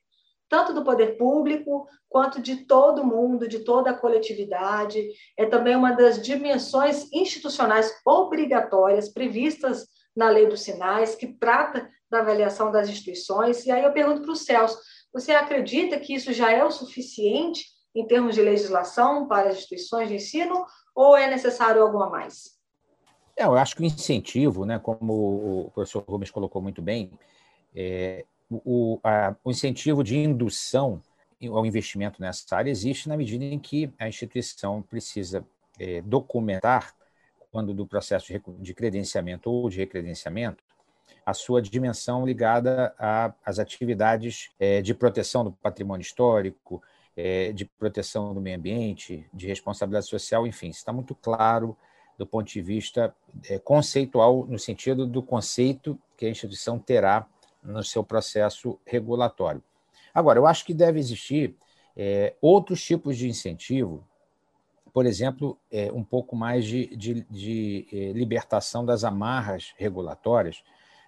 tanto 0.50 0.74
do 0.74 0.84
poder 0.84 1.16
público 1.16 1.86
quanto 2.08 2.42
de 2.42 2.66
todo 2.66 3.06
mundo, 3.06 3.48
de 3.48 3.60
toda 3.60 3.90
a 3.90 3.96
coletividade. 3.96 5.08
É 5.38 5.46
também 5.46 5.76
uma 5.76 5.92
das 5.92 6.20
dimensões 6.20 7.08
institucionais 7.12 7.94
obrigatórias 8.04 9.08
previstas 9.08 9.86
na 10.14 10.28
Lei 10.28 10.48
dos 10.48 10.62
Sinais, 10.62 11.14
que 11.14 11.28
trata 11.28 11.88
da 12.10 12.18
avaliação 12.18 12.72
das 12.72 12.88
instituições. 12.88 13.64
E 13.64 13.70
aí 13.70 13.84
eu 13.84 13.92
pergunto 13.92 14.22
para 14.22 14.32
o 14.32 14.36
Celso: 14.36 14.76
você 15.12 15.32
acredita 15.32 16.00
que 16.00 16.14
isso 16.14 16.32
já 16.32 16.50
é 16.50 16.64
o 16.64 16.70
suficiente 16.70 17.64
em 17.94 18.04
termos 18.06 18.34
de 18.34 18.42
legislação 18.42 19.28
para 19.28 19.50
as 19.50 19.56
instituições 19.58 20.08
de 20.08 20.16
ensino 20.16 20.66
ou 20.94 21.16
é 21.16 21.30
necessário 21.30 21.80
algo 21.80 22.02
a 22.02 22.10
mais? 22.10 22.58
É, 23.36 23.44
eu 23.44 23.54
acho 23.56 23.76
que 23.76 23.82
o 23.82 23.84
incentivo, 23.84 24.64
né, 24.64 24.80
como 24.80 25.66
o 25.66 25.70
professor 25.70 26.04
Rubens 26.06 26.30
colocou 26.30 26.60
muito 26.60 26.82
bem, 26.82 27.12
é, 27.74 28.24
o, 28.50 28.98
a, 29.04 29.34
o 29.44 29.50
incentivo 29.50 30.02
de 30.02 30.18
indução 30.18 31.00
ao 31.48 31.64
investimento 31.64 32.20
nessa 32.20 32.56
área 32.56 32.70
existe 32.70 33.08
na 33.08 33.16
medida 33.16 33.44
em 33.44 33.58
que 33.58 33.90
a 33.98 34.08
instituição 34.08 34.82
precisa 34.82 35.44
é, 35.78 36.02
documentar, 36.02 36.94
quando 37.50 37.72
do 37.72 37.86
processo 37.86 38.32
de 38.58 38.74
credenciamento 38.74 39.50
ou 39.50 39.70
de 39.70 39.78
recredenciamento, 39.78 40.62
a 41.24 41.32
sua 41.32 41.62
dimensão 41.62 42.24
ligada 42.26 42.94
às 43.44 43.58
atividades 43.58 44.50
é, 44.58 44.82
de 44.82 44.94
proteção 44.94 45.44
do 45.44 45.52
patrimônio 45.52 46.02
histórico, 46.02 46.82
é, 47.16 47.52
de 47.52 47.64
proteção 47.64 48.34
do 48.34 48.40
meio 48.40 48.56
ambiente, 48.56 49.26
de 49.32 49.46
responsabilidade 49.46 50.06
social, 50.06 50.46
enfim, 50.46 50.68
está 50.68 50.92
muito 50.92 51.14
claro 51.14 51.76
do 52.16 52.26
ponto 52.26 52.50
de 52.50 52.60
vista 52.60 53.14
é, 53.48 53.58
conceitual, 53.58 54.46
no 54.46 54.58
sentido 54.58 55.06
do 55.06 55.22
conceito 55.22 55.98
que 56.16 56.26
a 56.26 56.30
instituição 56.30 56.78
terá 56.78 57.26
no 57.62 57.82
seu 57.82 58.02
processo 58.02 58.78
regulatório. 58.86 59.62
Agora, 60.14 60.38
eu 60.38 60.46
acho 60.46 60.64
que 60.64 60.74
deve 60.74 60.98
existir 60.98 61.54
é, 61.96 62.34
outros 62.40 62.82
tipos 62.82 63.16
de 63.16 63.28
incentivo, 63.28 64.06
por 64.92 65.06
exemplo, 65.06 65.58
é, 65.70 65.90
um 65.92 66.02
pouco 66.02 66.34
mais 66.34 66.64
de, 66.64 66.86
de, 66.96 67.26
de 67.30 67.86
é, 67.92 68.12
libertação 68.12 68.84
das 68.84 69.04
amarras 69.04 69.72
regulatórias, 69.76 70.62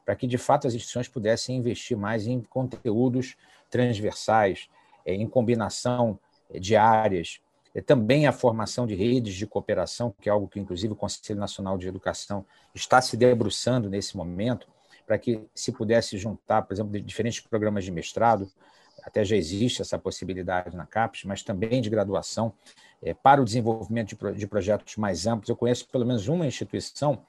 para 0.04 0.16
que, 0.16 0.26
de 0.26 0.38
fato, 0.38 0.66
as 0.66 0.74
instituições 0.74 1.08
pudessem 1.08 1.56
investir 1.56 1.96
mais 1.96 2.26
em 2.26 2.40
conteúdos 2.40 3.36
transversais, 3.70 4.68
é, 5.04 5.14
em 5.14 5.26
combinação 5.26 6.18
é, 6.50 6.58
de 6.58 6.76
áreas, 6.76 7.40
também 7.86 8.26
a 8.26 8.32
formação 8.32 8.86
de 8.86 8.94
redes 8.94 9.34
de 9.34 9.46
cooperação, 9.46 10.14
que 10.20 10.28
é 10.28 10.32
algo 10.32 10.46
que, 10.46 10.60
inclusive, 10.60 10.92
o 10.92 10.96
Conselho 10.96 11.40
Nacional 11.40 11.78
de 11.78 11.88
Educação 11.88 12.44
está 12.74 13.00
se 13.00 13.16
debruçando 13.16 13.88
nesse 13.88 14.14
momento, 14.14 14.68
para 15.06 15.18
que 15.18 15.44
se 15.54 15.72
pudesse 15.72 16.16
juntar, 16.16 16.62
por 16.62 16.72
exemplo, 16.72 17.00
diferentes 17.00 17.40
programas 17.40 17.84
de 17.84 17.90
mestrado, 17.90 18.50
até 19.02 19.24
já 19.24 19.36
existe 19.36 19.82
essa 19.82 19.98
possibilidade 19.98 20.76
na 20.76 20.86
CAPES, 20.86 21.24
mas 21.24 21.42
também 21.42 21.80
de 21.80 21.90
graduação, 21.90 22.52
é, 23.02 23.12
para 23.12 23.42
o 23.42 23.44
desenvolvimento 23.44 24.10
de, 24.10 24.16
pro, 24.16 24.34
de, 24.34 24.46
projetos 24.46 24.96
mais 24.96 25.26
amplos. 25.26 25.48
Eu 25.48 25.56
conheço 25.56 25.88
pelo 25.88 26.06
menos 26.06 26.28
uma 26.28 26.46
instituição 26.46 27.24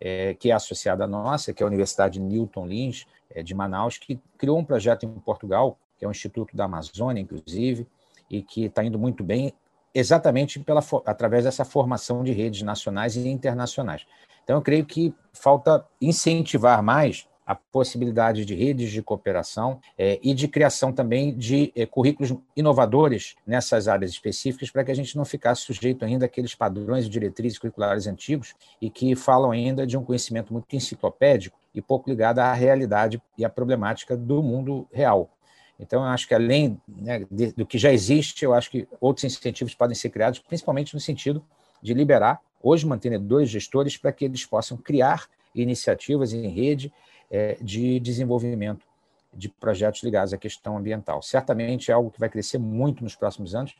é, 0.00 0.34
que 0.34 0.50
é 0.50 0.54
associada 0.54 1.04
à 1.04 1.06
nossa, 1.06 1.52
que 1.52 1.62
é 1.62 1.64
a 1.64 1.66
Universidade 1.66 2.18
Newton 2.18 2.66
Lins, 2.66 3.06
é, 3.28 3.42
de 3.42 3.54
Manaus, 3.54 3.98
que 3.98 4.18
criou 4.38 4.58
um 4.58 4.64
projeto 4.64 5.04
em 5.04 5.12
Portugal, 5.20 5.78
que 5.98 6.04
é 6.04 6.08
o 6.08 6.10
Instituto 6.10 6.56
da 6.56 6.64
Amazônia, 6.64 7.20
inclusive, 7.20 7.86
e 8.30 8.42
que 8.42 8.64
está 8.64 8.82
indo 8.82 8.98
muito 8.98 9.22
bem, 9.22 9.52
exatamente 9.94 10.58
pela, 10.60 10.80
através 11.04 11.44
dessa 11.44 11.64
formação 11.64 12.24
de 12.24 12.32
redes 12.32 12.62
nacionais 12.62 13.16
e 13.16 13.28
internacionais. 13.28 14.06
Então, 14.50 14.58
eu 14.58 14.62
creio 14.62 14.84
que 14.84 15.14
falta 15.32 15.86
incentivar 16.02 16.82
mais 16.82 17.24
a 17.46 17.54
possibilidade 17.54 18.44
de 18.44 18.52
redes 18.52 18.90
de 18.90 19.00
cooperação 19.00 19.78
é, 19.96 20.18
e 20.20 20.34
de 20.34 20.48
criação 20.48 20.92
também 20.92 21.32
de 21.36 21.72
é, 21.76 21.86
currículos 21.86 22.34
inovadores 22.56 23.36
nessas 23.46 23.86
áreas 23.86 24.10
específicas, 24.10 24.68
para 24.68 24.82
que 24.82 24.90
a 24.90 24.94
gente 24.94 25.16
não 25.16 25.24
ficasse 25.24 25.62
sujeito 25.62 26.04
ainda 26.04 26.26
àqueles 26.26 26.52
padrões 26.52 27.06
e 27.06 27.08
diretrizes 27.08 27.60
curriculares 27.60 28.08
antigos 28.08 28.56
e 28.82 28.90
que 28.90 29.14
falam 29.14 29.52
ainda 29.52 29.86
de 29.86 29.96
um 29.96 30.02
conhecimento 30.02 30.52
muito 30.52 30.74
enciclopédico 30.74 31.56
e 31.72 31.80
pouco 31.80 32.10
ligado 32.10 32.40
à 32.40 32.52
realidade 32.52 33.22
e 33.38 33.44
à 33.44 33.48
problemática 33.48 34.16
do 34.16 34.42
mundo 34.42 34.84
real. 34.90 35.30
Então, 35.78 36.02
eu 36.02 36.08
acho 36.08 36.26
que 36.26 36.34
além 36.34 36.76
né, 36.88 37.24
de, 37.30 37.52
do 37.52 37.64
que 37.64 37.78
já 37.78 37.92
existe, 37.92 38.44
eu 38.44 38.52
acho 38.52 38.68
que 38.68 38.88
outros 39.00 39.22
incentivos 39.22 39.76
podem 39.76 39.94
ser 39.94 40.10
criados, 40.10 40.40
principalmente 40.40 40.92
no 40.92 41.00
sentido 41.00 41.40
de 41.82 41.94
liberar 41.94 42.40
hoje 42.62 42.86
mantenedores, 42.86 43.48
gestores, 43.48 43.96
para 43.96 44.12
que 44.12 44.24
eles 44.24 44.44
possam 44.44 44.76
criar 44.76 45.26
iniciativas 45.54 46.32
em 46.32 46.48
rede 46.48 46.92
é, 47.30 47.56
de 47.60 47.98
desenvolvimento 48.00 48.86
de 49.32 49.48
projetos 49.48 50.02
ligados 50.02 50.32
à 50.32 50.38
questão 50.38 50.76
ambiental. 50.76 51.22
Certamente 51.22 51.90
é 51.90 51.94
algo 51.94 52.10
que 52.10 52.20
vai 52.20 52.28
crescer 52.28 52.58
muito 52.58 53.02
nos 53.02 53.14
próximos 53.14 53.54
anos 53.54 53.74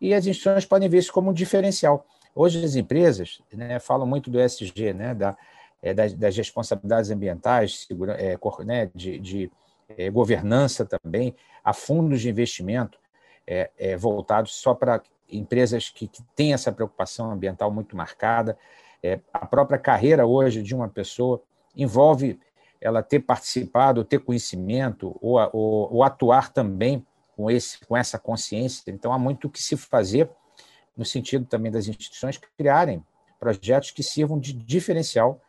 e 0.00 0.14
as 0.14 0.26
instituições 0.26 0.64
podem 0.64 0.88
ver 0.88 0.98
isso 0.98 1.12
como 1.12 1.30
um 1.30 1.32
diferencial. 1.32 2.06
Hoje 2.34 2.64
as 2.64 2.76
empresas 2.76 3.40
né, 3.52 3.78
falam 3.78 4.06
muito 4.06 4.30
do 4.30 4.40
ESG, 4.40 4.92
né, 4.94 5.14
da, 5.14 5.36
é, 5.82 5.92
das, 5.92 6.14
das, 6.14 6.36
responsabilidades 6.36 7.10
ambientais, 7.10 7.84
segura, 7.86 8.14
é, 8.14 8.38
né, 8.64 8.90
de, 8.94 9.18
de 9.18 9.50
é, 9.96 10.08
governança 10.08 10.84
também, 10.84 11.34
a 11.62 11.72
fundos 11.72 12.20
de 12.20 12.30
investimento 12.30 12.98
é, 13.46 13.70
é, 13.76 13.96
voltados 13.96 14.54
só 14.54 14.74
para 14.74 15.02
empresas 15.32 15.88
que, 15.88 16.06
que 16.06 16.22
têm 16.36 16.52
essa 16.52 16.70
preocupação 16.70 17.30
ambiental 17.30 17.70
muito 17.70 17.96
marcada. 17.96 18.56
É, 19.02 19.18
a 19.32 19.46
própria 19.46 19.78
carreira 19.78 20.26
hoje 20.26 20.62
de 20.62 20.74
uma 20.74 20.88
pessoa 20.88 21.42
envolve 21.76 22.38
ela 22.80 23.02
ter 23.02 23.20
participado, 23.20 24.04
ter 24.04 24.18
conhecimento, 24.18 25.16
ou, 25.20 25.38
ou, 25.52 25.94
ou 25.94 26.02
atuar 26.02 26.52
também 26.52 27.06
com, 27.36 27.50
esse, 27.50 27.84
com 27.86 27.96
essa 27.96 28.18
consciência. 28.18 28.90
Então, 28.90 29.12
há 29.12 29.18
muito 29.18 29.46
o 29.46 29.50
que 29.50 29.62
se 29.62 29.76
fazer 29.76 30.28
no 30.96 31.04
sentido 31.04 31.46
também 31.46 31.72
das 31.72 31.88
instituições 31.88 32.38
criarem 32.58 33.04
projetos 33.38 33.90
que 33.90 34.02
sirvam 34.02 34.38
de 34.38 34.52
diferencial 34.52 35.40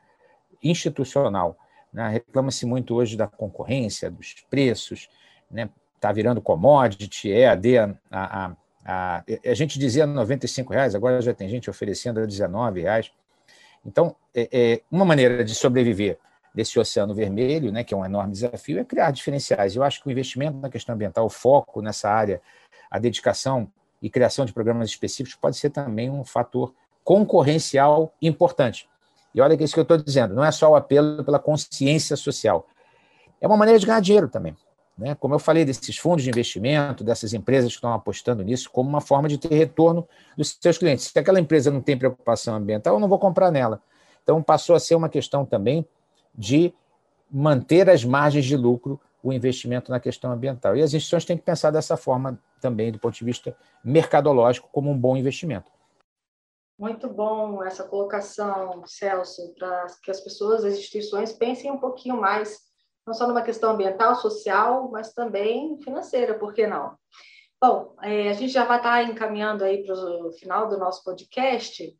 institucional. 0.63 1.57
Né? 1.91 2.07
Reclama-se 2.09 2.65
muito 2.65 2.95
hoje 2.95 3.17
da 3.17 3.27
concorrência, 3.27 4.09
dos 4.09 4.35
preços, 4.49 5.09
está 5.43 5.55
né? 5.55 5.69
Tá 5.99 6.11
virando 6.11 6.41
commodity, 6.41 7.29
EAD, 7.29 7.77
a, 7.77 7.95
a, 8.11 8.55
a, 8.85 9.23
a 9.45 9.53
gente 9.53 9.79
dizia 9.79 10.05
95 10.05 10.73
reais, 10.73 10.95
agora 10.95 11.21
já 11.21 11.33
tem 11.33 11.47
gente 11.47 11.69
oferecendo 11.69 12.19
a 12.19 12.25
19 12.25 12.81
reais. 12.81 13.11
Então, 13.85 14.15
é, 14.33 14.49
é, 14.51 14.81
uma 14.91 15.05
maneira 15.05 15.43
de 15.43 15.55
sobreviver 15.55 16.17
desse 16.53 16.79
oceano 16.79 17.13
vermelho, 17.13 17.71
né, 17.71 17.83
que 17.83 17.93
é 17.93 17.97
um 17.97 18.05
enorme 18.05 18.31
desafio, 18.31 18.79
é 18.79 18.83
criar 18.83 19.11
diferenciais. 19.11 19.75
Eu 19.75 19.83
acho 19.83 20.01
que 20.01 20.07
o 20.07 20.11
investimento 20.11 20.57
na 20.57 20.69
questão 20.69 20.95
ambiental, 20.95 21.25
o 21.25 21.29
foco 21.29 21.81
nessa 21.81 22.09
área, 22.09 22.41
a 22.89 22.99
dedicação 22.99 23.71
e 24.01 24.09
criação 24.09 24.45
de 24.45 24.53
programas 24.53 24.89
específicos 24.89 25.35
pode 25.35 25.57
ser 25.57 25.69
também 25.69 26.09
um 26.09 26.23
fator 26.23 26.73
concorrencial 27.03 28.13
importante. 28.21 28.87
E 29.33 29.41
olha 29.41 29.57
que 29.57 29.63
é 29.63 29.65
isso 29.65 29.73
que 29.73 29.79
eu 29.79 29.83
estou 29.83 29.97
dizendo, 29.97 30.35
não 30.35 30.43
é 30.43 30.51
só 30.51 30.69
o 30.69 30.75
apelo 30.75 31.23
pela 31.23 31.39
consciência 31.39 32.15
social, 32.15 32.67
é 33.41 33.47
uma 33.47 33.57
maneira 33.57 33.79
de 33.79 33.85
ganhar 33.85 33.99
dinheiro 33.99 34.29
também. 34.29 34.55
Né? 34.97 35.15
Como 35.15 35.33
eu 35.33 35.39
falei, 35.39 35.65
desses 35.65 35.97
fundos 35.97 36.23
de 36.23 36.29
investimento, 36.29 37.03
dessas 37.03 37.33
empresas 37.33 37.71
que 37.71 37.77
estão 37.77 37.93
apostando 37.93 38.43
nisso, 38.43 38.69
como 38.69 38.87
uma 38.87 39.01
forma 39.01 39.27
de 39.27 39.37
ter 39.37 39.53
retorno 39.53 40.07
dos 40.37 40.57
seus 40.61 40.77
clientes. 40.77 41.05
Se 41.05 41.17
aquela 41.17 41.39
empresa 41.39 41.71
não 41.71 41.81
tem 41.81 41.97
preocupação 41.97 42.55
ambiental, 42.55 42.95
eu 42.95 42.99
não 42.99 43.07
vou 43.07 43.19
comprar 43.19 43.51
nela. 43.51 43.81
Então, 44.21 44.41
passou 44.41 44.75
a 44.75 44.79
ser 44.79 44.95
uma 44.95 45.09
questão 45.09 45.45
também 45.45 45.85
de 46.33 46.73
manter 47.29 47.89
as 47.89 48.05
margens 48.05 48.45
de 48.45 48.55
lucro 48.55 48.99
o 49.23 49.31
investimento 49.31 49.89
na 49.89 50.01
questão 50.01 50.31
ambiental. 50.31 50.75
E 50.75 50.81
as 50.81 50.93
instituições 50.93 51.23
têm 51.23 51.37
que 51.37 51.43
pensar 51.43 51.71
dessa 51.71 51.95
forma 51.95 52.37
também, 52.59 52.91
do 52.91 52.99
ponto 52.99 53.15
de 53.15 53.23
vista 53.23 53.55
mercadológico, 53.83 54.69
como 54.71 54.91
um 54.91 54.97
bom 54.97 55.15
investimento. 55.15 55.71
Muito 56.77 57.07
bom 57.07 57.63
essa 57.63 57.83
colocação, 57.85 58.83
Celso, 58.85 59.53
para 59.57 59.87
que 60.03 60.11
as 60.11 60.19
pessoas, 60.19 60.65
as 60.65 60.73
instituições 60.73 61.31
pensem 61.31 61.71
um 61.71 61.77
pouquinho 61.77 62.19
mais, 62.19 62.59
não 63.05 63.13
só 63.13 63.27
numa 63.27 63.41
questão 63.41 63.71
ambiental, 63.71 64.15
social, 64.15 64.89
mas 64.91 65.13
também 65.13 65.77
financeira, 65.83 66.37
por 66.37 66.53
que 66.53 66.65
não? 66.65 66.95
Bom, 67.61 67.95
é, 68.01 68.29
a 68.29 68.33
gente 68.33 68.51
já 68.51 68.65
vai 68.65 68.77
estar 68.77 69.03
encaminhando 69.03 69.63
aí 69.63 69.85
para 69.85 69.93
o 69.93 70.31
final 70.33 70.67
do 70.67 70.77
nosso 70.77 71.03
podcast. 71.03 71.97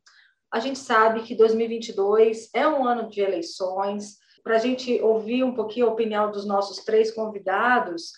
A 0.52 0.60
gente 0.60 0.78
sabe 0.78 1.22
que 1.22 1.34
2022 1.34 2.50
é 2.54 2.66
um 2.66 2.86
ano 2.86 3.08
de 3.08 3.20
eleições, 3.20 4.18
para 4.42 4.56
a 4.56 4.58
gente 4.58 5.00
ouvir 5.00 5.42
um 5.42 5.54
pouquinho 5.54 5.88
a 5.88 5.92
opinião 5.92 6.30
dos 6.30 6.44
nossos 6.44 6.84
três 6.84 7.10
convidados, 7.10 8.12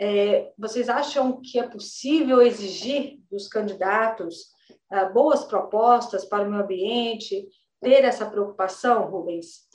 é, 0.00 0.52
vocês 0.56 0.88
acham 0.88 1.40
que 1.40 1.58
é 1.58 1.66
possível 1.66 2.40
exigir 2.40 3.18
dos 3.30 3.48
candidatos 3.48 4.46
é, 4.90 5.08
boas 5.08 5.44
propostas 5.44 6.24
para 6.24 6.46
o 6.46 6.50
meio 6.50 6.62
ambiente, 6.62 7.48
ter 7.80 8.04
essa 8.04 8.24
preocupação, 8.26 9.10
Rubens? 9.10 9.68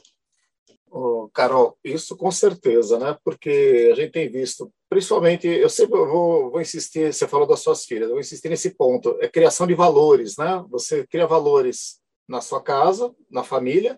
Carol, 1.34 1.78
isso 1.84 2.16
com 2.16 2.32
certeza, 2.32 2.98
né? 3.00 3.18
Porque 3.24 3.90
a 3.92 3.96
gente 3.96 4.12
tem 4.12 4.30
visto, 4.30 4.72
principalmente, 4.90 5.48
eu 5.48 5.70
sempre 5.70 6.00
vou, 6.00 6.52
vou 6.52 6.62
insistir, 6.62 7.14
você 7.14 7.28
falou 7.28 7.48
das 7.48 7.60
suas 7.60 7.86
filhas, 7.86 8.04
eu 8.04 8.16
vou 8.16 8.20
insistir 8.20 8.50
nesse 8.50 8.76
ponto, 8.76 9.18
é 9.22 9.28
criação 9.28 9.68
de 9.68 9.74
valores, 9.74 10.38
né? 10.38 10.64
Você 10.70 11.06
cria 11.08 11.28
valores 11.28 12.00
na 12.28 12.42
sua 12.42 12.62
casa, 12.62 13.14
na 13.30 13.44
família, 13.44 13.98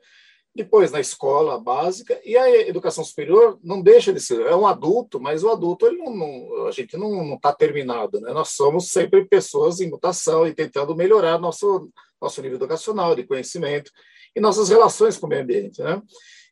depois 0.55 0.91
na 0.91 0.99
escola 0.99 1.59
básica 1.59 2.19
e 2.25 2.35
a 2.35 2.49
educação 2.67 3.03
superior 3.03 3.59
não 3.63 3.81
deixa 3.81 4.11
de 4.11 4.19
ser 4.19 4.41
é 4.41 4.55
um 4.55 4.65
adulto 4.65 5.19
mas 5.19 5.43
o 5.43 5.49
adulto 5.49 5.85
ele 5.85 5.97
não, 5.97 6.15
não 6.15 6.67
a 6.67 6.71
gente 6.71 6.97
não 6.97 7.35
está 7.35 7.53
terminado 7.53 8.19
né 8.19 8.33
nós 8.33 8.49
somos 8.49 8.89
sempre 8.89 9.25
pessoas 9.25 9.79
em 9.79 9.89
mutação 9.89 10.47
e 10.47 10.53
tentando 10.53 10.95
melhorar 10.95 11.37
nosso 11.37 11.89
nosso 12.19 12.41
nível 12.41 12.57
educacional 12.57 13.15
de 13.15 13.23
conhecimento 13.23 13.91
e 14.35 14.41
nossas 14.41 14.69
relações 14.69 15.17
com 15.17 15.27
o 15.27 15.29
meio 15.29 15.43
ambiente 15.43 15.81
né 15.81 16.01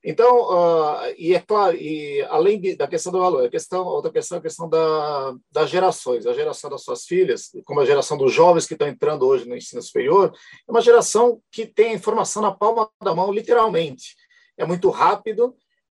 então, 0.10 0.44
uh, 0.44 1.14
e 1.18 1.36
é 1.36 1.40
claro, 1.42 1.76
e 1.76 2.22
além 2.30 2.62
de, 2.62 2.78
da 2.78 2.88
questão 2.88 3.12
do 3.12 3.20
valor, 3.20 3.44
a 3.44 3.50
questão, 3.50 3.86
outra 3.86 4.10
questão 4.10 4.38
é 4.38 4.40
a 4.40 4.42
questão 4.42 4.70
da, 4.70 5.36
das 5.52 5.70
gerações, 5.70 6.26
a 6.26 6.32
geração 6.32 6.70
das 6.70 6.82
suas 6.82 7.04
filhas, 7.04 7.50
como 7.66 7.82
a 7.82 7.86
geração 7.86 8.18
dos 8.18 8.32
jovens 8.32 8.66
que 8.66 8.74
estão 8.74 8.88
entrando 8.88 9.28
hoje 9.28 9.46
no 9.46 9.54
ensino 9.54 9.82
superior, 9.82 10.34
é 10.66 10.72
uma 10.72 10.80
geração 10.80 11.42
que 11.52 11.66
tem 11.66 11.90
a 11.90 11.94
informação 11.96 12.42
na 12.42 12.54
palma 12.54 12.90
da 13.04 13.14
mão, 13.14 13.34
literalmente. 13.34 14.16
É 14.58 14.66
muito 14.66 14.90
rápido, 14.90 15.54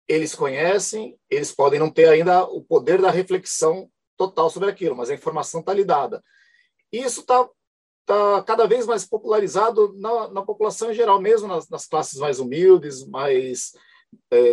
eles 0.09 0.35
conhecem, 0.35 1.17
eles 1.29 1.53
podem 1.53 1.79
não 1.79 1.89
ter 1.89 2.09
ainda 2.09 2.43
o 2.43 2.61
poder 2.61 3.01
da 3.01 3.09
reflexão 3.09 3.89
total 4.17 4.49
sobre 4.49 4.69
aquilo, 4.69 4.93
mas 4.93 5.09
a 5.09 5.13
informação 5.13 5.61
está 5.61 5.73
lhe 5.73 5.85
dada. 5.85 6.21
Isso 6.91 7.21
está 7.21 7.47
tá 8.05 8.43
cada 8.45 8.67
vez 8.67 8.85
mais 8.85 9.07
popularizado 9.07 9.95
na, 9.97 10.27
na 10.27 10.41
população 10.41 10.91
em 10.91 10.93
geral, 10.93 11.21
mesmo 11.21 11.47
nas, 11.47 11.69
nas 11.69 11.87
classes 11.87 12.19
mais 12.19 12.41
humildes, 12.41 13.07
mais 13.07 13.71
é, 13.71 13.90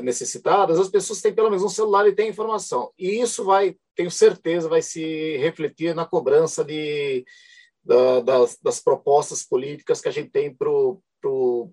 necessitadas, 0.02 0.78
as 0.78 0.88
pessoas 0.88 1.20
têm 1.20 1.32
pelo 1.32 1.50
menos 1.50 1.64
um 1.64 1.68
celular 1.68 2.06
e 2.06 2.14
têm 2.14 2.28
informação. 2.28 2.92
E 2.98 3.20
isso 3.20 3.44
vai, 3.44 3.76
tenho 3.94 4.10
certeza, 4.10 4.68
vai 4.68 4.82
se 4.82 5.36
refletir 5.36 5.94
na 5.94 6.04
cobrança 6.04 6.64
de, 6.64 7.24
da, 7.84 8.20
das, 8.20 8.58
das, 8.62 8.80
propostas 8.80 9.44
políticas 9.44 10.00
que 10.00 10.08
a 10.08 10.12
gente 10.12 10.30
tem 10.30 10.54
para 10.54 10.68
o 10.68 11.72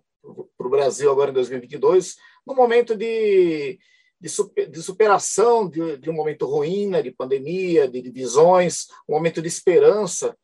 Brasil 0.70 1.12
agora 1.12 1.32
em 1.32 1.34
2022, 1.34 2.16
no 2.46 2.56
momento 2.56 2.96
de, 2.96 3.80
de, 4.22 4.30
super, 4.30 4.70
de 4.70 4.82
superação 4.82 5.68
de, 5.68 5.98
de, 5.98 6.10
um 6.10 6.14
momento 6.14 6.46
ruim, 6.46 6.88
né, 6.88 7.02
de 7.02 7.12
pandemia, 7.12 7.88
de 7.88 8.02
divisões, 8.02 8.86
um 9.10 9.14
momento 9.14 9.42
de 9.42 9.48
esperança, 9.48 10.38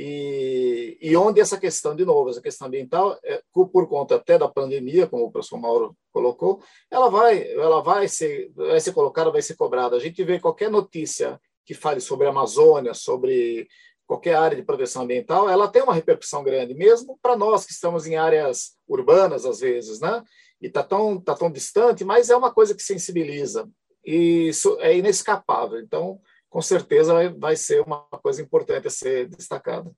e, 0.00 0.96
e 1.00 1.16
onde 1.16 1.40
essa 1.40 1.58
questão, 1.58 1.96
de 1.96 2.04
novo, 2.04 2.30
essa 2.30 2.40
questão 2.40 2.68
ambiental, 2.68 3.18
é, 3.24 3.42
por 3.52 3.88
conta 3.88 4.14
até 4.14 4.38
da 4.38 4.46
pandemia, 4.46 5.08
como 5.08 5.24
o 5.24 5.30
professor 5.32 5.58
Mauro 5.58 5.92
colocou, 6.12 6.62
ela 6.88 7.10
vai, 7.10 7.42
ela 7.50 7.82
vai 7.82 8.06
ser, 8.06 8.52
vai 8.54 8.78
ser 8.78 8.92
colocada, 8.92 9.32
vai 9.32 9.42
ser 9.42 9.56
cobrada. 9.56 9.96
A 9.96 9.98
gente 9.98 10.22
vê 10.22 10.38
qualquer 10.38 10.70
notícia 10.70 11.40
que 11.66 11.74
fale 11.74 12.00
sobre 12.00 12.28
a 12.28 12.30
Amazônia, 12.30 12.94
sobre 12.94 13.66
qualquer 14.06 14.36
área 14.36 14.56
de 14.56 14.62
proteção 14.62 15.02
ambiental, 15.02 15.50
ela 15.50 15.66
tem 15.66 15.82
uma 15.82 15.92
repercussão 15.92 16.44
grande, 16.44 16.74
mesmo 16.74 17.18
para 17.20 17.36
nós 17.36 17.66
que 17.66 17.72
estamos 17.72 18.06
em 18.06 18.14
áreas 18.14 18.76
urbanas, 18.86 19.44
às 19.44 19.58
vezes, 19.58 19.98
né? 19.98 20.22
E 20.62 20.68
está 20.68 20.84
tão, 20.84 21.20
tá 21.20 21.34
tão 21.34 21.50
distante, 21.50 22.04
mas 22.04 22.30
é 22.30 22.36
uma 22.36 22.54
coisa 22.54 22.72
que 22.72 22.84
sensibiliza. 22.84 23.68
E 24.06 24.46
isso 24.48 24.78
é 24.78 24.96
inescapável. 24.96 25.80
Então, 25.80 26.20
com 26.48 26.62
certeza 26.62 27.12
vai, 27.12 27.28
vai 27.28 27.56
ser 27.56 27.80
uma 27.82 28.00
coisa 28.22 28.42
importante 28.42 28.86
a 28.86 28.90
ser 28.90 29.28
destacada. 29.28 29.90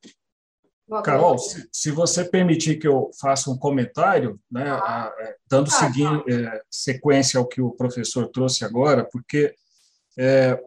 Carol, 1.04 1.38
se, 1.38 1.68
se, 1.70 1.90
você 1.92 2.24
permitir 2.24 2.76
que 2.76 2.88
eu 2.88 3.10
faça 3.20 3.48
um 3.48 3.56
comentário, 3.56 4.40
né, 4.50 4.68
a, 4.70 4.76
a, 4.76 5.14
é, 5.20 5.36
dando 5.48 5.68
ah, 5.68 5.70
seguir, 5.70 6.08
é, 6.28 6.62
sequência 6.68 7.38
ao 7.38 7.46
que 7.46 7.60
o 7.60 7.70
professor 7.70 8.28
trouxe 8.28 8.64
agora, 8.64 9.04
porque 9.04 9.54
é, 10.18 10.60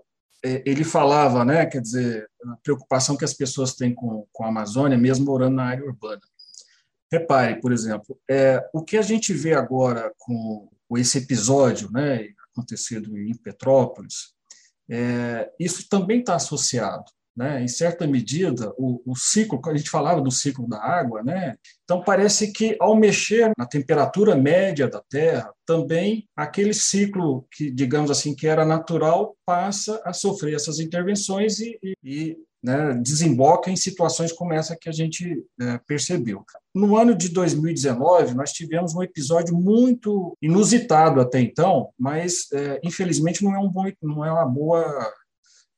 é, 0.45 0.63
ele 0.65 0.85
falava, 0.85 1.43
né, 1.43 1.65
quer 1.65 1.81
dizer, 1.81 2.29
a 2.45 2.55
preocupação 2.63 3.17
que 3.17 3.25
as 3.25 3.33
pessoas 3.33 3.75
têm 3.75 3.93
com, 3.93 4.25
com 4.31 4.45
a 4.45 4.47
Amazônia, 4.47 4.97
mesmo 4.97 5.25
morando 5.25 5.57
na 5.57 5.65
área 5.65 5.83
urbana. 5.83 6.21
Repare, 7.11 7.59
por 7.59 7.73
exemplo, 7.73 8.17
é, 8.29 8.65
o 8.73 8.81
que 8.81 8.97
a 8.97 9.01
gente 9.01 9.33
vê 9.33 9.53
agora 9.53 10.11
com, 10.17 10.69
com 10.87 10.97
esse 10.97 11.17
episódio, 11.17 11.91
né, 11.91 12.29
acontecido 12.53 13.17
em 13.17 13.33
Petrópolis, 13.35 14.33
é, 14.89 15.49
isso 15.59 15.87
também 15.89 16.19
está 16.19 16.35
associado. 16.35 17.05
Né? 17.35 17.63
Em 17.63 17.67
certa 17.67 18.05
medida, 18.05 18.71
o, 18.77 19.01
o 19.11 19.15
ciclo, 19.15 19.59
a 19.65 19.75
gente 19.75 19.89
falava 19.89 20.21
do 20.21 20.29
ciclo 20.29 20.67
da 20.67 20.77
água, 20.77 21.23
né? 21.23 21.55
então 21.83 22.03
parece 22.03 22.51
que 22.53 22.77
ao 22.79 22.95
mexer 22.95 23.51
na 23.57 23.65
temperatura 23.65 24.35
média 24.35 24.87
da 24.87 25.01
Terra, 25.09 25.51
também 25.65 26.27
aquele 26.35 26.75
ciclo 26.75 27.47
que, 27.51 27.71
digamos 27.71 28.11
assim, 28.11 28.35
que 28.35 28.45
era 28.45 28.63
natural, 28.63 29.35
passa 29.43 29.99
a 30.05 30.13
sofrer 30.13 30.53
essas 30.53 30.79
intervenções 30.79 31.59
e, 31.59 31.79
e, 31.81 31.95
e 32.03 32.37
né, 32.63 32.93
desemboca 32.93 33.69
em 33.69 33.75
situações 33.75 34.31
como 34.31 34.53
essa 34.53 34.75
que 34.75 34.87
a 34.87 34.91
gente 34.91 35.45
é, 35.59 35.77
percebeu. 35.85 36.45
No 36.73 36.97
ano 36.97 37.13
de 37.13 37.27
2019, 37.27 38.33
nós 38.33 38.53
tivemos 38.53 38.95
um 38.95 39.03
episódio 39.03 39.53
muito 39.53 40.35
inusitado 40.41 41.19
até 41.19 41.41
então, 41.41 41.89
mas 41.99 42.49
é, 42.53 42.79
infelizmente 42.81 43.43
não 43.43 43.53
é 43.53 43.59
um 43.59 43.69
bom, 43.69 43.83
não 44.01 44.23
é 44.23 44.31
uma 44.31 44.45
boa, 44.45 45.13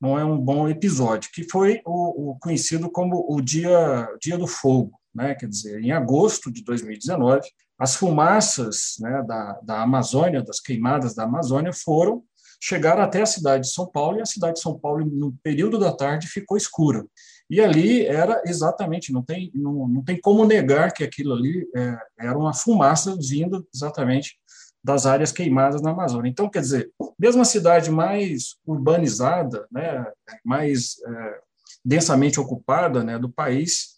não 0.00 0.16
é 0.16 0.24
um 0.24 0.38
bom 0.38 0.68
episódio, 0.68 1.30
que 1.32 1.42
foi 1.50 1.80
o, 1.84 2.30
o 2.30 2.38
conhecido 2.38 2.88
como 2.88 3.26
o 3.28 3.40
dia, 3.40 4.08
dia 4.22 4.38
do 4.38 4.46
fogo, 4.46 4.98
né? 5.12 5.34
Quer 5.34 5.48
dizer, 5.48 5.80
em 5.82 5.90
agosto 5.90 6.52
de 6.52 6.62
2019, 6.62 7.48
as 7.78 7.96
fumaças 7.96 8.94
né, 9.00 9.24
da, 9.26 9.60
da 9.62 9.82
Amazônia, 9.82 10.42
das 10.42 10.60
queimadas 10.60 11.14
da 11.14 11.24
Amazônia, 11.24 11.72
foram 11.72 12.22
chegaram 12.60 13.02
até 13.02 13.22
a 13.22 13.26
cidade 13.26 13.64
de 13.64 13.72
São 13.72 13.86
Paulo 13.86 14.18
e 14.18 14.22
a 14.22 14.26
cidade 14.26 14.54
de 14.54 14.60
São 14.60 14.78
Paulo, 14.78 15.04
no 15.04 15.32
período 15.42 15.78
da 15.78 15.92
tarde, 15.92 16.26
ficou 16.26 16.56
escura. 16.56 17.04
E 17.48 17.60
ali 17.60 18.04
era 18.04 18.42
exatamente, 18.44 19.12
não 19.12 19.22
tem, 19.22 19.50
não, 19.54 19.86
não 19.86 20.02
tem 20.02 20.20
como 20.20 20.44
negar 20.44 20.92
que 20.92 21.04
aquilo 21.04 21.34
ali 21.34 21.68
é, 21.76 21.96
era 22.18 22.36
uma 22.36 22.52
fumaça 22.52 23.16
vinda 23.16 23.62
exatamente 23.72 24.36
das 24.82 25.06
áreas 25.06 25.32
queimadas 25.32 25.80
na 25.82 25.90
Amazônia. 25.90 26.28
Então, 26.28 26.48
quer 26.48 26.60
dizer, 26.60 26.90
mesmo 27.18 27.42
a 27.42 27.44
cidade 27.44 27.90
mais 27.90 28.56
urbanizada, 28.64 29.66
né, 29.70 30.04
mais 30.44 30.96
é, 31.06 31.40
densamente 31.84 32.40
ocupada 32.40 33.02
né, 33.02 33.18
do 33.18 33.28
país, 33.28 33.96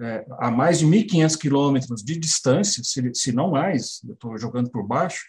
é, 0.00 0.24
a 0.38 0.50
mais 0.50 0.78
de 0.80 0.86
1.500 0.86 1.38
quilômetros 1.38 2.02
de 2.02 2.18
distância, 2.18 2.82
se, 2.82 3.10
se 3.14 3.32
não 3.32 3.50
mais, 3.50 4.00
eu 4.04 4.14
estou 4.14 4.36
jogando 4.36 4.70
por 4.70 4.86
baixo, 4.86 5.24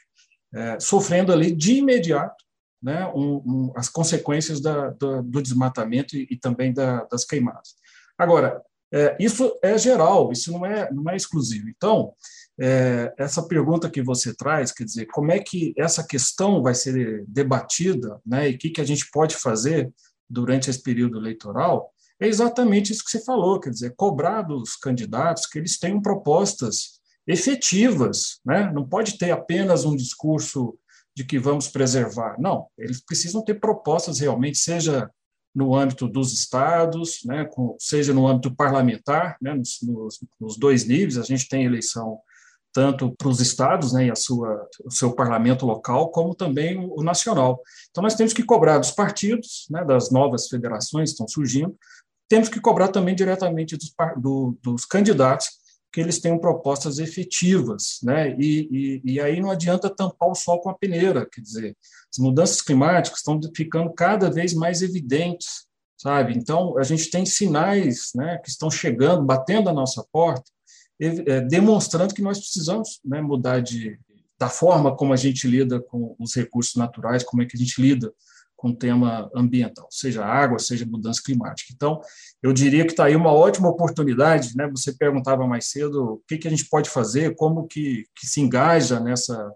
é, 0.54 0.80
sofrendo 0.80 1.32
ali 1.34 1.52
de 1.52 1.74
imediato 1.74 2.45
né, 2.86 3.12
um, 3.16 3.38
um, 3.38 3.74
as 3.76 3.90
consequências 3.90 4.62
da, 4.62 4.92
do, 4.92 5.24
do 5.24 5.42
desmatamento 5.42 6.16
e, 6.16 6.28
e 6.30 6.38
também 6.38 6.72
da, 6.72 7.04
das 7.06 7.26
queimadas. 7.26 7.74
Agora, 8.16 8.62
é, 8.94 9.18
isso 9.20 9.58
é 9.64 9.76
geral, 9.76 10.32
isso 10.32 10.52
não 10.52 10.64
é, 10.64 10.88
não 10.94 11.10
é 11.10 11.16
exclusivo. 11.16 11.68
Então, 11.68 12.14
é, 12.62 13.12
essa 13.18 13.42
pergunta 13.48 13.90
que 13.90 14.04
você 14.04 14.36
traz, 14.36 14.72
quer 14.72 14.84
dizer, 14.84 15.08
como 15.08 15.32
é 15.32 15.40
que 15.40 15.74
essa 15.76 16.06
questão 16.06 16.62
vai 16.62 16.76
ser 16.76 17.26
debatida, 17.28 18.22
né, 18.24 18.52
e 18.52 18.54
o 18.54 18.58
que, 18.60 18.70
que 18.70 18.82
a 18.82 18.86
gente 18.86 19.10
pode 19.12 19.36
fazer 19.36 19.92
durante 20.30 20.70
esse 20.70 20.82
período 20.84 21.18
eleitoral, 21.18 21.92
é 22.22 22.28
exatamente 22.28 22.94
isso 22.94 23.04
que 23.04 23.10
você 23.10 23.26
falou, 23.26 23.60
quer 23.60 23.72
dizer, 23.72 23.96
cobrar 23.98 24.44
dos 24.44 24.76
candidatos 24.76 25.48
que 25.48 25.58
eles 25.58 25.80
tenham 25.80 26.00
propostas 26.00 27.00
efetivas, 27.26 28.40
né? 28.46 28.72
não 28.72 28.88
pode 28.88 29.18
ter 29.18 29.32
apenas 29.32 29.86
um 29.86 29.96
discurso 29.96 30.78
de 31.16 31.24
que 31.24 31.40
vamos 31.40 31.68
preservar. 31.68 32.36
Não, 32.40 32.68
eles 32.78 33.04
precisam 33.04 33.44
ter 33.44 33.56
propostas 33.56 34.20
realmente, 34.20 34.58
seja 34.58 35.10
no 35.54 35.74
âmbito 35.74 36.08
dos 36.08 36.34
estados, 36.34 37.22
né, 37.24 37.46
com, 37.46 37.78
seja 37.80 38.14
no 38.14 38.28
âmbito 38.28 38.54
parlamentar, 38.54 39.38
né, 39.42 39.54
nos, 39.54 39.80
nos, 39.82 40.20
nos, 40.40 40.58
dois 40.58 40.86
níveis, 40.86 41.18
a 41.18 41.24
gente 41.24 41.48
tem 41.48 41.64
eleição 41.64 42.20
tanto 42.74 43.16
para 43.18 43.30
os 43.30 43.40
estados 43.40 43.94
né, 43.94 44.08
e 44.08 44.12
a 44.12 44.16
sua, 44.16 44.68
o 44.84 44.92
seu 44.92 45.14
parlamento 45.14 45.66
local, 45.66 46.12
como 46.12 46.36
também 46.36 46.78
o, 46.78 47.00
o 47.00 47.04
nacional. 47.04 47.62
Então, 47.90 48.04
nós 48.04 48.16
temos 48.16 48.34
que 48.34 48.44
cobrar 48.44 48.80
dos 48.80 48.92
partidos, 48.92 49.66
né, 49.70 49.86
das 49.86 50.12
novas 50.12 50.50
federações 50.50 51.12
que 51.12 51.14
estão 51.14 51.28
surgindo, 51.28 51.74
temos 52.28 52.50
que 52.50 52.60
cobrar 52.60 52.90
também 52.90 53.16
diretamente 53.16 53.78
dos, 53.78 53.94
do, 54.18 54.58
dos 54.62 54.84
candidatos 54.84 55.48
que 55.96 56.02
eles 56.02 56.20
tenham 56.20 56.38
propostas 56.38 57.00
efetivas, 57.00 58.00
né? 58.04 58.36
E, 58.38 59.02
e, 59.06 59.14
e, 59.14 59.22
aí 59.22 59.40
não 59.40 59.50
adianta 59.50 59.90
tampar 59.90 60.30
o 60.30 60.36
sol 60.36 60.60
com 60.60 60.70
a 60.70 60.74
peneira, 60.74 61.26
quer 61.26 61.40
dizer, 61.40 61.78
as 62.12 62.18
mudanças 62.20 62.62
climáticas 62.62 63.20
estão 63.20 63.40
ficando 63.56 63.94
cada 63.94 64.30
vez 64.30 64.54
mais 64.54 64.82
evidentes, 64.82 65.68
sabe? 65.98 66.38
Então 66.38 66.78
a 66.78 66.84
gente 66.84 67.10
tem 67.10 67.26
sinais, 67.26 68.12
né, 68.14 68.38
que 68.44 68.50
estão 68.50 68.70
chegando, 68.70 69.24
batendo 69.24 69.70
a 69.70 69.74
nossa 69.74 70.06
porta, 70.12 70.52
é, 71.00 71.40
demonstrando 71.40 72.14
que 72.14 72.22
nós 72.22 72.40
precisamos 72.40 73.00
né, 73.06 73.22
mudar 73.22 73.62
de 73.62 73.98
da 74.38 74.50
forma 74.50 74.94
como 74.94 75.14
a 75.14 75.16
gente 75.16 75.48
lida 75.48 75.80
com 75.80 76.14
os 76.20 76.36
recursos 76.36 76.76
naturais, 76.76 77.24
como 77.24 77.42
é 77.42 77.46
que 77.46 77.56
a 77.56 77.60
gente 77.60 77.82
lida 77.82 78.14
com 78.56 78.70
o 78.70 78.76
tema 78.76 79.30
ambiental, 79.36 79.88
seja 79.92 80.26
água, 80.26 80.58
seja 80.60 80.86
mudança 80.86 81.22
climática. 81.24 81.72
Então, 81.74 82.00
eu 82.42 82.54
diria 82.54 82.86
que 82.86 82.92
está 82.92 83.06
aí 83.06 83.16
uma 83.16 83.32
ótima 83.32 83.70
oportunidade, 83.70 84.56
né? 84.56 84.68
Você 84.70 84.94
perguntava 84.94 85.46
mais 85.46 85.66
cedo 85.66 86.14
o 86.14 86.24
que, 86.28 86.38
que 86.38 86.48
a 86.48 86.52
gente 86.52 86.70
pode 86.70 86.90
fazer, 86.90 87.36
como 87.36 87.68
que, 87.68 88.06
que 88.16 88.26
se 88.26 88.40
engaja 88.42 89.00
nessa, 89.00 89.54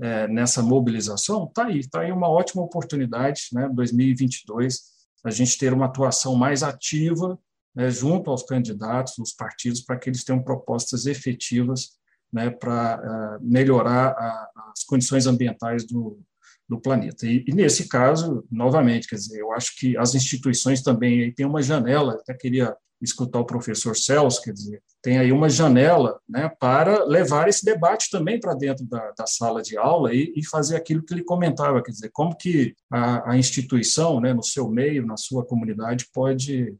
é, 0.00 0.28
nessa 0.28 0.62
mobilização. 0.62 1.44
Está 1.44 1.66
aí, 1.66 1.80
está 1.80 2.00
aí 2.00 2.12
uma 2.12 2.28
ótima 2.28 2.62
oportunidade, 2.62 3.48
né? 3.52 3.68
2022, 3.72 4.94
a 5.24 5.30
gente 5.30 5.58
ter 5.58 5.72
uma 5.72 5.86
atuação 5.86 6.34
mais 6.34 6.62
ativa 6.62 7.38
né, 7.74 7.90
junto 7.90 8.30
aos 8.30 8.42
candidatos, 8.42 9.18
os 9.18 9.32
partidos, 9.32 9.80
para 9.80 9.98
que 9.98 10.08
eles 10.08 10.22
tenham 10.22 10.42
propostas 10.42 11.06
efetivas 11.06 11.98
né, 12.32 12.50
para 12.50 13.38
uh, 13.40 13.44
melhorar 13.44 14.08
a, 14.10 14.50
as 14.72 14.84
condições 14.84 15.26
ambientais 15.26 15.86
do, 15.86 16.20
do 16.68 16.80
planeta. 16.80 17.26
E, 17.26 17.44
e, 17.46 17.54
nesse 17.54 17.88
caso, 17.88 18.44
novamente, 18.50 19.08
quer 19.08 19.16
dizer, 19.16 19.40
eu 19.40 19.52
acho 19.52 19.76
que 19.76 19.96
as 19.96 20.14
instituições 20.14 20.82
também 20.82 21.32
têm 21.32 21.46
uma 21.46 21.62
janela, 21.62 22.14
até 22.14 22.34
queria 22.34 22.74
escutar 23.02 23.38
o 23.40 23.44
professor 23.44 23.96
Celso, 23.96 24.40
quer 24.40 24.52
dizer, 24.52 24.82
tem 25.02 25.18
aí 25.18 25.30
uma 25.30 25.50
janela 25.50 26.18
né, 26.28 26.50
para 26.58 27.04
levar 27.04 27.48
esse 27.48 27.64
debate 27.64 28.08
também 28.10 28.40
para 28.40 28.54
dentro 28.54 28.86
da, 28.86 29.12
da, 29.16 29.26
sala 29.26 29.60
de 29.60 29.76
aula 29.76 30.14
e, 30.14 30.32
e, 30.34 30.46
fazer 30.46 30.76
aquilo 30.76 31.02
que 31.02 31.12
ele 31.12 31.22
comentava, 31.22 31.82
quer 31.82 31.90
dizer, 31.90 32.10
como 32.12 32.36
que 32.36 32.74
a, 32.90 33.32
a 33.32 33.36
instituição, 33.36 34.20
né, 34.20 34.32
no 34.32 34.42
seu 34.42 34.68
meio, 34.68 35.04
na 35.04 35.16
sua 35.16 35.44
comunidade, 35.44 36.08
pode 36.12 36.74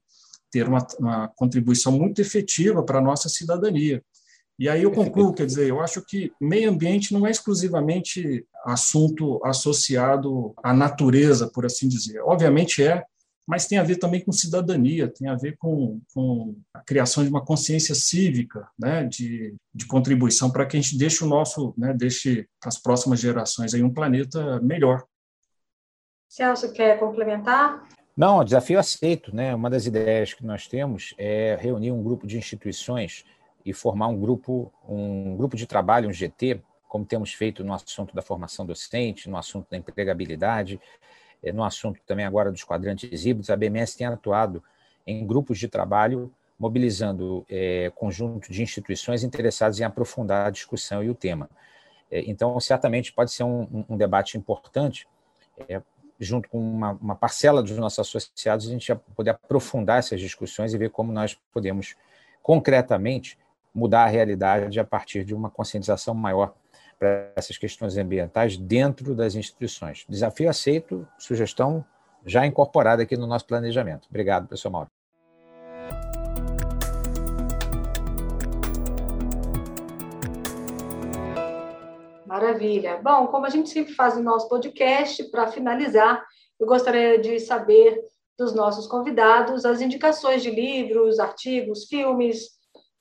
ter 0.51 0.69
uma, 0.69 0.87
uma 0.99 1.29
contribuição 1.37 1.93
muito 1.93 2.21
efetiva 2.21 2.83
para 2.83 2.99
a 2.99 3.03
nossa 3.03 3.29
cidadania. 3.29 4.03
E 4.59 4.69
aí 4.69 4.83
eu 4.85 4.93
concluo, 4.93 5.35
quer 5.35 5.47
dizer, 5.47 5.69
eu 5.69 5.81
acho 5.81 6.01
que 6.05 6.33
meio 6.41 6.71
ambiente 6.71 7.13
não 7.13 7.27
é 7.27 7.31
exclusivamente 7.31 8.47
assunto 8.65 9.45
associado 9.45 10.55
à 10.63 10.73
natureza, 10.73 11.51
por 11.53 11.67
assim 11.67 11.89
dizer. 11.89 12.21
Obviamente 12.21 12.83
é, 12.83 13.05
mas 13.47 13.67
tem 13.67 13.79
a 13.79 13.83
ver 13.83 13.97
também 13.97 14.25
com 14.25 14.33
cidadania, 14.33 15.09
tem 15.09 15.29
a 15.29 15.35
ver 15.35 15.57
com, 15.59 16.01
com 16.15 16.57
a 16.73 16.81
criação 16.81 17.23
de 17.23 17.29
uma 17.29 17.45
consciência 17.45 17.95
cívica, 17.95 18.67
né, 18.79 19.05
de, 19.05 19.55
de 19.75 19.87
contribuição 19.87 20.51
para 20.51 20.65
que 20.65 20.77
a 20.77 20.81
gente 20.81 20.97
deixe 20.97 21.23
o 21.23 21.27
nosso, 21.27 21.75
né, 21.77 21.93
deixe 21.93 22.49
para 22.59 22.69
as 22.69 22.79
próximas 22.79 23.21
gerações 23.21 23.75
aí 23.75 23.83
um 23.83 23.93
planeta 23.93 24.61
melhor. 24.61 25.05
Celso, 26.29 26.73
quer 26.73 26.99
complementar? 26.99 27.85
Não, 28.17 28.45
desafio 28.45 28.79
aceito, 28.79 29.35
né? 29.35 29.55
Uma 29.55 29.69
das 29.69 29.87
ideias 29.87 30.33
que 30.33 30.45
nós 30.45 30.69
temos 30.69 31.15
é 31.19 31.57
reunir 31.61 31.91
um 31.91 32.03
grupo 32.03 32.27
de 32.27 32.39
instituições 32.39 33.25
e 33.65 33.73
formar 33.73 34.09
um 34.09 34.19
grupo, 34.19 34.73
um 34.89 35.37
grupo 35.37 35.57
de 35.57 35.67
trabalho, 35.67 36.09
um 36.09 36.13
GT, 36.13 36.61
como 36.89 37.05
temos 37.05 37.33
feito 37.33 37.65
no 37.65 37.73
assunto 37.73 38.15
da 38.15 38.23
formação 38.23 38.65
docente, 38.65 39.29
no 39.29 39.37
assunto 39.37 39.69
da 39.71 39.77
empregabilidade, 39.77 40.81
eh, 41.43 41.53
no 41.53 41.65
assunto 41.65 42.01
também 42.07 42.25
agora 42.25 42.53
dos 42.53 42.63
quadrantes 42.63 43.25
híbridos, 43.25 43.51
a 43.51 43.57
BMS 43.57 43.97
tem 43.97 44.07
atuado 44.07 44.63
em 45.07 45.27
grupos 45.27 45.59
de 45.59 45.69
trabalho, 45.69 46.33
mobilizando 46.59 47.45
é, 47.49 47.91
conjunto 47.95 48.51
de 48.51 48.63
instituições 48.63 49.25
interessadas 49.25 49.81
em 49.81 49.85
aprofundar 49.85 50.47
a 50.47 50.51
discussão 50.51 51.03
e 51.03 51.11
o 51.11 51.15
tema. 51.15 51.51
É, 52.11 52.21
então, 52.31 52.59
certamente 52.61 53.13
pode 53.13 53.33
ser 53.33 53.43
um, 53.43 53.85
um 53.89 53.97
debate 53.97 54.39
importante, 54.39 55.09
é, 55.69 55.83
junto 56.19 56.49
com 56.49 56.59
uma, 56.59 56.93
uma, 56.93 57.17
parcela 57.17 57.63
dos 57.63 57.77
nossos 57.77 57.99
associados, 57.99 58.69
a 58.69 58.71
gente 58.71 58.95
poder 59.17 59.31
aprofundar 59.31 59.99
essas 59.99 60.21
discussões 60.21 60.73
e 60.73 60.79
ver 60.79 60.91
como 60.91 61.13
nós 61.13 61.37
podemos 61.53 61.97
concretamente 62.43 63.37
mudar 63.75 64.05
a 64.05 64.09
realidade 64.09 64.79
a 64.79 64.85
partir 64.85 65.25
de 65.25 65.35
uma 65.35 65.51
conscientização 65.51 66.15
maior 66.15 66.55
para 66.99 67.33
essas 67.35 67.59
questões 67.59 67.97
ambientais 67.97 68.57
dentro 68.57 69.15
das 69.15 69.35
instituições. 69.35 70.05
Desafio 70.09 70.49
aceito, 70.49 71.07
sugestão 71.19 71.85
já 72.25 72.47
incorporada 72.47 73.03
aqui 73.03 73.17
no 73.17 73.27
nosso 73.27 73.47
planejamento. 73.47 74.07
Obrigado, 74.09 74.47
professor 74.47 74.71
Mauro. 74.71 74.91
Maravilha. 82.25 82.99
Bom, 83.03 83.27
como 83.29 83.47
a 83.47 83.51
gente 83.51 83.69
sempre 83.69 83.93
faz 83.93 84.17
no 84.17 84.23
nosso 84.23 84.49
podcast, 84.49 85.23
para 85.31 85.47
finalizar, 85.49 86.25
eu 86.59 86.67
gostaria 86.67 87.19
de 87.19 87.39
saber 87.39 88.01
dos 88.37 88.53
nossos 88.53 88.87
convidados 88.87 89.65
as 89.65 89.81
indicações 89.81 90.43
de 90.43 90.51
livros, 90.51 91.21
artigos, 91.21 91.85
filmes, 91.85 92.54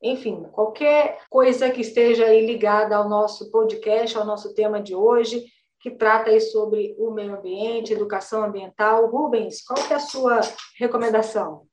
enfim, 0.03 0.43
qualquer 0.51 1.19
coisa 1.29 1.71
que 1.71 1.79
esteja 1.79 2.25
aí 2.25 2.45
ligada 2.45 2.97
ao 2.97 3.07
nosso 3.07 3.49
podcast, 3.49 4.17
ao 4.17 4.25
nosso 4.25 4.53
tema 4.53 4.81
de 4.81 4.93
hoje, 4.93 5.45
que 5.79 5.91
trata 5.91 6.29
aí 6.29 6.41
sobre 6.41 6.93
o 6.97 7.11
meio 7.11 7.35
ambiente, 7.35 7.93
educação 7.93 8.43
ambiental. 8.43 9.09
Rubens, 9.09 9.61
qual 9.65 9.79
é 9.89 9.93
a 9.93 9.99
sua 9.99 10.41
recomendação? 10.77 11.65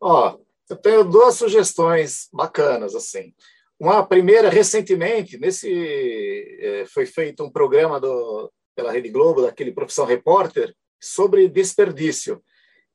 Ó, 0.00 0.38
eu 0.70 0.76
tenho 0.76 1.04
duas 1.04 1.34
sugestões 1.34 2.28
bacanas, 2.32 2.94
assim. 2.94 3.34
Uma 3.78 4.06
primeira, 4.06 4.48
recentemente, 4.48 5.36
nesse 5.38 5.68
é, 6.60 6.86
foi 6.86 7.06
feito 7.06 7.42
um 7.42 7.50
programa 7.50 8.00
do, 8.00 8.52
pela 8.74 8.92
Rede 8.92 9.08
Globo, 9.08 9.42
daquele 9.42 9.72
Profissão 9.72 10.06
Repórter, 10.06 10.74
sobre 11.00 11.48
desperdício. 11.48 12.40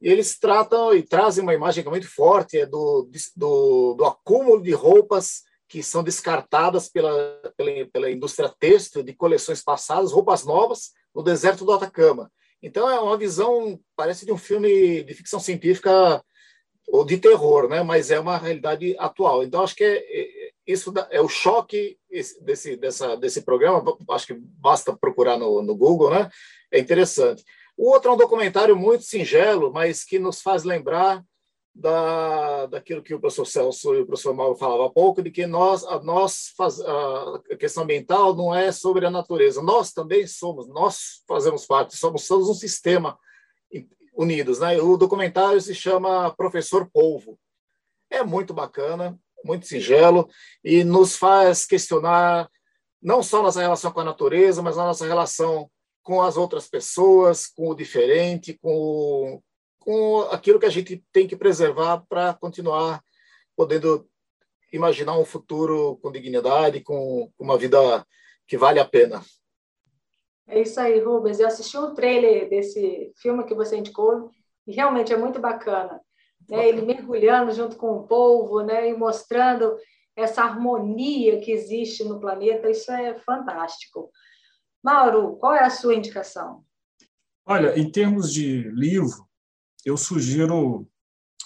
Eles 0.01 0.37
tratam 0.37 0.93
e 0.93 1.03
trazem 1.03 1.43
uma 1.43 1.53
imagem 1.53 1.83
que 1.83 1.87
é 1.87 1.91
muito 1.91 2.07
forte 2.07 2.57
é 2.57 2.65
do, 2.65 3.09
do, 3.35 3.93
do 3.95 4.05
acúmulo 4.05 4.61
de 4.61 4.71
roupas 4.71 5.43
que 5.67 5.83
são 5.83 6.03
descartadas 6.03 6.89
pela, 6.89 7.39
pela, 7.55 7.85
pela 7.91 8.11
indústria 8.11 8.51
têxtil 8.59 9.03
de 9.03 9.13
coleções 9.13 9.61
passadas, 9.61 10.11
roupas 10.11 10.43
novas, 10.43 10.91
no 11.13 11.21
deserto 11.21 11.63
do 11.63 11.71
Atacama. 11.71 12.31
Então 12.61 12.89
é 12.89 12.99
uma 12.99 13.17
visão, 13.17 13.79
parece 13.95 14.25
de 14.25 14.31
um 14.31 14.37
filme 14.37 15.03
de 15.03 15.13
ficção 15.13 15.39
científica 15.39 16.23
ou 16.87 17.05
de 17.05 17.17
terror, 17.17 17.69
né? 17.69 17.83
mas 17.83 18.09
é 18.09 18.19
uma 18.19 18.37
realidade 18.37 18.95
atual. 18.97 19.43
Então 19.43 19.61
acho 19.61 19.75
que 19.75 19.83
é, 19.83 19.97
é 19.97 20.49
isso 20.65 20.93
é 21.09 21.19
o 21.19 21.27
choque 21.27 21.97
desse, 22.41 22.75
dessa, 22.75 23.15
desse 23.15 23.41
programa, 23.41 23.83
acho 24.11 24.27
que 24.27 24.33
basta 24.35 24.95
procurar 24.95 25.37
no, 25.37 25.63
no 25.63 25.75
Google, 25.75 26.11
né? 26.11 26.29
é 26.71 26.79
interessante. 26.79 27.43
O 27.79 27.91
outro 27.91 28.11
é 28.11 28.13
um 28.13 28.17
documentário 28.17 28.75
muito 28.75 29.05
singelo, 29.05 29.71
mas 29.71 30.03
que 30.03 30.19
nos 30.19 30.41
faz 30.41 30.65
lembrar 30.65 31.23
da, 31.73 32.65
daquilo 32.65 33.01
que 33.01 33.13
o 33.13 33.21
professor 33.21 33.45
Celso 33.45 33.95
e 33.95 34.01
o 34.01 34.05
professor 34.05 34.33
Mauro 34.33 34.57
falavam 34.57 34.87
há 34.87 34.89
pouco, 34.89 35.21
de 35.21 35.31
que 35.31 35.47
nós, 35.47 35.85
a, 35.85 35.97
nós 36.03 36.51
faz, 36.57 36.81
a 36.81 37.55
questão 37.57 37.83
ambiental 37.83 38.35
não 38.35 38.53
é 38.53 38.69
sobre 38.73 39.05
a 39.05 39.09
natureza, 39.09 39.61
nós 39.61 39.93
também 39.93 40.27
somos, 40.27 40.67
nós 40.67 41.23
fazemos 41.25 41.65
parte, 41.65 41.95
somos 41.95 42.27
todos 42.27 42.49
um 42.49 42.53
sistema 42.53 43.17
unidos. 44.13 44.59
Né? 44.59 44.77
O 44.81 44.97
documentário 44.97 45.61
se 45.61 45.73
chama 45.73 46.35
Professor 46.35 46.85
Polvo. 46.91 47.39
É 48.09 48.23
muito 48.25 48.53
bacana, 48.53 49.17
muito 49.41 49.65
singelo, 49.65 50.27
e 50.61 50.83
nos 50.83 51.15
faz 51.15 51.65
questionar 51.65 52.49
não 53.01 53.23
só 53.23 53.41
nossa 53.41 53.61
relação 53.61 53.89
com 53.89 54.01
a 54.01 54.03
natureza, 54.03 54.61
mas 54.61 54.77
a 54.77 54.83
nossa 54.83 55.07
relação 55.07 55.71
com 56.03 56.21
as 56.21 56.37
outras 56.37 56.67
pessoas, 56.67 57.47
com 57.47 57.69
o 57.69 57.75
diferente, 57.75 58.57
com, 58.61 59.41
com 59.79 60.21
aquilo 60.31 60.59
que 60.59 60.65
a 60.65 60.71
gente 60.71 61.03
tem 61.11 61.27
que 61.27 61.35
preservar 61.35 62.03
para 62.07 62.33
continuar 62.33 63.03
podendo 63.55 64.07
imaginar 64.71 65.17
um 65.17 65.25
futuro 65.25 65.97
com 66.01 66.11
dignidade, 66.11 66.81
com 66.81 67.31
uma 67.37 67.57
vida 67.57 68.05
que 68.47 68.57
vale 68.57 68.79
a 68.79 68.85
pena. 68.85 69.21
É 70.47 70.61
isso 70.61 70.79
aí, 70.79 70.99
Rubens. 70.99 71.39
Eu 71.39 71.47
assisti 71.47 71.77
o 71.77 71.87
um 71.87 71.93
trailer 71.93 72.49
desse 72.49 73.11
filme 73.17 73.43
que 73.43 73.53
você 73.53 73.77
indicou 73.77 74.31
e 74.65 74.73
realmente 74.73 75.13
é 75.13 75.17
muito 75.17 75.39
bacana. 75.39 76.01
Né? 76.49 76.67
Ele 76.67 76.81
mergulhando 76.81 77.51
junto 77.51 77.75
com 77.75 77.97
o 77.97 78.07
povo 78.07 78.61
né? 78.61 78.89
e 78.89 78.97
mostrando 78.97 79.77
essa 80.15 80.41
harmonia 80.41 81.39
que 81.39 81.51
existe 81.51 82.03
no 82.03 82.19
planeta. 82.19 82.69
Isso 82.69 82.91
é 82.91 83.13
fantástico. 83.19 84.11
Mauro, 84.83 85.35
qual 85.37 85.53
é 85.53 85.63
a 85.63 85.69
sua 85.69 85.95
indicação? 85.95 86.63
Olha, 87.45 87.77
em 87.77 87.91
termos 87.91 88.31
de 88.31 88.69
livro, 88.71 89.27
eu 89.85 89.97
sugiro 89.97 90.87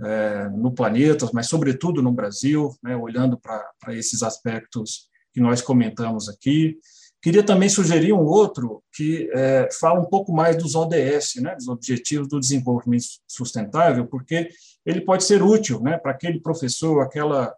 é, 0.00 0.48
no 0.50 0.72
planeta, 0.72 1.28
mas 1.32 1.48
sobretudo 1.48 2.00
no 2.02 2.12
Brasil, 2.12 2.74
né, 2.82 2.96
olhando 2.96 3.38
para 3.38 3.64
esses 3.90 4.22
aspectos 4.22 5.08
que 5.32 5.40
nós 5.40 5.62
comentamos 5.62 6.28
aqui. 6.28 6.76
Queria 7.22 7.42
também 7.44 7.68
sugerir 7.68 8.12
um 8.12 8.24
outro 8.24 8.82
que 8.92 9.30
é, 9.32 9.68
fala 9.78 10.00
um 10.00 10.06
pouco 10.06 10.32
mais 10.32 10.56
dos 10.56 10.74
ODS, 10.74 11.36
né, 11.36 11.54
dos 11.54 11.68
Objetivos 11.68 12.26
do 12.26 12.40
Desenvolvimento 12.40 13.04
Sustentável, 13.28 14.08
porque 14.08 14.48
ele 14.84 15.02
pode 15.02 15.22
ser 15.22 15.40
útil 15.40 15.80
né, 15.80 15.96
para 15.96 16.10
aquele 16.10 16.40
professor, 16.40 17.00
aquela 17.00 17.54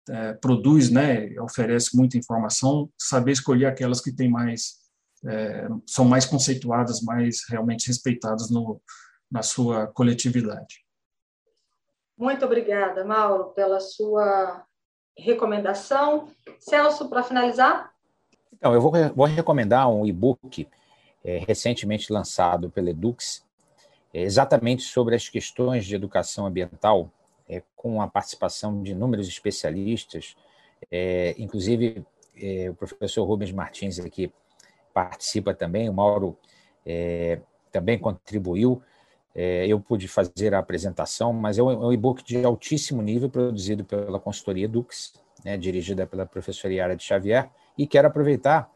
é, 0.09 0.33
produz, 0.35 0.91
né, 0.91 1.39
oferece 1.41 1.97
muita 1.97 2.17
informação, 2.17 2.91
saber 2.99 3.33
escolher 3.33 3.67
aquelas 3.67 4.01
que 4.01 4.13
têm 4.13 4.31
mais 4.31 4.87
é, 5.25 5.69
são 5.87 6.05
mais 6.05 6.25
conceituadas, 6.25 7.03
mais 7.03 7.41
realmente 7.49 7.89
respeitadas 7.89 8.51
no, 8.51 8.81
na 9.31 9.43
sua 9.43 9.87
coletividade. 9.89 10.85
Muito 12.17 12.45
obrigada, 12.45 13.05
Mauro, 13.05 13.51
pela 13.51 13.81
sua 13.81 14.65
recomendação. 15.19 16.29
Celso, 16.59 17.09
para 17.09 17.23
finalizar? 17.23 17.93
Então, 18.53 18.73
eu 18.73 18.81
vou, 18.81 18.93
vou 19.15 19.27
recomendar 19.27 19.89
um 19.91 20.07
e-book 20.07 20.69
é, 21.25 21.39
recentemente 21.39 22.13
lançado 22.13 22.71
pela 22.71 22.91
Edux, 22.91 23.45
exatamente 24.23 24.83
sobre 24.83 25.15
as 25.15 25.29
questões 25.29 25.85
de 25.85 25.95
educação 25.95 26.47
ambiental 26.47 27.11
é, 27.49 27.63
com 27.75 28.01
a 28.01 28.09
participação 28.09 28.83
de 28.83 28.93
inúmeros 28.93 29.29
especialistas, 29.29 30.37
é, 30.91 31.35
inclusive 31.39 32.05
é, 32.37 32.69
o 32.71 32.75
professor 32.75 33.25
Rubens 33.25 33.53
Martins 33.53 33.99
aqui 33.99 34.33
participa 34.93 35.53
também, 35.55 35.89
o 35.89 35.93
Mauro 35.93 36.39
é, 36.85 37.41
também 37.71 37.99
contribuiu. 37.99 38.83
É, 39.35 39.67
eu 39.67 39.79
pude 39.79 40.09
fazer 40.09 40.55
a 40.55 40.59
apresentação, 40.59 41.33
mas 41.33 41.59
é 41.59 41.63
um, 41.63 41.71
é 41.71 41.77
um 41.77 41.93
e-book 41.93 42.25
de 42.25 42.43
altíssimo 42.43 43.03
nível, 43.03 43.29
produzido 43.29 43.85
pela 43.85 44.19
consultoria 44.19 44.67
Dux, 44.67 45.13
né, 45.45 45.59
dirigida 45.59 46.07
pela 46.07 46.25
professora 46.25 46.73
Yara 46.73 46.97
de 46.97 47.05
Xavier, 47.05 47.51
e 47.77 47.87
quero 47.87 48.09
aproveitar 48.09 48.73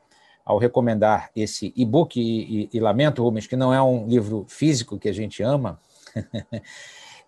ao 0.50 0.58
recomendar 0.58 1.30
esse 1.36 1.72
e-book, 1.76 2.20
e, 2.20 2.64
e, 2.64 2.70
e 2.72 2.80
lamento, 2.80 3.22
Rubens, 3.22 3.46
que 3.46 3.54
não 3.54 3.72
é 3.72 3.80
um 3.80 4.08
livro 4.08 4.44
físico 4.48 4.98
que 4.98 5.08
a 5.08 5.12
gente 5.12 5.44
ama, 5.44 5.80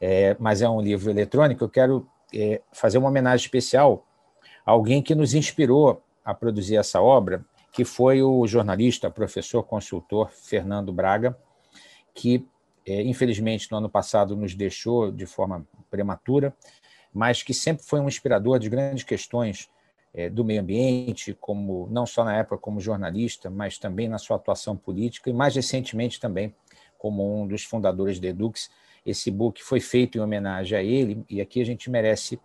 é, 0.01 0.37
mas 0.41 0.61
é 0.61 0.69
um 0.69 0.81
livro 0.81 1.09
eletrônico, 1.09 1.63
eu 1.63 1.69
quero 1.69 2.05
é, 2.35 2.61
fazer 2.73 2.99
uma 2.99 3.09
homenagem 3.09 3.45
especial 3.45 4.05
a 4.67 4.73
alguém 4.73 5.01
que 5.01 5.15
nos 5.15 5.35
inspirou 5.35 6.03
a 6.25 6.35
produzir 6.35 6.75
essa 6.75 7.01
obra, 7.01 7.45
que 7.71 7.85
foi 7.85 8.21
o 8.25 8.45
jornalista, 8.45 9.09
professor, 9.09 9.63
consultor 9.63 10.29
Fernando 10.33 10.93
Braga, 10.93 11.39
que 12.13 12.45
é, 12.85 13.03
infelizmente 13.03 13.71
no 13.71 13.79
ano 13.79 13.89
passado 13.89 14.35
nos 14.35 14.53
deixou 14.53 15.13
de 15.13 15.27
forma 15.27 15.65
prematura, 15.89 16.53
mas 17.15 17.41
que 17.41 17.55
sempre 17.55 17.85
foi 17.85 18.01
um 18.01 18.09
inspirador 18.09 18.59
de 18.59 18.69
grandes 18.69 19.05
questões 19.05 19.71
é, 20.15 20.29
do 20.29 20.45
meio 20.45 20.61
ambiente, 20.61 21.37
como 21.41 21.89
não 21.91 22.05
só 22.05 22.25
na 22.25 22.37
época 22.37 22.59
como 22.59 22.81
jornalista, 22.81 23.49
mas 23.49 23.79
também 23.79 24.09
na 24.09 24.19
sua 24.19 24.37
atuação 24.37 24.77
política 24.77 25.31
e 25.31 25.33
mais 25.33 25.55
recentemente 25.55 26.21
também 26.21 26.55
como 26.99 27.43
um 27.43 27.47
dos 27.47 27.65
fundadores 27.65 28.21
da 28.21 28.29
Edux. 28.29 28.71
Esse 29.05 29.31
book 29.31 29.63
foi 29.63 29.81
feito 29.81 30.19
em 30.19 30.21
homenagem 30.21 30.79
a 30.79 30.83
ele, 30.83 31.25
e 31.29 31.41
aqui 31.41 31.61
a 31.61 31.65
gente 31.65 31.91
merece 31.91 32.39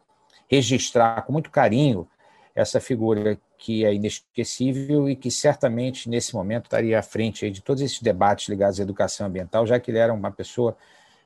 registrar 0.50 1.22
com 1.24 1.34
muito 1.34 1.52
carinho 1.52 2.08
essa 2.56 2.80
figura 2.80 3.40
que 3.58 3.86
é 3.86 3.94
inesquecível 3.94 5.08
e 5.08 5.16
que 5.16 5.30
certamente 5.30 6.10
nesse 6.10 6.34
momento 6.34 6.66
estaria 6.66 6.98
à 6.98 7.04
frente 7.04 7.52
de 7.52 7.62
todos 7.62 7.84
esses 7.84 8.02
debates 8.02 8.48
ligados 8.48 8.80
à 8.80 8.84
educação 8.84 9.28
ambiental, 9.28 9.66
já 9.68 9.80
que 9.80 9.92
ele 9.92 10.00
era 10.00 10.12
uma 10.14 10.32
pessoa, 10.32 10.76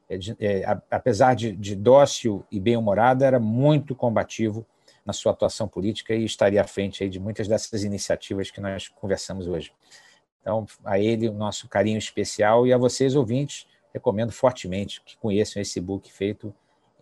é, 0.10 0.18
é, 0.40 0.78
apesar 0.90 1.36
de, 1.36 1.54
de 1.54 1.76
dócil 1.76 2.44
e 2.52 2.60
bem-humorada, 2.60 3.26
era 3.26 3.40
muito 3.40 3.96
combativo 3.96 4.66
na 5.06 5.14
sua 5.14 5.32
atuação 5.32 5.68
política 5.68 6.14
e 6.14 6.24
estaria 6.24 6.62
à 6.62 6.68
frente 6.68 7.08
de 7.10 7.20
muitas 7.20 7.48
dessas 7.48 7.84
iniciativas 7.84 8.52
que 8.52 8.62
nós 8.62 8.88
conversamos 8.88 9.48
hoje. 9.48 9.74
Então, 10.42 10.66
a 10.84 11.00
ele 11.00 11.30
o 11.30 11.34
nosso 11.34 11.68
carinho 11.68 11.98
especial 11.98 12.66
e 12.66 12.74
a 12.74 12.78
vocês, 12.78 13.16
ouvintes, 13.16 13.68
recomendo 13.94 14.32
fortemente 14.32 15.02
que 15.04 15.18
conheçam 15.18 15.62
esse 15.62 15.80
book 15.80 16.12
feito 16.12 16.54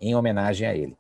em 0.01 0.15
homenagem 0.15 0.67
a 0.67 0.75
ele. 0.75 0.97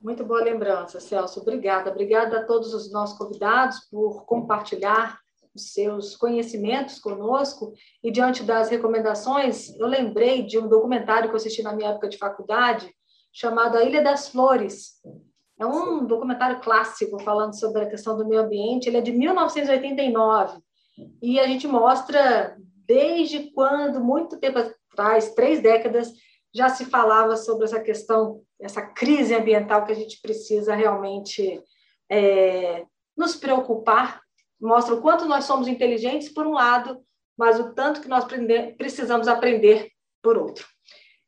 Muito 0.00 0.24
boa 0.24 0.42
lembrança, 0.42 1.00
Celso. 1.00 1.40
Obrigada. 1.40 1.90
Obrigada 1.90 2.38
a 2.38 2.44
todos 2.44 2.72
os 2.72 2.92
nossos 2.92 3.18
convidados 3.18 3.80
por 3.90 4.24
compartilhar 4.24 5.18
os 5.54 5.72
seus 5.72 6.16
conhecimentos 6.16 7.00
conosco. 7.00 7.72
E 8.02 8.10
diante 8.10 8.44
das 8.44 8.68
recomendações, 8.68 9.74
eu 9.76 9.86
lembrei 9.86 10.44
de 10.44 10.58
um 10.58 10.68
documentário 10.68 11.28
que 11.28 11.34
eu 11.34 11.36
assisti 11.36 11.62
na 11.62 11.74
minha 11.74 11.90
época 11.90 12.08
de 12.08 12.16
faculdade, 12.16 12.88
chamado 13.32 13.76
A 13.76 13.82
Ilha 13.82 14.02
das 14.02 14.28
Flores. 14.28 15.00
É 15.58 15.66
um 15.66 16.06
documentário 16.06 16.60
clássico 16.60 17.18
falando 17.18 17.58
sobre 17.58 17.82
a 17.82 17.88
questão 17.88 18.16
do 18.16 18.26
meio 18.26 18.42
ambiente. 18.42 18.88
Ele 18.88 18.98
é 18.98 19.00
de 19.00 19.12
1989 19.12 20.58
e 21.20 21.38
a 21.40 21.46
gente 21.46 21.66
mostra 21.66 22.56
desde 22.86 23.50
quando, 23.50 24.00
muito 24.00 24.38
tempo 24.38 24.58
atrás, 24.58 25.34
três 25.34 25.60
décadas, 25.60 26.12
já 26.54 26.68
se 26.68 26.84
falava 26.84 27.36
sobre 27.36 27.64
essa 27.64 27.80
questão, 27.80 28.42
essa 28.60 28.82
crise 28.82 29.34
ambiental 29.34 29.84
que 29.84 29.92
a 29.92 29.96
gente 29.96 30.20
precisa 30.20 30.74
realmente 30.74 31.62
é, 32.10 32.86
nos 33.16 33.36
preocupar. 33.36 34.20
Mostra 34.60 34.94
o 34.94 35.02
quanto 35.02 35.26
nós 35.26 35.44
somos 35.44 35.68
inteligentes, 35.68 36.28
por 36.28 36.46
um 36.46 36.52
lado, 36.52 37.00
mas 37.36 37.60
o 37.60 37.74
tanto 37.74 38.00
que 38.00 38.08
nós 38.08 38.24
precisamos 38.76 39.28
aprender, 39.28 39.90
por 40.22 40.36
outro. 40.36 40.66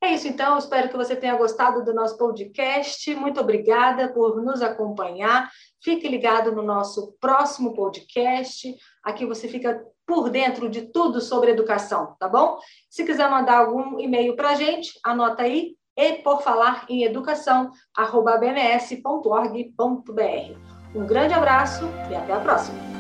É 0.03 0.15
isso, 0.15 0.27
então. 0.27 0.57
Espero 0.57 0.89
que 0.89 0.97
você 0.97 1.15
tenha 1.15 1.37
gostado 1.37 1.85
do 1.85 1.93
nosso 1.93 2.17
podcast. 2.17 3.15
Muito 3.15 3.41
obrigada 3.41 4.13
por 4.13 4.43
nos 4.43 4.63
acompanhar. 4.63 5.51
Fique 5.83 6.09
ligado 6.09 6.53
no 6.53 6.63
nosso 6.63 7.15
próximo 7.21 7.75
podcast. 7.75 8.75
Aqui 9.05 9.27
você 9.27 9.47
fica 9.47 9.85
por 10.07 10.31
dentro 10.31 10.69
de 10.69 10.91
tudo 10.91 11.21
sobre 11.21 11.53
educação, 11.53 12.17
tá 12.19 12.29
bom? 12.29 12.59
Se 12.89 13.05
quiser 13.05 13.31
mandar 13.31 13.59
algum 13.59 14.01
e-mail 14.01 14.35
para 14.35 14.51
a 14.51 14.55
gente, 14.55 14.99
anota 15.05 15.43
aí 15.45 15.77
e 15.97 16.15
por 16.15 16.43
falar 16.43 16.87
em 16.89 17.05
educação, 17.05 17.71
arroba 17.95 18.37
bms.org.br. 18.39 19.01
Um 20.95 21.07
grande 21.07 21.35
abraço 21.35 21.85
e 22.11 22.17
até 22.17 22.33
a 22.33 22.41
próxima! 22.41 23.00